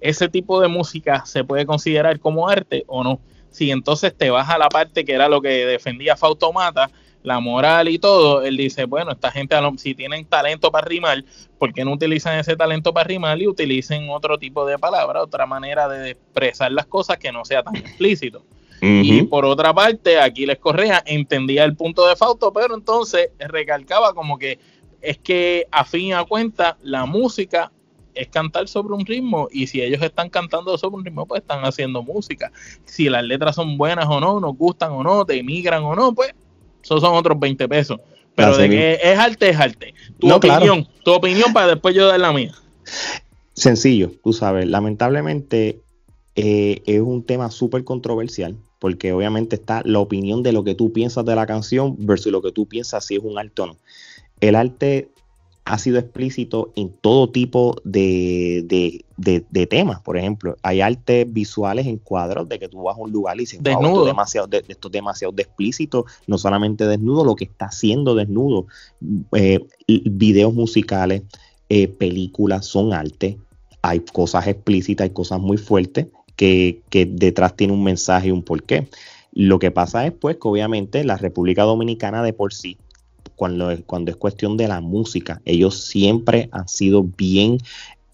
ese 0.00 0.28
tipo 0.28 0.60
de 0.60 0.68
música 0.68 1.24
se 1.26 1.44
puede 1.44 1.64
considerar 1.64 2.18
como 2.18 2.48
arte 2.48 2.84
o 2.88 3.04
no. 3.04 3.20
Si 3.50 3.70
entonces 3.70 4.14
te 4.16 4.30
vas 4.30 4.48
a 4.48 4.58
la 4.58 4.68
parte 4.68 5.04
que 5.04 5.12
era 5.12 5.28
lo 5.28 5.40
que 5.40 5.66
defendía 5.66 6.16
Fautomata, 6.16 6.90
la 7.22 7.40
moral 7.40 7.88
y 7.88 7.98
todo, 7.98 8.42
él 8.42 8.56
dice, 8.56 8.84
bueno, 8.84 9.12
esta 9.12 9.30
gente 9.30 9.56
si 9.76 9.94
tienen 9.94 10.24
talento 10.24 10.70
para 10.70 10.86
rimar, 10.86 11.24
¿por 11.58 11.72
qué 11.72 11.84
no 11.84 11.92
utilizan 11.92 12.38
ese 12.38 12.56
talento 12.56 12.92
para 12.92 13.06
rimar 13.06 13.40
y 13.40 13.46
utilicen 13.46 14.10
otro 14.10 14.38
tipo 14.38 14.66
de 14.66 14.78
palabra, 14.78 15.22
otra 15.22 15.46
manera 15.46 15.88
de 15.88 16.10
expresar 16.10 16.72
las 16.72 16.86
cosas 16.86 17.18
que 17.18 17.32
no 17.32 17.44
sea 17.44 17.62
tan 17.62 17.76
explícito? 17.76 18.44
Y 18.84 19.22
por 19.22 19.44
otra 19.44 19.72
parte, 19.72 20.18
aquí 20.18 20.44
les 20.44 20.58
Correa 20.58 21.04
entendía 21.06 21.62
el 21.62 21.76
punto 21.76 22.04
de 22.08 22.16
Fausto, 22.16 22.52
pero 22.52 22.74
entonces 22.74 23.30
recalcaba 23.38 24.12
como 24.12 24.38
que 24.38 24.58
es 25.00 25.18
que 25.18 25.68
a 25.70 25.84
fin 25.84 26.06
y 26.06 26.12
a 26.12 26.24
cuenta 26.24 26.76
la 26.82 27.06
música 27.06 27.70
es 28.12 28.28
cantar 28.28 28.66
sobre 28.66 28.94
un 28.94 29.06
ritmo 29.06 29.48
y 29.52 29.68
si 29.68 29.80
ellos 29.80 30.02
están 30.02 30.28
cantando 30.28 30.76
sobre 30.76 30.96
un 30.96 31.04
ritmo, 31.04 31.26
pues 31.26 31.42
están 31.42 31.64
haciendo 31.64 32.02
música. 32.02 32.50
Si 32.84 33.08
las 33.08 33.22
letras 33.22 33.54
son 33.54 33.78
buenas 33.78 34.06
o 34.08 34.20
no, 34.20 34.40
nos 34.40 34.56
gustan 34.56 34.90
o 34.92 35.02
no, 35.02 35.24
te 35.24 35.38
emigran 35.38 35.84
o 35.84 35.94
no, 35.94 36.12
pues 36.12 36.34
esos 36.82 37.00
son 37.00 37.14
otros 37.14 37.38
20 37.38 37.68
pesos. 37.68 38.00
Pero 38.34 38.56
de 38.56 38.68
que 38.68 38.98
es 39.02 39.18
arte, 39.18 39.50
es 39.50 39.58
arte. 39.58 39.94
Tu 40.18 40.32
opinión, 40.32 40.88
tu 41.04 41.12
opinión 41.12 41.52
para 41.52 41.66
después 41.68 41.94
yo 41.94 42.06
dar 42.06 42.18
la 42.18 42.32
mía. 42.32 42.54
Sencillo, 43.52 44.10
tú 44.22 44.32
sabes, 44.32 44.66
lamentablemente 44.66 45.80
eh, 46.34 46.82
es 46.86 47.00
un 47.00 47.24
tema 47.24 47.50
súper 47.50 47.84
controversial, 47.84 48.56
porque 48.78 49.12
obviamente 49.12 49.56
está 49.56 49.82
la 49.84 49.98
opinión 49.98 50.42
de 50.42 50.52
lo 50.52 50.64
que 50.64 50.74
tú 50.74 50.92
piensas 50.92 51.26
de 51.26 51.34
la 51.34 51.46
canción 51.46 51.94
versus 51.98 52.32
lo 52.32 52.40
que 52.40 52.52
tú 52.52 52.66
piensas 52.66 53.04
si 53.04 53.16
es 53.16 53.22
un 53.22 53.38
arte 53.38 53.62
o 53.62 53.66
no. 53.66 53.76
El 54.40 54.56
arte 54.56 55.11
ha 55.72 55.78
sido 55.78 55.98
explícito 55.98 56.70
en 56.76 56.90
todo 56.90 57.30
tipo 57.30 57.76
de, 57.82 59.02
temas. 59.70 60.02
Por 60.02 60.18
ejemplo, 60.18 60.54
hay 60.62 60.82
artes 60.82 61.32
visuales 61.32 61.86
en 61.86 61.96
cuadros 61.96 62.46
de 62.46 62.58
que 62.58 62.68
tú 62.68 62.82
vas 62.82 62.98
a 62.98 63.00
un 63.00 63.10
lugar 63.10 63.36
y 63.36 63.40
dices, 63.40 63.62
desnudo. 63.62 63.88
esto, 63.88 64.00
es 64.02 64.06
demasiado, 64.08 64.48
esto 64.68 64.88
es 64.88 64.92
demasiado 64.92 65.32
explícito, 65.38 66.04
no 66.26 66.36
solamente 66.36 66.86
desnudo, 66.86 67.24
lo 67.24 67.36
que 67.36 67.44
está 67.44 67.66
haciendo 67.66 68.14
desnudo. 68.14 68.66
Eh, 69.34 69.66
videos 69.88 70.52
musicales, 70.52 71.22
eh, 71.70 71.88
películas 71.88 72.66
son 72.66 72.92
arte. 72.92 73.38
Hay 73.80 74.00
cosas 74.00 74.46
explícitas, 74.48 75.06
hay 75.06 75.14
cosas 75.14 75.40
muy 75.40 75.56
fuertes 75.56 76.08
que, 76.36 76.82
que 76.90 77.06
detrás 77.06 77.56
tiene 77.56 77.72
un 77.72 77.82
mensaje 77.82 78.28
y 78.28 78.30
un 78.30 78.42
porqué. 78.42 78.88
Lo 79.32 79.58
que 79.58 79.70
pasa 79.70 80.04
es 80.04 80.12
pues 80.12 80.36
que 80.36 80.48
obviamente 80.48 81.02
la 81.02 81.16
República 81.16 81.62
Dominicana 81.62 82.22
de 82.22 82.34
por 82.34 82.52
sí 82.52 82.76
cuando 83.36 83.70
es, 83.70 83.82
cuando 83.84 84.10
es 84.10 84.16
cuestión 84.16 84.56
de 84.56 84.68
la 84.68 84.80
música. 84.80 85.40
Ellos 85.44 85.84
siempre 85.84 86.48
han 86.52 86.68
sido 86.68 87.02
bien 87.02 87.58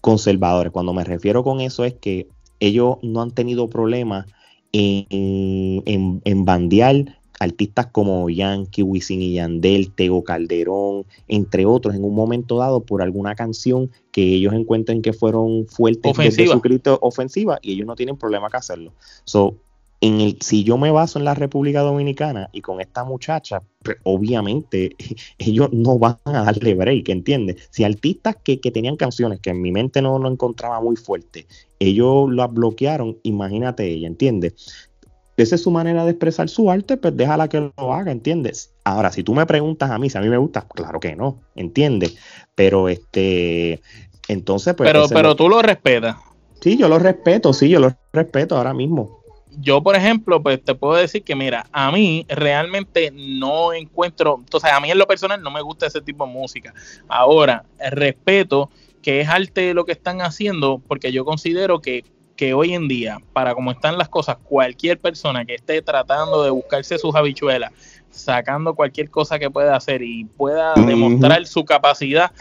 conservadores. 0.01 0.71
Cuando 0.71 0.93
me 0.93 1.03
refiero 1.03 1.43
con 1.43 1.61
eso 1.61 1.85
es 1.85 1.93
que 1.93 2.27
ellos 2.59 2.97
no 3.01 3.21
han 3.21 3.31
tenido 3.31 3.69
problemas 3.69 4.25
en, 4.71 6.21
en, 6.23 6.45
bandear 6.45 7.17
artistas 7.39 7.87
como 7.87 8.29
Yankee, 8.29 8.83
Wisin 8.83 9.21
y 9.21 9.33
Yandel, 9.35 9.91
Tego 9.93 10.23
Calderón, 10.23 11.05
entre 11.27 11.65
otros, 11.65 11.95
en 11.95 12.03
un 12.03 12.13
momento 12.13 12.57
dado 12.57 12.81
por 12.81 13.01
alguna 13.01 13.33
canción 13.33 13.89
que 14.11 14.35
ellos 14.35 14.53
encuentren 14.53 15.01
que 15.01 15.13
fueron 15.13 15.65
fuertes 15.67 16.11
ofensiva. 16.11 16.53
su 16.53 16.61
crítico 16.61 16.99
ofensiva 17.01 17.57
y 17.61 17.73
ellos 17.73 17.87
no 17.87 17.95
tienen 17.95 18.17
problema 18.17 18.49
que 18.49 18.57
hacerlo. 18.57 18.91
So, 19.23 19.55
en 20.01 20.21
el, 20.21 20.37
si 20.41 20.63
yo 20.63 20.77
me 20.77 20.91
baso 20.91 21.19
en 21.19 21.25
la 21.25 21.33
República 21.33 21.81
Dominicana 21.81 22.49
y 22.53 22.61
con 22.61 22.79
esta 22.79 23.03
muchacha, 23.03 23.61
pues, 23.83 23.97
obviamente 24.03 24.95
ellos 25.37 25.69
no 25.71 25.99
van 25.99 26.17
a 26.25 26.43
darle 26.43 26.73
break, 26.73 27.09
¿entiendes? 27.09 27.67
Si 27.71 27.83
artistas 27.83 28.37
que, 28.43 28.57
tenían 28.57 28.95
canciones 28.95 29.39
que 29.39 29.49
en 29.49 29.61
mi 29.61 29.71
mente 29.71 30.01
no 30.01 30.19
lo 30.19 30.29
encontraba 30.29 30.79
muy 30.81 30.95
fuerte, 30.95 31.47
ellos 31.79 32.31
las 32.31 32.51
bloquearon, 32.53 33.17
imagínate 33.23 33.87
ella, 33.87 34.07
¿entiendes? 34.07 34.89
esa 35.37 35.55
es 35.55 35.63
su 35.63 35.71
manera 35.71 36.03
de 36.03 36.11
expresar 36.11 36.49
su 36.49 36.69
arte, 36.69 36.97
pues 36.97 37.15
déjala 37.15 37.47
que 37.47 37.71
lo 37.77 37.93
haga, 37.93 38.11
¿entiendes? 38.11 38.73
Ahora, 38.83 39.09
si 39.09 39.23
tú 39.23 39.33
me 39.33 39.45
preguntas 39.45 39.89
a 39.89 39.97
mí 39.97 40.09
si 40.09 40.17
a 40.17 40.21
mí 40.21 40.27
me 40.27 40.35
gusta, 40.35 40.67
claro 40.67 40.99
que 40.99 41.15
no, 41.15 41.39
¿entiendes? 41.55 42.17
Pero 42.55 42.89
este, 42.89 43.81
entonces, 44.27 44.73
pues... 44.73 44.89
Pero, 44.89 45.07
pero 45.07 45.37
tú 45.37 45.47
lo 45.47 45.61
respetas. 45.61 46.17
Sí, 46.59 46.77
yo 46.77 46.89
lo 46.89 46.99
respeto, 46.99 47.53
sí, 47.53 47.69
yo 47.69 47.79
lo 47.79 47.95
respeto 48.11 48.57
ahora 48.57 48.73
mismo. 48.73 49.18
Yo, 49.57 49.81
por 49.81 49.95
ejemplo, 49.95 50.41
pues 50.41 50.63
te 50.63 50.75
puedo 50.75 50.95
decir 50.95 51.23
que, 51.23 51.35
mira, 51.35 51.65
a 51.71 51.91
mí 51.91 52.25
realmente 52.29 53.11
no 53.11 53.73
encuentro, 53.73 54.37
entonces 54.39 54.71
a 54.71 54.79
mí 54.79 54.91
en 54.91 54.97
lo 54.97 55.07
personal 55.07 55.41
no 55.41 55.51
me 55.51 55.61
gusta 55.61 55.87
ese 55.87 56.01
tipo 56.01 56.25
de 56.25 56.31
música. 56.31 56.73
Ahora, 57.07 57.65
respeto 57.91 58.69
que 59.01 59.21
es 59.21 59.27
arte 59.27 59.73
lo 59.73 59.85
que 59.85 59.91
están 59.91 60.21
haciendo, 60.21 60.81
porque 60.87 61.11
yo 61.11 61.25
considero 61.25 61.81
que 61.81 62.03
que 62.39 62.53
hoy 62.53 62.73
en 62.73 62.87
día, 62.87 63.17
para 63.33 63.53
como 63.53 63.69
están 63.69 63.97
las 63.97 64.07
cosas, 64.07 64.37
cualquier 64.41 64.97
persona 64.97 65.43
que 65.43 65.55
esté 65.55 65.81
tratando 65.81 66.41
de 66.41 66.49
buscarse 66.49 66.97
sus 66.97 67.13
habichuelas, 67.13 67.73
sacando 68.11 68.75
cualquier 68.75 69.09
cosa 69.09 69.37
que 69.37 69.51
pueda 69.51 69.75
hacer 69.75 70.01
y 70.03 70.23
pueda 70.23 70.73
demostrar 70.75 71.45
su 71.47 71.65
capacidad, 71.65 72.31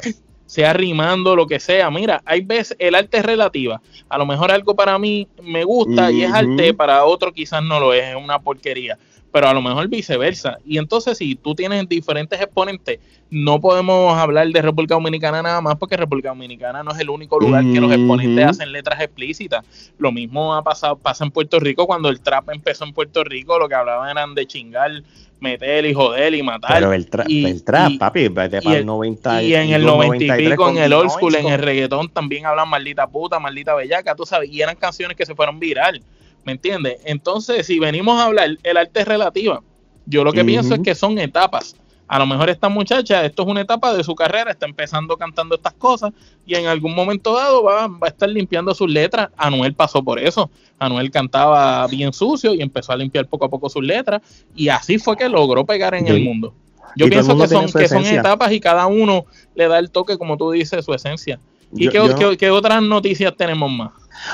sea 0.49 0.73
rimando, 0.73 1.37
lo 1.37 1.47
que 1.47 1.61
sea. 1.61 1.91
Mira, 1.91 2.23
hay 2.25 2.41
veces 2.41 2.75
el 2.81 2.95
arte 2.95 3.19
es 3.19 3.25
relativa. 3.25 3.83
A 4.09 4.17
lo 4.17 4.25
mejor 4.25 4.51
algo 4.51 4.75
para 4.75 4.99
mí 4.99 5.29
me 5.43 5.63
gusta 5.63 6.11
y 6.11 6.23
es 6.23 6.33
arte, 6.33 6.73
para 6.73 7.05
otro 7.05 7.33
quizás 7.33 7.63
no 7.63 7.79
lo 7.79 7.93
es, 7.93 8.05
es 8.05 8.17
una 8.17 8.39
porquería 8.39 8.99
pero 9.33 9.49
a 9.49 9.55
lo 9.55 9.63
mejor 9.63 9.89
viceversa. 9.89 10.59
Y 10.65 10.79
entonces, 10.79 11.19
si 11.19 11.35
tú 11.35 11.55
tienes 11.55 11.89
diferentes 11.89 12.41
exponentes, 12.41 12.99
no 13.31 13.61
podemos 13.61 14.17
hablar 14.17 14.49
de 14.49 14.63
República 14.63 14.95
Dominicana 14.95 15.43
nada 15.43 15.61
más, 15.61 15.77
porque 15.77 15.97
República 15.97 16.31
Dominicana 16.31 16.83
no 16.83 16.93
es 16.93 16.99
el 16.99 17.11
único 17.11 17.39
lugar 17.39 17.63
que 17.63 17.81
los 17.81 17.93
exponentes 17.93 18.47
hacen 18.47 18.73
letras 18.73 19.01
explícitas. 19.01 19.65
Lo 19.99 20.13
mismo 20.13 20.55
ha 20.55 20.63
pasado, 20.63 20.97
pasa 20.97 21.25
en 21.25 21.31
Puerto 21.31 21.61
Rico 21.61 21.87
cuando 21.87 22.09
el 22.09 22.21
trap 22.21 22.51
empezó 22.51 22.85
en 22.85 22.93
Puerto 22.93 23.25
Rico, 23.25 23.59
lo 23.59 23.69
que 23.69 23.75
hablaban 23.75 24.09
eran 24.11 24.35
de 24.35 24.47
chingar, 24.47 25.03
meter 25.41 25.85
y 25.85 25.93
joder 25.93 26.35
y 26.35 26.43
matar. 26.43 26.73
Pero 26.75 26.93
el, 26.93 27.07
el 27.29 27.65
trap, 27.65 27.93
papi, 27.99 28.29
vete 28.29 28.63
para 28.63 28.79
el 28.79 28.87
90 28.87 29.43
y 29.43 29.55
en 29.55 29.71
el 29.71 29.85
90 29.85 30.41
y 30.41 30.49
pico, 30.49 30.71
en 30.71 30.79
el 30.79 30.93
old 30.93 31.11
school, 31.11 31.35
en 31.35 31.49
el 31.49 31.61
reggaetón 31.61 32.09
también 32.09 32.47
hablan 32.47 32.69
maldita 32.69 33.07
puta, 33.07 33.39
maldita 33.39 33.75
bellaca, 33.75 34.15
tú 34.15 34.25
sabes, 34.25 34.51
y 34.51 34.63
eran 34.63 34.77
canciones 34.77 35.17
que 35.17 35.27
se 35.27 35.35
fueron 35.35 35.59
viral. 35.59 36.03
¿Me 36.49 36.53
entiendes? 36.53 36.97
Entonces, 37.05 37.67
si 37.67 37.79
venimos 37.79 38.19
a 38.19 38.25
hablar, 38.25 38.57
el 38.63 38.77
arte 38.79 39.01
es 39.01 39.07
relativa. 39.07 39.63
Yo 40.07 40.25
lo 40.25 40.33
que 40.33 40.47
pienso 40.47 40.77
es 40.77 40.81
que 40.81 40.95
son 40.95 41.19
etapas. 41.19 41.77
A 42.07 42.19
lo 42.19 42.25
mejor 42.25 42.49
esta 42.49 42.71
muchacha, 42.71 43.23
esto 43.27 43.43
es 43.43 43.49
una 43.49 43.61
etapa 43.61 43.93
de 43.93 44.03
su 44.03 44.15
carrera, 44.15 44.53
está 44.53 44.65
empezando 44.65 45.19
cantando 45.19 45.57
estas 45.57 45.75
cosas 45.75 46.15
y 46.47 46.55
en 46.55 46.65
algún 46.65 46.95
momento 46.95 47.35
dado 47.35 47.63
va, 47.63 47.87
va, 47.87 48.07
a 48.07 48.09
estar 48.09 48.31
limpiando 48.31 48.73
sus 48.73 48.91
letras. 48.91 49.29
Anuel 49.37 49.75
pasó 49.75 50.03
por 50.03 50.19
eso. 50.19 50.51
Anuel 50.79 51.11
cantaba 51.11 51.87
bien 51.87 52.15
sucio 52.15 52.55
y 52.55 52.63
empezó 52.63 52.93
a 52.93 52.97
limpiar 52.97 53.27
poco 53.27 53.45
a 53.45 53.51
poco 53.51 53.69
sus 53.69 53.85
letras 53.85 54.23
y 54.57 54.71
así 54.71 54.99
fue 54.99 55.19
que 55.19 55.29
logró 55.29 55.67
pegar 55.67 55.95
en 55.97 56.09
el 56.09 56.25
mundo. 56.25 56.55
Yo 56.97 57.11
pienso 57.11 57.37
que 57.37 57.47
son, 57.47 57.71
que 57.71 57.89
son 57.89 58.07
etapas 58.07 58.53
y 58.53 58.61
cada 58.61 58.87
uno 58.87 59.27
le 59.55 59.69
da 59.69 59.79
el 59.79 59.91
toque, 59.91 60.17
como 60.17 60.39
tú 60.39 60.53
dices, 60.53 60.83
su 60.83 60.95
esencia. 60.95 61.39
¿Y 61.73 61.91
qué, 61.91 62.51
otras 62.51 62.83
noticias 62.83 63.37
tenemos 63.37 63.71
más? 63.71 63.93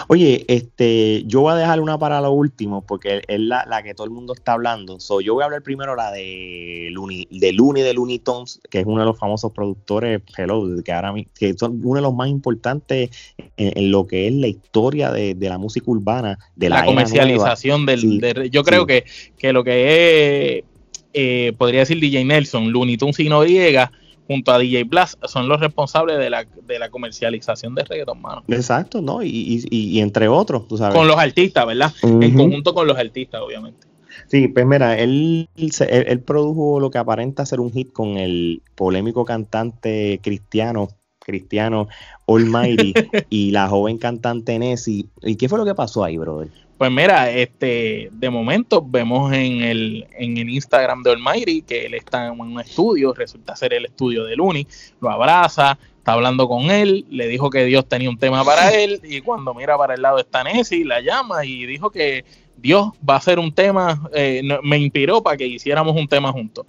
Oye, 0.09 0.45
este, 0.49 1.25
yo 1.27 1.41
voy 1.41 1.53
a 1.53 1.57
dejar 1.57 1.81
una 1.81 1.99
para 1.99 2.21
lo 2.21 2.33
último, 2.33 2.83
porque 2.83 3.23
es 3.27 3.41
la, 3.41 3.65
que 3.83 3.95
todo 3.95 4.05
el 4.05 4.11
mundo 4.11 4.33
está 4.35 4.53
hablando. 4.53 5.01
So, 5.01 5.21
yo 5.21 5.35
voy 5.35 5.43
a 5.43 5.47
hablar 5.47 5.63
primero 5.63 5.97
la 5.97 6.11
de 6.11 6.89
Looney, 6.91 7.29
de 7.31 7.53
Looney 7.53 7.83
de 7.83 7.95
Looney 7.95 8.23
que 8.71 8.81
es 8.81 8.87
uno 8.87 9.01
de 9.01 9.07
los 9.07 9.19
famosos 9.19 9.53
productores, 9.53 10.23
hello, 10.37 10.83
que 10.83 10.93
ahora 10.93 11.15
que 11.35 11.55
son 11.55 11.81
uno 11.83 11.97
de 11.97 12.03
los 12.03 12.15
más 12.15 12.29
importantes 12.29 13.11
en, 13.57 13.91
lo 13.91 14.07
que 14.07 14.29
es 14.29 14.35
la 14.35 14.47
historia 14.49 15.11
de, 15.11 15.37
la 15.39 15.59
música 15.59 15.91
urbana, 15.91 16.39
de 16.57 16.69
la, 16.69 16.85
comercialización 16.85 17.87
del, 17.87 18.51
yo 18.51 18.65
creo 18.65 18.87
que, 18.87 19.05
que 19.37 19.53
lo 19.53 19.63
que 19.65 20.59
es 20.59 20.65
eh, 21.13 21.53
podría 21.57 21.81
decir 21.81 22.01
DJ 22.01 22.25
Nelson, 22.25 22.73
Looney 22.73 22.97
Tunes 22.97 23.21
y 23.21 23.29
Noriega 23.29 23.93
junto 24.27 24.53
a 24.53 24.59
DJ 24.59 24.85
Blast 24.85 25.23
son 25.27 25.49
los 25.49 25.61
responsables 25.61 26.19
de 26.19 26.31
la, 26.31 26.45
de 26.45 26.79
la 26.79 26.91
comercialización 26.91 27.75
de 27.75 27.85
reggaeton, 27.85 28.21
mano. 28.21 28.45
Exacto, 28.49 29.01
¿no? 29.01 29.23
Y, 29.23 29.65
y, 29.71 30.01
entre 30.01 30.29
otros, 30.29 30.67
tú 30.69 30.77
sabes. 30.77 30.95
Con 30.95 31.07
los 31.07 31.17
artistas, 31.17 31.67
¿verdad? 31.67 31.93
En 32.03 32.35
conjunto 32.35 32.75
con 32.75 32.87
los 32.87 32.97
artistas, 32.97 33.41
obviamente. 33.43 33.87
Sí, 34.29 34.49
pues 34.49 34.65
mira, 34.65 34.99
él, 34.99 35.49
él, 35.57 36.21
produjo 36.21 36.81
lo 36.81 36.91
que 36.91 36.99
aparenta 36.99 37.45
ser 37.45 37.61
un 37.61 37.73
hit 37.73 37.93
con 37.93 38.17
el 38.17 38.63
polémico 38.75 39.25
cantante 39.25 40.21
cristiano, 40.23 40.89
cristiano 41.19 41.89
Almighty 42.27 42.95
y 43.31 43.51
la 43.51 43.69
joven 43.69 43.99
cantante 43.99 44.59
Nessie. 44.59 45.07
¿Y 45.23 45.37
qué 45.37 45.49
fue 45.49 45.59
lo 45.59 45.65
que 45.65 45.75
pasó 45.75 46.05
ahí, 46.05 46.17
brother? 46.17 46.49
Pues 46.85 46.93
mira, 46.93 47.31
este, 47.31 48.11
de 48.13 48.29
momento 48.29 48.85
vemos 48.87 49.33
en 49.33 49.63
el, 49.63 50.07
en 50.19 50.37
el 50.37 50.51
Instagram 50.51 51.03
de 51.03 51.13
Almighty 51.13 51.63
que 51.63 51.87
él 51.87 51.95
está 51.95 52.27
en 52.27 52.39
un 52.39 52.61
estudio, 52.61 53.15
resulta 53.15 53.57
ser 53.57 53.73
el 53.73 53.87
estudio 53.87 54.25
de 54.25 54.37
Luni, 54.37 54.67
lo 55.01 55.09
abraza, 55.09 55.79
está 55.97 56.13
hablando 56.13 56.47
con 56.47 56.71
él, 56.71 57.07
le 57.09 57.27
dijo 57.27 57.49
que 57.49 57.65
Dios 57.65 57.89
tenía 57.89 58.11
un 58.11 58.19
tema 58.19 58.45
para 58.45 58.71
él 58.75 59.01
y 59.03 59.23
cuando 59.23 59.55
mira 59.55 59.79
para 59.79 59.95
el 59.95 60.03
lado 60.03 60.19
está 60.19 60.45
Nessie, 60.45 60.85
la 60.85 61.01
llama 61.01 61.47
y 61.47 61.65
dijo 61.65 61.89
que 61.89 62.27
Dios 62.59 62.89
va 63.09 63.15
a 63.15 63.17
hacer 63.17 63.39
un 63.39 63.55
tema, 63.55 64.07
eh, 64.13 64.43
me 64.63 64.77
inspiró 64.77 65.23
para 65.23 65.39
que 65.39 65.47
hiciéramos 65.47 65.97
un 65.97 66.07
tema 66.07 66.33
juntos. 66.33 66.67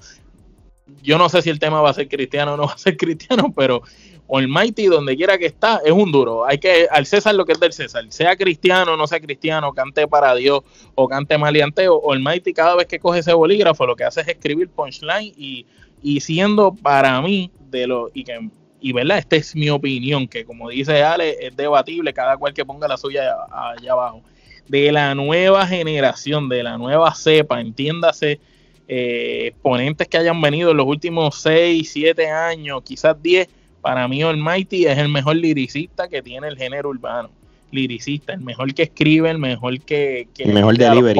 Yo 1.03 1.17
no 1.17 1.27
sé 1.27 1.41
si 1.41 1.49
el 1.49 1.59
tema 1.59 1.81
va 1.81 1.89
a 1.89 1.93
ser 1.93 2.07
cristiano 2.07 2.53
o 2.53 2.57
no 2.57 2.67
va 2.67 2.73
a 2.73 2.77
ser 2.77 2.95
cristiano, 2.95 3.51
pero 3.53 3.81
Almighty, 4.29 4.87
donde 4.87 5.15
quiera 5.15 5.37
que 5.37 5.45
está, 5.45 5.81
es 5.85 5.91
un 5.91 6.11
duro. 6.11 6.45
Hay 6.45 6.57
que, 6.57 6.87
al 6.89 7.05
César 7.05 7.35
lo 7.35 7.45
que 7.45 7.51
es 7.53 7.59
del 7.59 7.73
César, 7.73 8.03
sea 8.09 8.35
cristiano 8.35 8.97
no 8.97 9.07
sea 9.07 9.19
cristiano, 9.19 9.73
cante 9.73 10.07
para 10.07 10.33
Dios 10.35 10.61
o 10.95 11.07
cante 11.07 11.37
malianteo, 11.37 12.11
Almighty 12.11 12.53
cada 12.53 12.75
vez 12.75 12.87
que 12.87 12.99
coge 12.99 13.19
ese 13.19 13.33
bolígrafo 13.33 13.85
lo 13.85 13.95
que 13.95 14.03
hace 14.03 14.21
es 14.21 14.27
escribir 14.27 14.69
punchline 14.69 15.33
y, 15.37 15.65
y 16.01 16.19
siendo 16.21 16.73
para 16.73 17.21
mí 17.21 17.51
de 17.69 17.87
lo, 17.87 18.09
y 18.13 18.23
que 18.23 18.49
y 18.85 18.93
verdad, 18.93 19.17
esta 19.17 19.35
es 19.35 19.55
mi 19.55 19.67
opinión, 19.71 20.27
que 20.27 20.45
como 20.45 20.69
dice 20.69 21.01
Ale, 21.01 21.37
es 21.47 21.57
debatible, 21.57 22.13
cada 22.13 22.37
cual 22.37 22.53
que 22.53 22.63
ponga 22.63 22.87
la 22.87 22.97
suya 22.97 23.33
allá, 23.51 23.93
abajo. 23.93 24.21
De 24.67 24.91
la 24.91 25.15
nueva 25.15 25.65
generación, 25.65 26.49
de 26.49 26.61
la 26.61 26.77
nueva 26.77 27.15
cepa, 27.15 27.59
entiéndase, 27.61 28.39
eh, 28.87 29.47
exponentes 29.47 30.07
que 30.07 30.19
hayan 30.19 30.39
venido 30.39 30.69
en 30.69 30.77
los 30.77 30.85
últimos 30.85 31.41
6, 31.41 31.89
7 31.91 32.29
años, 32.29 32.83
quizás 32.83 33.19
10, 33.19 33.47
para 33.85 34.07
mí 34.07 34.23
Almighty 34.23 34.87
es 34.87 34.97
el 34.97 35.09
mejor 35.09 35.35
liricista 35.35 36.07
que 36.07 36.23
tiene 36.23 36.47
el 36.47 36.57
género 36.57 36.89
urbano. 36.89 37.29
Liricista, 37.69 38.33
el 38.33 38.41
mejor 38.41 38.73
que 38.73 38.81
escribe, 38.81 39.29
el 39.29 39.37
mejor 39.37 39.79
que, 39.81 40.27
el 40.39 40.53
mejor 40.53 40.75
delivery. 40.75 41.19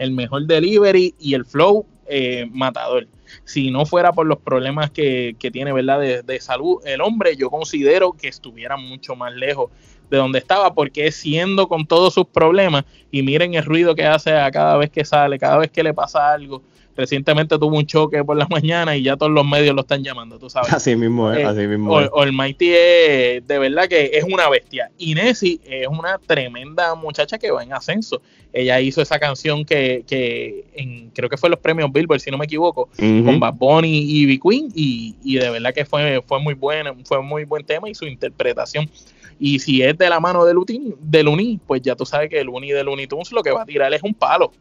el 0.00 0.10
mejor 0.10 0.46
delivery 0.48 1.14
y 1.20 1.34
el 1.34 1.44
flow 1.44 1.86
eh, 2.08 2.48
matador. 2.50 3.06
Si 3.44 3.70
no 3.70 3.86
fuera 3.86 4.12
por 4.12 4.26
los 4.26 4.38
problemas 4.38 4.90
que, 4.90 5.36
tiene 5.52 5.72
¿verdad? 5.72 6.24
De, 6.24 6.40
salud, 6.40 6.78
el 6.84 7.00
hombre 7.00 7.36
yo 7.36 7.50
considero 7.50 8.14
que 8.14 8.26
estuviera 8.26 8.76
mucho 8.76 9.14
más 9.14 9.32
lejos 9.36 9.70
de 10.10 10.16
donde 10.16 10.38
estaba, 10.38 10.74
porque 10.74 11.10
siendo 11.12 11.68
con 11.68 11.86
todos 11.86 12.14
sus 12.14 12.26
problemas, 12.26 12.84
y 13.10 13.22
miren 13.22 13.54
el 13.54 13.64
ruido 13.64 13.94
que 13.94 14.04
hace 14.04 14.32
a 14.32 14.50
cada 14.50 14.76
vez 14.76 14.90
que 14.90 15.04
sale, 15.04 15.38
cada 15.38 15.58
vez 15.58 15.70
que 15.70 15.82
le 15.82 15.94
pasa 15.94 16.32
algo, 16.32 16.62
recientemente 16.96 17.58
tuvo 17.58 17.76
un 17.76 17.86
choque 17.86 18.24
por 18.24 18.36
la 18.36 18.46
mañana 18.50 18.96
y 18.96 19.02
ya 19.02 19.16
todos 19.16 19.30
los 19.30 19.46
medios 19.46 19.74
lo 19.74 19.82
están 19.82 20.02
llamando, 20.02 20.38
tú 20.38 20.50
sabes. 20.50 20.72
Así 20.72 20.96
mismo 20.96 21.30
es, 21.30 21.38
eh, 21.38 21.44
así 21.44 21.66
mismo 21.66 22.00
es. 22.00 22.10
Almighty 22.14 22.70
es, 22.72 23.46
de 23.46 23.58
verdad 23.58 23.86
que 23.88 24.10
es 24.14 24.24
una 24.24 24.48
bestia. 24.48 24.90
Y 24.98 25.14
Nessie 25.14 25.60
es 25.64 25.86
una 25.86 26.18
tremenda 26.18 26.94
muchacha 26.94 27.38
que 27.38 27.50
va 27.50 27.62
en 27.62 27.72
ascenso. 27.72 28.22
Ella 28.52 28.80
hizo 28.80 29.02
esa 29.02 29.18
canción 29.18 29.64
que, 29.64 30.04
que 30.06 30.64
en, 30.74 31.10
creo 31.10 31.28
que 31.28 31.36
fue 31.36 31.50
los 31.50 31.58
premios 31.58 31.92
Billboard, 31.92 32.20
si 32.20 32.30
no 32.30 32.38
me 32.38 32.46
equivoco, 32.46 32.88
con 32.96 33.38
Bad 33.38 33.54
Bunny 33.54 33.98
y 33.98 34.24
B 34.24 34.40
Queen, 34.42 34.72
y, 34.74 35.14
y 35.22 35.36
de 35.36 35.50
verdad 35.50 35.74
que 35.74 35.84
fue, 35.84 36.22
fue 36.26 36.40
muy 36.40 36.54
buena, 36.54 36.94
fue 37.04 37.20
muy 37.20 37.44
buen 37.44 37.64
tema 37.64 37.90
y 37.90 37.94
su 37.94 38.06
interpretación. 38.06 38.88
Y 39.38 39.58
si 39.58 39.82
es 39.82 39.96
de 39.98 40.08
la 40.08 40.20
mano 40.20 40.44
de 40.44 40.54
Luni, 40.54 40.94
de 41.00 41.58
pues 41.66 41.82
ya 41.82 41.94
tú 41.94 42.06
sabes 42.06 42.30
que 42.30 42.40
el 42.40 42.48
Uni 42.48 42.72
de 42.72 42.82
Looney 42.82 43.06
Tunes 43.06 43.32
lo 43.32 43.42
que 43.42 43.52
va 43.52 43.62
a 43.62 43.66
tirar 43.66 43.92
es 43.92 44.02
un 44.02 44.14
palo. 44.14 44.52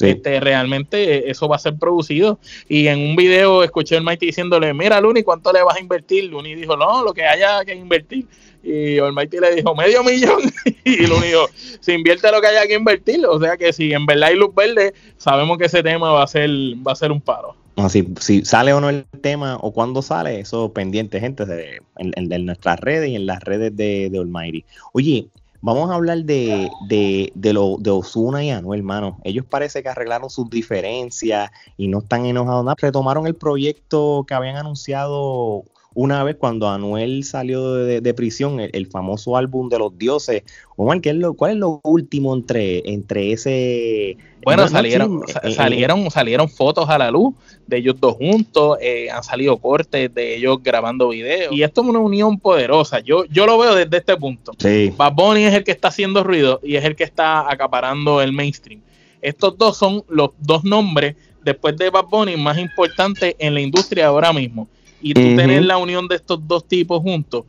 Este, 0.00 0.40
realmente 0.40 1.30
eso 1.30 1.48
va 1.48 1.56
a 1.56 1.60
ser 1.60 1.76
producido. 1.78 2.38
Y 2.68 2.88
en 2.88 2.98
un 2.98 3.16
video 3.16 3.62
escuché 3.62 3.96
el 3.96 4.02
Mighty 4.02 4.26
diciéndole, 4.26 4.74
mira 4.74 5.00
Luni, 5.00 5.22
¿cuánto 5.22 5.52
le 5.52 5.62
vas 5.62 5.76
a 5.76 5.80
invertir? 5.80 6.24
Luni 6.24 6.54
dijo, 6.54 6.76
no, 6.76 7.04
lo 7.04 7.12
que 7.12 7.24
haya 7.24 7.64
que 7.64 7.74
invertir. 7.74 8.26
Y 8.62 8.96
el 8.96 9.12
Mighty 9.12 9.38
le 9.38 9.54
dijo, 9.54 9.74
medio 9.74 10.02
millón. 10.02 10.40
y 10.84 11.06
Luni 11.06 11.28
dijo, 11.28 11.46
si 11.80 11.92
invierte 11.92 12.30
lo 12.32 12.40
que 12.40 12.48
haya 12.48 12.66
que 12.66 12.74
invertir. 12.74 13.24
O 13.26 13.38
sea 13.38 13.56
que 13.56 13.72
si 13.72 13.92
en 13.92 14.06
verdad 14.06 14.30
hay 14.30 14.36
luz 14.36 14.54
verde, 14.54 14.94
sabemos 15.16 15.58
que 15.58 15.66
ese 15.66 15.82
tema 15.82 16.10
va 16.12 16.24
a 16.24 16.26
ser, 16.26 16.50
va 16.86 16.92
a 16.92 16.96
ser 16.96 17.12
un 17.12 17.20
paro. 17.20 17.54
Si, 17.88 18.14
si, 18.20 18.44
sale 18.44 18.72
o 18.72 18.80
no 18.80 18.88
el 18.88 19.06
tema 19.20 19.58
o 19.60 19.72
cuándo 19.72 20.02
sale, 20.02 20.40
eso 20.40 20.72
pendiente, 20.72 21.20
gente, 21.20 21.44
de, 21.44 21.80
en, 21.96 22.46
nuestras 22.46 22.80
redes 22.80 23.10
y 23.10 23.16
en 23.16 23.26
las 23.26 23.40
redes 23.42 23.76
de, 23.76 24.10
de 24.10 24.18
Almighty. 24.18 24.64
Oye, 24.92 25.28
Vamos 25.66 25.90
a 25.90 25.94
hablar 25.94 26.18
de, 26.24 26.70
de, 26.90 27.32
de, 27.34 27.52
lo, 27.54 27.78
de 27.78 27.88
Osuna 27.88 28.44
y 28.44 28.50
Anuel, 28.50 28.80
hermano. 28.80 29.18
Ellos 29.24 29.46
parece 29.48 29.82
que 29.82 29.88
arreglaron 29.88 30.28
sus 30.28 30.50
diferencias 30.50 31.50
y 31.78 31.88
no 31.88 32.00
están 32.00 32.26
enojados 32.26 32.66
nada. 32.66 32.76
Retomaron 32.78 33.26
el 33.26 33.34
proyecto 33.34 34.26
que 34.28 34.34
habían 34.34 34.56
anunciado 34.56 35.64
una 35.94 36.24
vez 36.24 36.36
cuando 36.36 36.68
Anuel 36.68 37.22
salió 37.24 37.74
de, 37.74 38.14
prisión, 38.14 38.58
el, 38.60 38.86
famoso 38.88 39.36
álbum 39.36 39.68
de 39.68 39.78
los 39.78 39.96
dioses. 39.96 40.42
Omar, 40.76 41.00
¿qué 41.00 41.10
es 41.10 41.16
lo, 41.16 41.34
¿cuál 41.34 41.52
es 41.52 41.56
lo 41.58 41.80
último 41.84 42.34
entre, 42.34 42.82
entre 42.90 43.32
ese... 43.32 44.16
Bueno, 44.44 44.68
salieron, 44.68 45.22
salieron, 45.54 46.10
salieron 46.10 46.48
fotos 46.48 46.90
a 46.90 46.98
la 46.98 47.10
luz 47.10 47.34
de 47.66 47.78
ellos 47.78 47.94
dos 47.98 48.16
juntos, 48.16 48.76
eh, 48.82 49.08
han 49.10 49.22
salido 49.22 49.56
cortes 49.56 50.12
de 50.12 50.36
ellos 50.36 50.58
grabando 50.62 51.08
videos. 51.08 51.52
Y 51.54 51.62
esto 51.62 51.82
es 51.82 51.88
una 51.88 52.00
unión 52.00 52.38
poderosa. 52.38 52.98
Yo, 52.98 53.24
yo 53.26 53.46
lo 53.46 53.56
veo 53.56 53.74
desde 53.74 53.96
este 53.96 54.16
punto. 54.16 54.52
Sí. 54.58 54.92
Bad 54.96 55.14
Bunny 55.14 55.44
es 55.44 55.54
el 55.54 55.64
que 55.64 55.70
está 55.70 55.88
haciendo 55.88 56.24
ruido 56.24 56.60
y 56.62 56.76
es 56.76 56.84
el 56.84 56.96
que 56.96 57.04
está 57.04 57.50
acaparando 57.50 58.20
el 58.20 58.32
mainstream. 58.32 58.82
Estos 59.22 59.56
dos 59.56 59.78
son 59.78 60.04
los 60.08 60.30
dos 60.38 60.64
nombres 60.64 61.14
después 61.42 61.76
de 61.76 61.88
Bad 61.88 62.06
Bunny 62.06 62.36
más 62.36 62.58
importantes 62.58 63.36
en 63.38 63.54
la 63.54 63.60
industria 63.60 64.08
ahora 64.08 64.32
mismo 64.32 64.68
y 65.04 65.12
tú 65.12 65.20
tener 65.36 65.66
la 65.66 65.76
unión 65.76 66.08
de 66.08 66.16
estos 66.16 66.48
dos 66.48 66.66
tipos 66.66 67.02
juntos, 67.02 67.44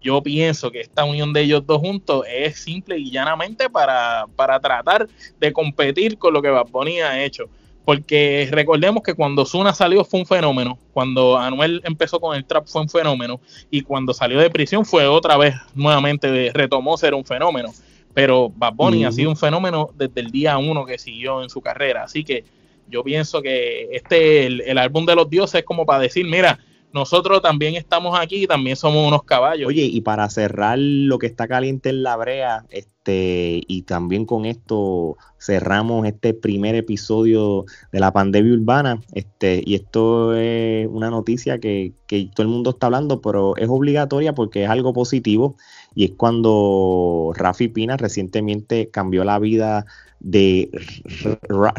yo 0.00 0.20
pienso 0.20 0.72
que 0.72 0.80
esta 0.80 1.04
unión 1.04 1.32
de 1.32 1.42
ellos 1.42 1.64
dos 1.64 1.78
juntos 1.78 2.24
es 2.28 2.58
simple 2.58 2.98
y 2.98 3.12
llanamente 3.12 3.70
para, 3.70 4.26
para 4.34 4.58
tratar 4.58 5.08
de 5.38 5.52
competir 5.52 6.18
con 6.18 6.34
lo 6.34 6.42
que 6.42 6.50
Bad 6.50 6.66
Bunny 6.70 7.00
ha 7.00 7.22
hecho. 7.24 7.44
Porque 7.84 8.48
recordemos 8.50 9.04
que 9.04 9.14
cuando 9.14 9.46
Zuna 9.46 9.72
salió 9.72 10.04
fue 10.04 10.18
un 10.20 10.26
fenómeno, 10.26 10.76
cuando 10.92 11.38
Anuel 11.38 11.80
empezó 11.84 12.18
con 12.18 12.36
el 12.36 12.44
trap 12.44 12.66
fue 12.66 12.82
un 12.82 12.88
fenómeno, 12.88 13.40
y 13.70 13.82
cuando 13.82 14.12
salió 14.12 14.40
de 14.40 14.50
prisión 14.50 14.84
fue 14.84 15.06
otra 15.06 15.36
vez 15.36 15.54
nuevamente 15.76 16.50
retomó 16.52 16.98
ser 16.98 17.14
un 17.14 17.24
fenómeno. 17.24 17.72
Pero 18.12 18.50
Bad 18.56 18.74
Bunny 18.74 19.04
ha 19.04 19.12
sido 19.12 19.30
un 19.30 19.36
fenómeno 19.36 19.90
desde 19.94 20.20
el 20.20 20.32
día 20.32 20.58
uno 20.58 20.84
que 20.84 20.98
siguió 20.98 21.44
en 21.44 21.48
su 21.48 21.60
carrera. 21.60 22.02
Así 22.02 22.24
que 22.24 22.42
yo 22.88 23.04
pienso 23.04 23.40
que 23.40 23.88
este, 23.92 24.46
el, 24.46 24.62
el 24.62 24.78
álbum 24.78 25.06
de 25.06 25.14
los 25.14 25.30
dioses 25.30 25.60
es 25.60 25.64
como 25.64 25.86
para 25.86 26.00
decir, 26.00 26.26
mira, 26.26 26.58
nosotros 26.92 27.42
también 27.42 27.74
estamos 27.74 28.18
aquí 28.18 28.44
y 28.44 28.46
también 28.46 28.76
somos 28.76 29.06
unos 29.06 29.22
caballos. 29.22 29.68
Oye, 29.68 29.84
y 29.84 30.00
para 30.00 30.28
cerrar 30.30 30.78
lo 30.78 31.18
que 31.18 31.26
está 31.26 31.46
caliente 31.46 31.90
en 31.90 32.02
la 32.02 32.16
brea, 32.16 32.64
este, 32.70 33.62
y 33.66 33.82
también 33.82 34.24
con 34.24 34.46
esto 34.46 35.16
cerramos 35.38 36.06
este 36.06 36.34
primer 36.34 36.74
episodio 36.74 37.64
de 37.92 38.00
la 38.00 38.12
pandemia 38.12 38.54
urbana, 38.54 39.00
este, 39.12 39.62
y 39.64 39.74
esto 39.74 40.34
es 40.34 40.88
una 40.90 41.10
noticia 41.10 41.58
que, 41.58 41.92
que 42.06 42.30
todo 42.34 42.46
el 42.46 42.52
mundo 42.52 42.70
está 42.70 42.86
hablando, 42.86 43.20
pero 43.20 43.56
es 43.56 43.68
obligatoria 43.68 44.34
porque 44.34 44.64
es 44.64 44.70
algo 44.70 44.92
positivo, 44.92 45.56
y 45.94 46.04
es 46.04 46.10
cuando 46.12 47.32
Rafi 47.34 47.68
Pina 47.68 47.96
recientemente 47.96 48.90
cambió 48.90 49.24
la 49.24 49.38
vida 49.38 49.86
de 50.20 50.70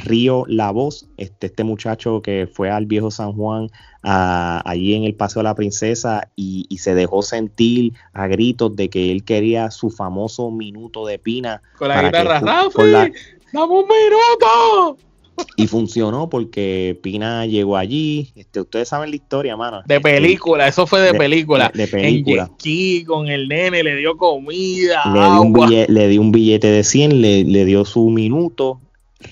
Río 0.06 0.46
La 0.48 0.72
Voz, 0.72 1.08
este, 1.18 1.48
este 1.48 1.64
muchacho 1.64 2.22
que 2.22 2.50
fue 2.52 2.70
al 2.70 2.86
viejo 2.86 3.12
San 3.12 3.34
Juan 3.34 3.70
allí 4.02 4.94
en 4.96 5.04
el 5.04 5.16
Paseo 5.16 5.42
de 5.42 5.46
la 5.46 5.56
Princesa 5.56 6.30
y, 6.36 6.66
se 6.80 6.96
dejó 6.96 7.22
sentir 7.22 7.94
a 8.14 8.28
gritos 8.28 8.76
de 8.76 8.90
que 8.90 9.12
él 9.12 9.26
quería 9.26 9.72
su 9.72 9.90
famoso 9.90 10.50
minuto 10.52 11.06
de 11.06 11.20
pina. 11.20 11.62
Con 11.78 11.90
la 11.90 12.04
guitarra, 12.04 12.40
Rafi, 12.40 13.12
¡dame 13.52 13.74
un 13.74 13.86
minuto! 13.88 15.09
Y 15.56 15.68
funcionó 15.68 16.30
porque 16.30 16.98
Pina 17.02 17.46
llegó 17.46 17.78
allí. 17.78 18.32
Este, 18.36 18.62
ustedes 18.62 18.90
saben 18.90 19.10
la 19.10 19.16
historia, 19.16 19.58
mano. 19.58 19.82
De 19.86 20.00
película, 20.00 20.68
eso 20.68 20.88
fue 20.88 21.02
de, 21.02 21.14
película. 21.14 21.72
De, 21.74 21.88
película. 21.88 22.50
En 22.64 23.06
con 23.06 23.28
el 23.28 23.48
nene, 23.48 23.84
le 23.84 23.96
dio 23.96 24.18
comida. 24.18 25.04
Le 25.06 25.20
dio, 25.20 25.42
un 25.42 25.54
billete, 25.54 25.92
le 25.92 26.08
dio 26.08 26.22
un 26.22 26.32
billete 26.32 26.68
de 26.68 26.84
100, 26.84 27.22
le, 27.22 27.44
le 27.44 27.66
dio 27.66 27.86
su 27.86 28.10
minuto. 28.10 28.80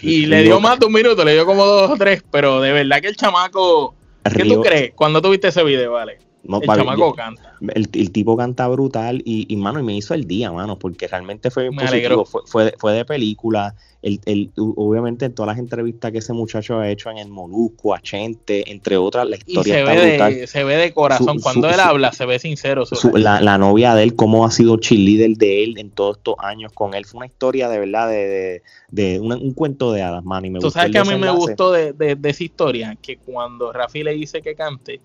Y 0.02 0.26
le 0.26 0.44
dio 0.44 0.60
más 0.60 0.80
de 0.80 0.86
un 0.86 0.94
minuto, 0.94 1.24
le 1.24 1.34
dio 1.34 1.46
como 1.46 1.66
dos 1.66 1.92
o 1.92 1.96
tres. 1.96 2.24
Pero 2.32 2.62
de 2.62 2.72
verdad 2.72 3.02
que 3.02 3.08
el 3.08 3.16
chamaco. 3.16 3.96
¿Qué 4.24 4.44
tú 4.44 4.62
crees 4.62 4.92
cuando 4.94 5.22
tuviste 5.22 5.48
ese 5.48 5.64
video, 5.64 5.94
vale? 5.94 6.27
El 6.48 6.62
chamaco 6.68 7.14
canta. 7.14 7.56
El, 7.74 8.12
tipo 8.12 8.38
canta 8.38 8.68
brutal 8.68 9.22
y, 9.26 9.46
y, 9.52 9.56
mano, 9.58 9.80
y 9.80 9.84
me 9.84 9.96
hizo 9.96 10.14
el 10.14 10.26
día, 10.26 10.52
mano, 10.52 10.80
porque 10.80 11.08
realmente 11.08 11.52
fue 11.52 11.70
positivo, 11.72 12.26
fue, 12.26 12.42
fue, 12.46 12.74
fue, 12.78 12.94
de 12.94 13.06
película. 13.06 13.76
El, 14.04 14.22
el, 14.26 14.52
obviamente 14.56 15.26
en 15.26 15.34
todas 15.34 15.48
las 15.48 15.58
entrevistas 15.58 16.12
que 16.12 16.20
ese 16.20 16.32
muchacho 16.32 16.80
ha 16.80 16.90
hecho 16.90 17.10
en 17.10 17.18
el 17.18 17.30
Molusco, 17.30 17.96
a 17.96 18.00
Chente, 18.00 18.72
entre 18.72 18.96
otras, 18.96 19.28
la 19.28 19.36
historia 19.36 19.80
está 19.80 19.94
brutal. 19.94 20.48
se 20.48 20.64
ve 20.64 20.76
de 20.78 20.94
corazón, 20.94 21.40
cuando 21.40 21.68
él 21.68 21.80
habla 21.80 22.14
se 22.14 22.26
ve 22.26 22.38
sincero. 22.38 22.84
la, 23.14 23.42
la, 23.42 23.58
novia 23.58 23.96
de 23.96 24.04
él, 24.04 24.16
cómo 24.16 24.46
ha 24.46 24.52
sido 24.52 24.78
cheerleader 24.78 25.36
de 25.38 25.64
él 25.64 25.78
en 25.80 25.90
todos 25.90 26.18
estos 26.18 26.36
años 26.40 26.72
con 26.74 26.94
él, 26.94 27.06
fue 27.06 27.18
una 27.18 27.26
historia 27.26 27.70
de 27.70 27.80
verdad, 27.80 28.08
de, 28.08 28.62
de, 28.90 29.20
un, 29.20 29.54
cuento 29.54 29.92
de 29.92 30.04
hadas, 30.04 30.24
mano. 30.24 30.46
Y 30.46 30.52
me 30.52 30.60
Tú 30.60 30.70
sabes 30.70 30.92
que 30.92 31.00
a 31.00 31.04
mí 31.04 31.16
me 31.16 31.32
gustó 31.32 31.72
de, 31.72 31.94
de 31.94 32.30
esa 32.30 32.44
historia, 32.44 32.98
que 33.02 33.18
cuando 33.18 33.74
Rafi 33.74 34.04
le 34.04 34.14
dice 34.14 34.42
que 34.42 34.56
cante, 34.56 35.02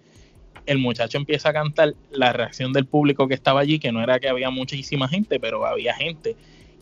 el 0.67 0.79
muchacho 0.79 1.19
empieza 1.19 1.51
a 1.51 1.53
cantar, 1.53 1.95
la 2.11 2.33
reacción 2.33 2.73
del 2.73 2.87
público 2.87 3.29
que 3.29 3.35
estaba 3.35 3.61
allí, 3.61 3.79
que 3.79 3.93
no 3.93 4.03
era 4.03 4.21
que 4.21 4.29
había 4.29 4.51
muchísima 4.51 5.09
gente, 5.09 5.41
pero 5.41 5.67
había 5.67 5.95
gente. 5.95 6.37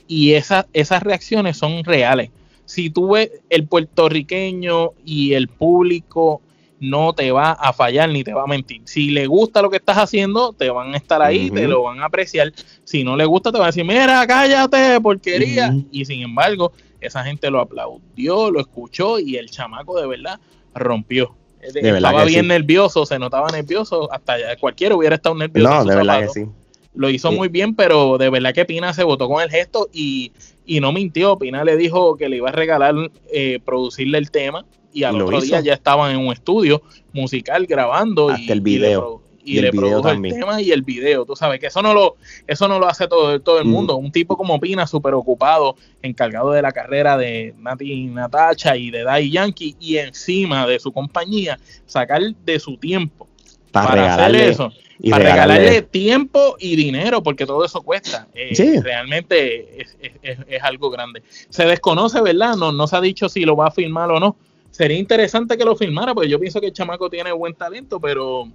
Y 0.06 0.32
esas 0.32 0.66
reacciones 1.02 1.56
son 1.56 1.84
reales. 1.84 2.30
Si 2.64 2.90
tú 2.90 3.12
ves 3.12 3.30
el 3.48 3.66
puertorriqueño 3.66 4.92
y 5.04 5.34
el 5.34 5.48
público 5.48 6.40
no 6.80 7.12
te 7.12 7.30
va 7.30 7.52
a 7.52 7.72
fallar 7.72 8.08
ni 8.08 8.24
te 8.24 8.32
va 8.32 8.44
a 8.44 8.46
mentir. 8.46 8.82
Si 8.86 9.10
le 9.10 9.26
gusta 9.26 9.60
lo 9.60 9.70
que 9.70 9.76
estás 9.76 9.98
haciendo, 9.98 10.52
te 10.52 10.70
van 10.70 10.94
a 10.94 10.96
estar 10.96 11.20
ahí, 11.20 11.50
te 11.50 11.68
lo 11.68 11.82
van 11.82 12.00
a 12.00 12.06
apreciar. 12.06 12.52
Si 12.84 13.04
no 13.04 13.16
le 13.16 13.26
gusta, 13.26 13.52
te 13.52 13.58
van 13.58 13.64
a 13.64 13.68
decir, 13.68 13.84
mira, 13.84 14.26
cállate, 14.26 15.00
porquería. 15.00 15.74
Y 15.90 16.04
sin 16.06 16.22
embargo, 16.22 16.72
esa 17.00 17.22
gente 17.22 17.50
lo 17.50 17.60
aplaudió, 17.60 18.50
lo 18.50 18.60
escuchó 18.60 19.18
y 19.18 19.36
el 19.36 19.50
chamaco 19.50 20.00
de 20.00 20.06
verdad 20.06 20.40
rompió. 20.74 21.36
Estaba 21.62 22.24
bien 22.24 22.48
nervioso, 22.48 23.04
se 23.06 23.18
notaba 23.18 23.48
nervioso, 23.50 24.12
hasta 24.12 24.56
cualquiera 24.58 24.94
hubiera 24.94 25.16
estado 25.16 25.34
nervioso. 25.34 25.68
No, 25.68 25.84
de 25.84 25.96
verdad 25.96 26.20
que 26.22 26.28
sí. 26.28 26.46
Lo 26.94 27.08
hizo 27.08 27.30
muy 27.30 27.48
bien, 27.48 27.74
pero 27.76 28.18
de 28.18 28.30
verdad 28.30 28.52
que 28.52 28.64
Pina 28.64 28.92
se 28.92 29.04
votó 29.04 29.28
con 29.28 29.42
el 29.42 29.50
gesto 29.50 29.88
y, 29.92 30.32
no 30.80 30.92
mintió. 30.92 31.38
Pina 31.38 31.64
le 31.64 31.76
dijo 31.76 32.16
que 32.16 32.28
le 32.28 32.36
iba 32.36 32.48
a 32.48 32.52
regalar 32.52 32.94
eh, 33.32 33.60
producirle 33.64 34.18
el 34.18 34.30
tema 34.30 34.64
y 34.92 35.04
al 35.04 35.20
otro 35.20 35.40
día 35.40 35.60
ya 35.60 35.74
estaban 35.74 36.12
en 36.12 36.18
un 36.18 36.32
estudio 36.32 36.82
musical 37.12 37.66
grabando. 37.66 38.30
Hasta 38.30 38.52
el 38.52 38.60
video 38.60 39.22
y, 39.44 39.60
le 39.60 39.70
produjo 39.70 40.10
el 40.10 40.22
tema 40.22 40.60
y 40.60 40.72
el 40.72 40.82
video, 40.82 41.24
tú 41.24 41.34
sabes 41.36 41.60
que 41.60 41.66
eso 41.66 41.82
no 41.82 41.94
lo, 41.94 42.16
eso 42.46 42.68
no 42.68 42.78
lo 42.78 42.88
hace 42.88 43.08
todo, 43.08 43.40
todo 43.40 43.58
el 43.58 43.66
mm. 43.66 43.70
mundo. 43.70 43.96
Un 43.96 44.12
tipo 44.12 44.36
como 44.36 44.60
Pina, 44.60 44.86
súper 44.86 45.14
ocupado, 45.14 45.76
encargado 46.02 46.52
de 46.52 46.62
la 46.62 46.72
carrera 46.72 47.16
de 47.16 47.54
Nati 47.58 48.06
Natacha 48.06 48.76
y 48.76 48.90
de 48.90 49.04
Dai 49.04 49.30
Yankee, 49.30 49.76
y 49.80 49.96
encima 49.96 50.66
de 50.66 50.78
su 50.78 50.92
compañía, 50.92 51.58
sacar 51.86 52.20
de 52.44 52.58
su 52.58 52.76
tiempo 52.76 53.28
para, 53.70 54.14
hacer 54.14 54.36
eso. 54.36 54.72
Y 54.98 55.10
para 55.10 55.24
regalarle. 55.24 55.82
tiempo 55.82 56.56
y 56.58 56.76
dinero, 56.76 57.22
porque 57.22 57.46
todo 57.46 57.64
eso 57.64 57.80
cuesta. 57.80 58.28
Eh, 58.34 58.80
realmente 58.82 59.80
es, 59.80 59.96
es, 60.22 60.62
algo 60.62 60.90
grande. 60.90 61.22
Se 61.48 61.64
desconoce, 61.64 62.20
¿verdad? 62.20 62.56
No, 62.56 62.70
no 62.70 62.86
se 62.86 62.96
ha 62.96 63.00
dicho 63.00 63.28
si 63.30 63.42
lo 63.42 63.56
va 63.56 63.68
a 63.68 63.70
filmar 63.70 64.10
o 64.10 64.20
no. 64.20 64.36
Sería 64.70 64.98
interesante 64.98 65.56
que 65.56 65.64
lo 65.64 65.74
filmara, 65.74 66.14
porque 66.14 66.28
yo 66.28 66.38
pienso 66.38 66.60
que 66.60 66.66
el 66.66 66.72
chamaco 66.72 67.08
tiene 67.08 67.32
buen 67.32 67.54
talento, 67.54 67.98
pero 67.98 68.48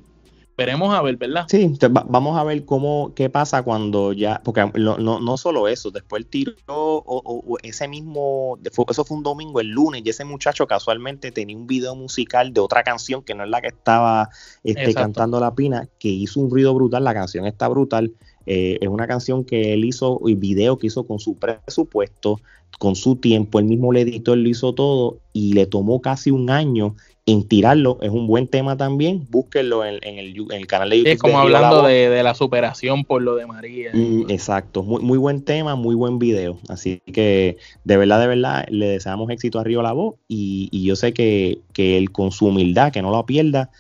veremos 0.58 0.94
a 0.94 1.02
ver, 1.02 1.18
¿verdad? 1.18 1.46
Sí, 1.50 1.78
vamos 2.08 2.38
a 2.38 2.44
ver 2.44 2.66
cómo, 2.66 3.14
qué 3.14 3.30
pasa 3.30 3.64
cuando 3.64 4.14
ya, 4.14 4.42
porque 4.44 4.72
no, 4.76 4.98
no, 4.98 5.38
solo 5.38 5.68
eso, 5.68 5.92
después 5.92 6.22
el 6.22 6.28
tiro, 6.28 6.54
o, 6.68 7.58
ese 7.64 7.88
mismo, 7.88 8.58
eso 8.90 9.06
fue 9.06 9.18
un 9.18 9.24
domingo, 9.24 9.60
el 9.60 9.70
lunes, 9.70 10.02
y 10.06 10.10
ese 10.10 10.24
muchacho 10.24 10.68
casualmente 10.68 11.32
tenía 11.32 11.58
un 11.58 11.68
video 11.68 11.96
musical 11.96 12.54
de 12.54 12.62
otra 12.62 12.84
canción 12.84 13.22
que 13.22 13.36
no 13.36 13.44
es 13.44 13.50
la 13.50 13.62
que 13.62 13.68
estaba 13.68 14.30
este, 14.64 14.94
cantando 14.94 15.40
la 15.40 15.54
pina, 15.54 15.90
que 16.00 16.10
hizo 16.10 16.40
un 16.40 16.50
ruido 16.50 16.74
brutal, 16.74 17.04
la 17.04 17.14
canción 17.14 17.46
está 17.46 17.68
brutal, 17.68 18.14
eh, 18.46 18.78
es 18.80 18.88
una 18.88 19.08
canción 19.08 19.44
que 19.44 19.74
él 19.74 19.84
hizo, 19.86 20.22
el 20.26 20.36
video 20.36 20.78
que 20.78 20.88
hizo 20.88 21.06
con 21.06 21.20
su 21.20 21.38
presupuesto, 21.38 22.40
con 22.80 22.96
su 22.96 23.16
tiempo, 23.18 23.60
él 23.60 23.66
mismo 23.66 23.92
le 23.92 24.02
editó, 24.02 24.34
él 24.34 24.44
lo 24.44 24.50
hizo 24.50 24.74
todo 24.74 25.20
y 25.34 25.54
le 25.54 25.66
tomó 25.66 26.02
casi 26.02 26.32
un 26.32 26.50
año 26.50 26.96
en 27.26 27.48
tirarlo. 27.48 27.98
Es 28.02 28.10
un 28.10 28.28
buen 28.28 28.48
tema 28.48 28.78
también. 28.78 29.26
Búsquenlo 29.30 29.84
en, 29.86 30.00
el, 30.04 30.68
canal 30.68 30.90
de 30.90 30.98
YouTube. 30.98 31.12
Es 31.12 31.20
como 31.20 31.40
hablando 31.40 31.84
de, 31.84 32.22
la 32.24 32.36
superación 32.36 33.04
por 33.04 33.22
lo 33.22 33.36
de 33.36 33.46
María. 33.46 33.92
Mm, 33.94 34.30
exacto. 34.30 34.84
Muy, 34.84 35.02
muy 35.02 35.18
buen 35.18 35.44
tema, 35.44 35.76
muy 35.76 35.96
buen 35.96 36.20
video. 36.20 36.60
Así 36.70 37.02
que 37.12 37.58
de 37.84 37.98
verdad, 37.98 38.20
de 38.20 38.28
verdad, 38.28 38.66
le 38.70 38.88
deseamos 38.88 39.30
éxito 39.32 39.60
arriba 39.60 39.82
la 39.82 39.94
voz. 39.94 40.16
Y, 40.28 40.70
yo 40.86 40.96
sé 40.96 41.14
que, 41.14 41.60
que 41.74 41.98
él 41.98 42.12
con 42.12 42.32
su 42.32 42.48
humildad, 42.48 42.92
que 42.92 43.02
no 43.02 43.10
lo 43.10 43.26
pierda, 43.26 43.72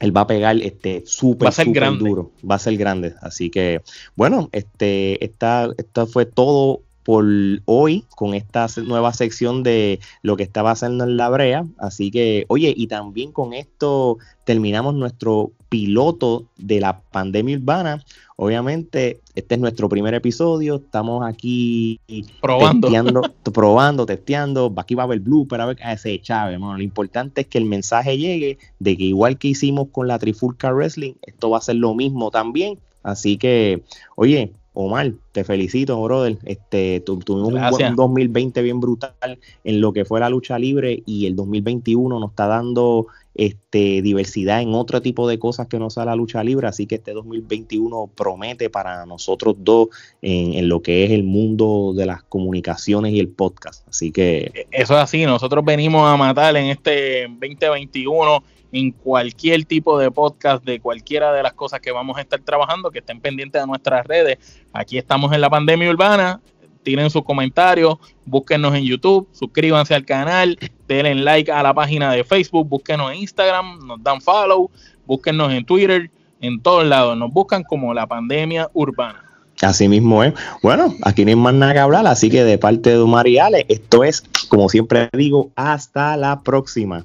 él 0.00 0.14
va 0.14 0.22
a 0.22 0.26
pegar 0.26 0.56
este 0.58 1.04
súper 1.06 1.52
súper 1.52 1.98
duro, 1.98 2.32
va 2.48 2.56
a 2.56 2.58
ser 2.58 2.76
grande. 2.76 3.14
Así 3.22 3.48
que, 3.48 3.82
bueno, 4.16 4.48
este, 4.52 5.24
esta, 5.24 5.70
esta 5.78 6.06
fue 6.06 6.26
todo 6.26 6.82
por 7.06 7.24
hoy 7.66 8.04
con 8.16 8.34
esta 8.34 8.66
nueva 8.84 9.12
sección 9.12 9.62
de 9.62 10.00
lo 10.22 10.36
que 10.36 10.42
está 10.42 10.64
pasando 10.64 11.04
en 11.04 11.16
la 11.16 11.28
brea. 11.28 11.64
Así 11.78 12.10
que, 12.10 12.46
oye, 12.48 12.74
y 12.76 12.88
también 12.88 13.30
con 13.30 13.52
esto 13.52 14.18
terminamos 14.42 14.92
nuestro 14.96 15.52
piloto 15.68 16.46
de 16.58 16.80
la 16.80 16.98
pandemia 16.98 17.58
urbana. 17.58 18.04
obviamente, 18.34 19.20
este 19.36 19.54
es 19.54 19.60
nuestro 19.60 19.88
primer 19.88 20.14
episodio. 20.14 20.76
Estamos 20.84 21.24
aquí 21.24 22.00
probando, 22.40 22.88
testeando, 22.88 23.22
probando, 23.54 24.04
testeando. 24.04 24.74
Aquí 24.76 24.96
va 24.96 25.04
a 25.04 25.06
haber 25.06 25.20
blooper, 25.20 25.60
a 25.60 25.66
ver 25.66 25.78
a 25.84 25.92
ese 25.92 26.20
Chávez. 26.20 26.58
Lo 26.58 26.82
importante 26.82 27.42
es 27.42 27.46
que 27.46 27.58
el 27.58 27.66
mensaje 27.66 28.18
llegue 28.18 28.58
de 28.80 28.96
que 28.96 29.04
igual 29.04 29.38
que 29.38 29.46
hicimos 29.46 29.90
con 29.92 30.08
la 30.08 30.18
Trifulca 30.18 30.72
Wrestling, 30.72 31.12
esto 31.22 31.50
va 31.50 31.58
a 31.58 31.60
ser 31.60 31.76
lo 31.76 31.94
mismo 31.94 32.32
también. 32.32 32.80
Así 33.04 33.36
que, 33.36 33.84
oye, 34.16 34.50
Omar, 34.78 35.14
te 35.32 35.42
felicito, 35.42 36.02
brother. 36.02 36.36
Este, 36.44 37.00
tuvimos 37.00 37.80
un, 37.80 37.96
2020 37.96 38.60
bien 38.60 38.78
brutal 38.78 39.38
en 39.64 39.80
lo 39.80 39.94
que 39.94 40.04
fue 40.04 40.20
la 40.20 40.28
lucha 40.28 40.58
libre 40.58 41.02
y 41.06 41.24
el 41.24 41.34
2021 41.34 42.20
nos 42.20 42.30
está 42.30 42.46
dando 42.46 43.06
este, 43.36 44.02
diversidad 44.02 44.62
en 44.62 44.74
otro 44.74 45.02
tipo 45.02 45.28
de 45.28 45.38
cosas 45.38 45.68
que 45.68 45.78
no 45.78 45.90
sea 45.90 46.04
la 46.04 46.16
lucha 46.16 46.42
libre. 46.42 46.66
Así 46.66 46.86
que 46.86 46.96
este 46.96 47.12
2021 47.12 48.10
promete 48.14 48.70
para 48.70 49.06
nosotros 49.06 49.56
dos 49.58 49.88
en, 50.22 50.54
en, 50.54 50.68
lo 50.68 50.82
que 50.82 51.04
es 51.04 51.10
el 51.10 51.24
mundo 51.24 51.92
de 51.94 52.06
las 52.06 52.22
comunicaciones 52.22 53.12
y 53.12 53.20
el 53.20 53.28
podcast. 53.28 53.86
Así 53.88 54.12
que. 54.12 54.66
Eso 54.70 54.94
es 54.94 55.00
así. 55.00 55.24
Nosotros 55.24 55.64
venimos 55.64 56.08
a 56.08 56.16
matar 56.16 56.56
en 56.56 56.66
este 56.66 57.22
2021 57.28 58.42
en 58.72 58.90
cualquier 58.92 59.64
tipo 59.64 59.98
de 59.98 60.10
podcast 60.10 60.64
de 60.64 60.80
cualquiera 60.80 61.32
de 61.32 61.42
las 61.42 61.54
cosas 61.54 61.80
que 61.80 61.92
vamos 61.92 62.18
a 62.18 62.20
estar 62.20 62.40
trabajando, 62.40 62.90
que 62.90 62.98
estén 62.98 63.20
pendientes 63.20 63.60
de 63.60 63.66
nuestras 63.66 64.06
redes. 64.06 64.38
Aquí 64.72 64.98
estamos 64.98 65.32
en 65.32 65.40
la 65.40 65.50
pandemia 65.50 65.90
urbana. 65.90 66.40
Tienen 66.86 67.10
sus 67.10 67.24
comentarios, 67.24 67.96
búsquenos 68.24 68.72
en 68.72 68.84
YouTube, 68.84 69.26
suscríbanse 69.32 69.92
al 69.92 70.04
canal, 70.04 70.56
denle 70.86 71.16
like 71.16 71.50
a 71.50 71.60
la 71.60 71.74
página 71.74 72.12
de 72.12 72.22
Facebook, 72.22 72.68
búsquenos 72.68 73.10
en 73.10 73.18
Instagram, 73.18 73.84
nos 73.84 74.00
dan 74.04 74.20
follow, 74.20 74.70
búsquenos 75.04 75.52
en 75.52 75.64
Twitter, 75.64 76.08
en 76.40 76.62
todos 76.62 76.86
lados. 76.86 77.18
Nos 77.18 77.32
buscan 77.32 77.64
como 77.64 77.92
la 77.92 78.06
pandemia 78.06 78.70
urbana. 78.72 79.24
Así 79.62 79.88
mismo 79.88 80.22
es. 80.22 80.34
Bueno, 80.62 80.94
aquí 81.02 81.24
no 81.24 81.30
hay 81.30 81.34
más 81.34 81.54
nada 81.54 81.72
que 81.72 81.80
hablar, 81.80 82.06
así 82.06 82.30
que 82.30 82.44
de 82.44 82.56
parte 82.56 82.90
de 82.90 82.98
Omar 82.98 83.26
esto 83.26 84.04
es, 84.04 84.22
como 84.48 84.68
siempre 84.68 85.08
digo, 85.12 85.50
hasta 85.56 86.16
la 86.16 86.42
próxima. 86.42 87.04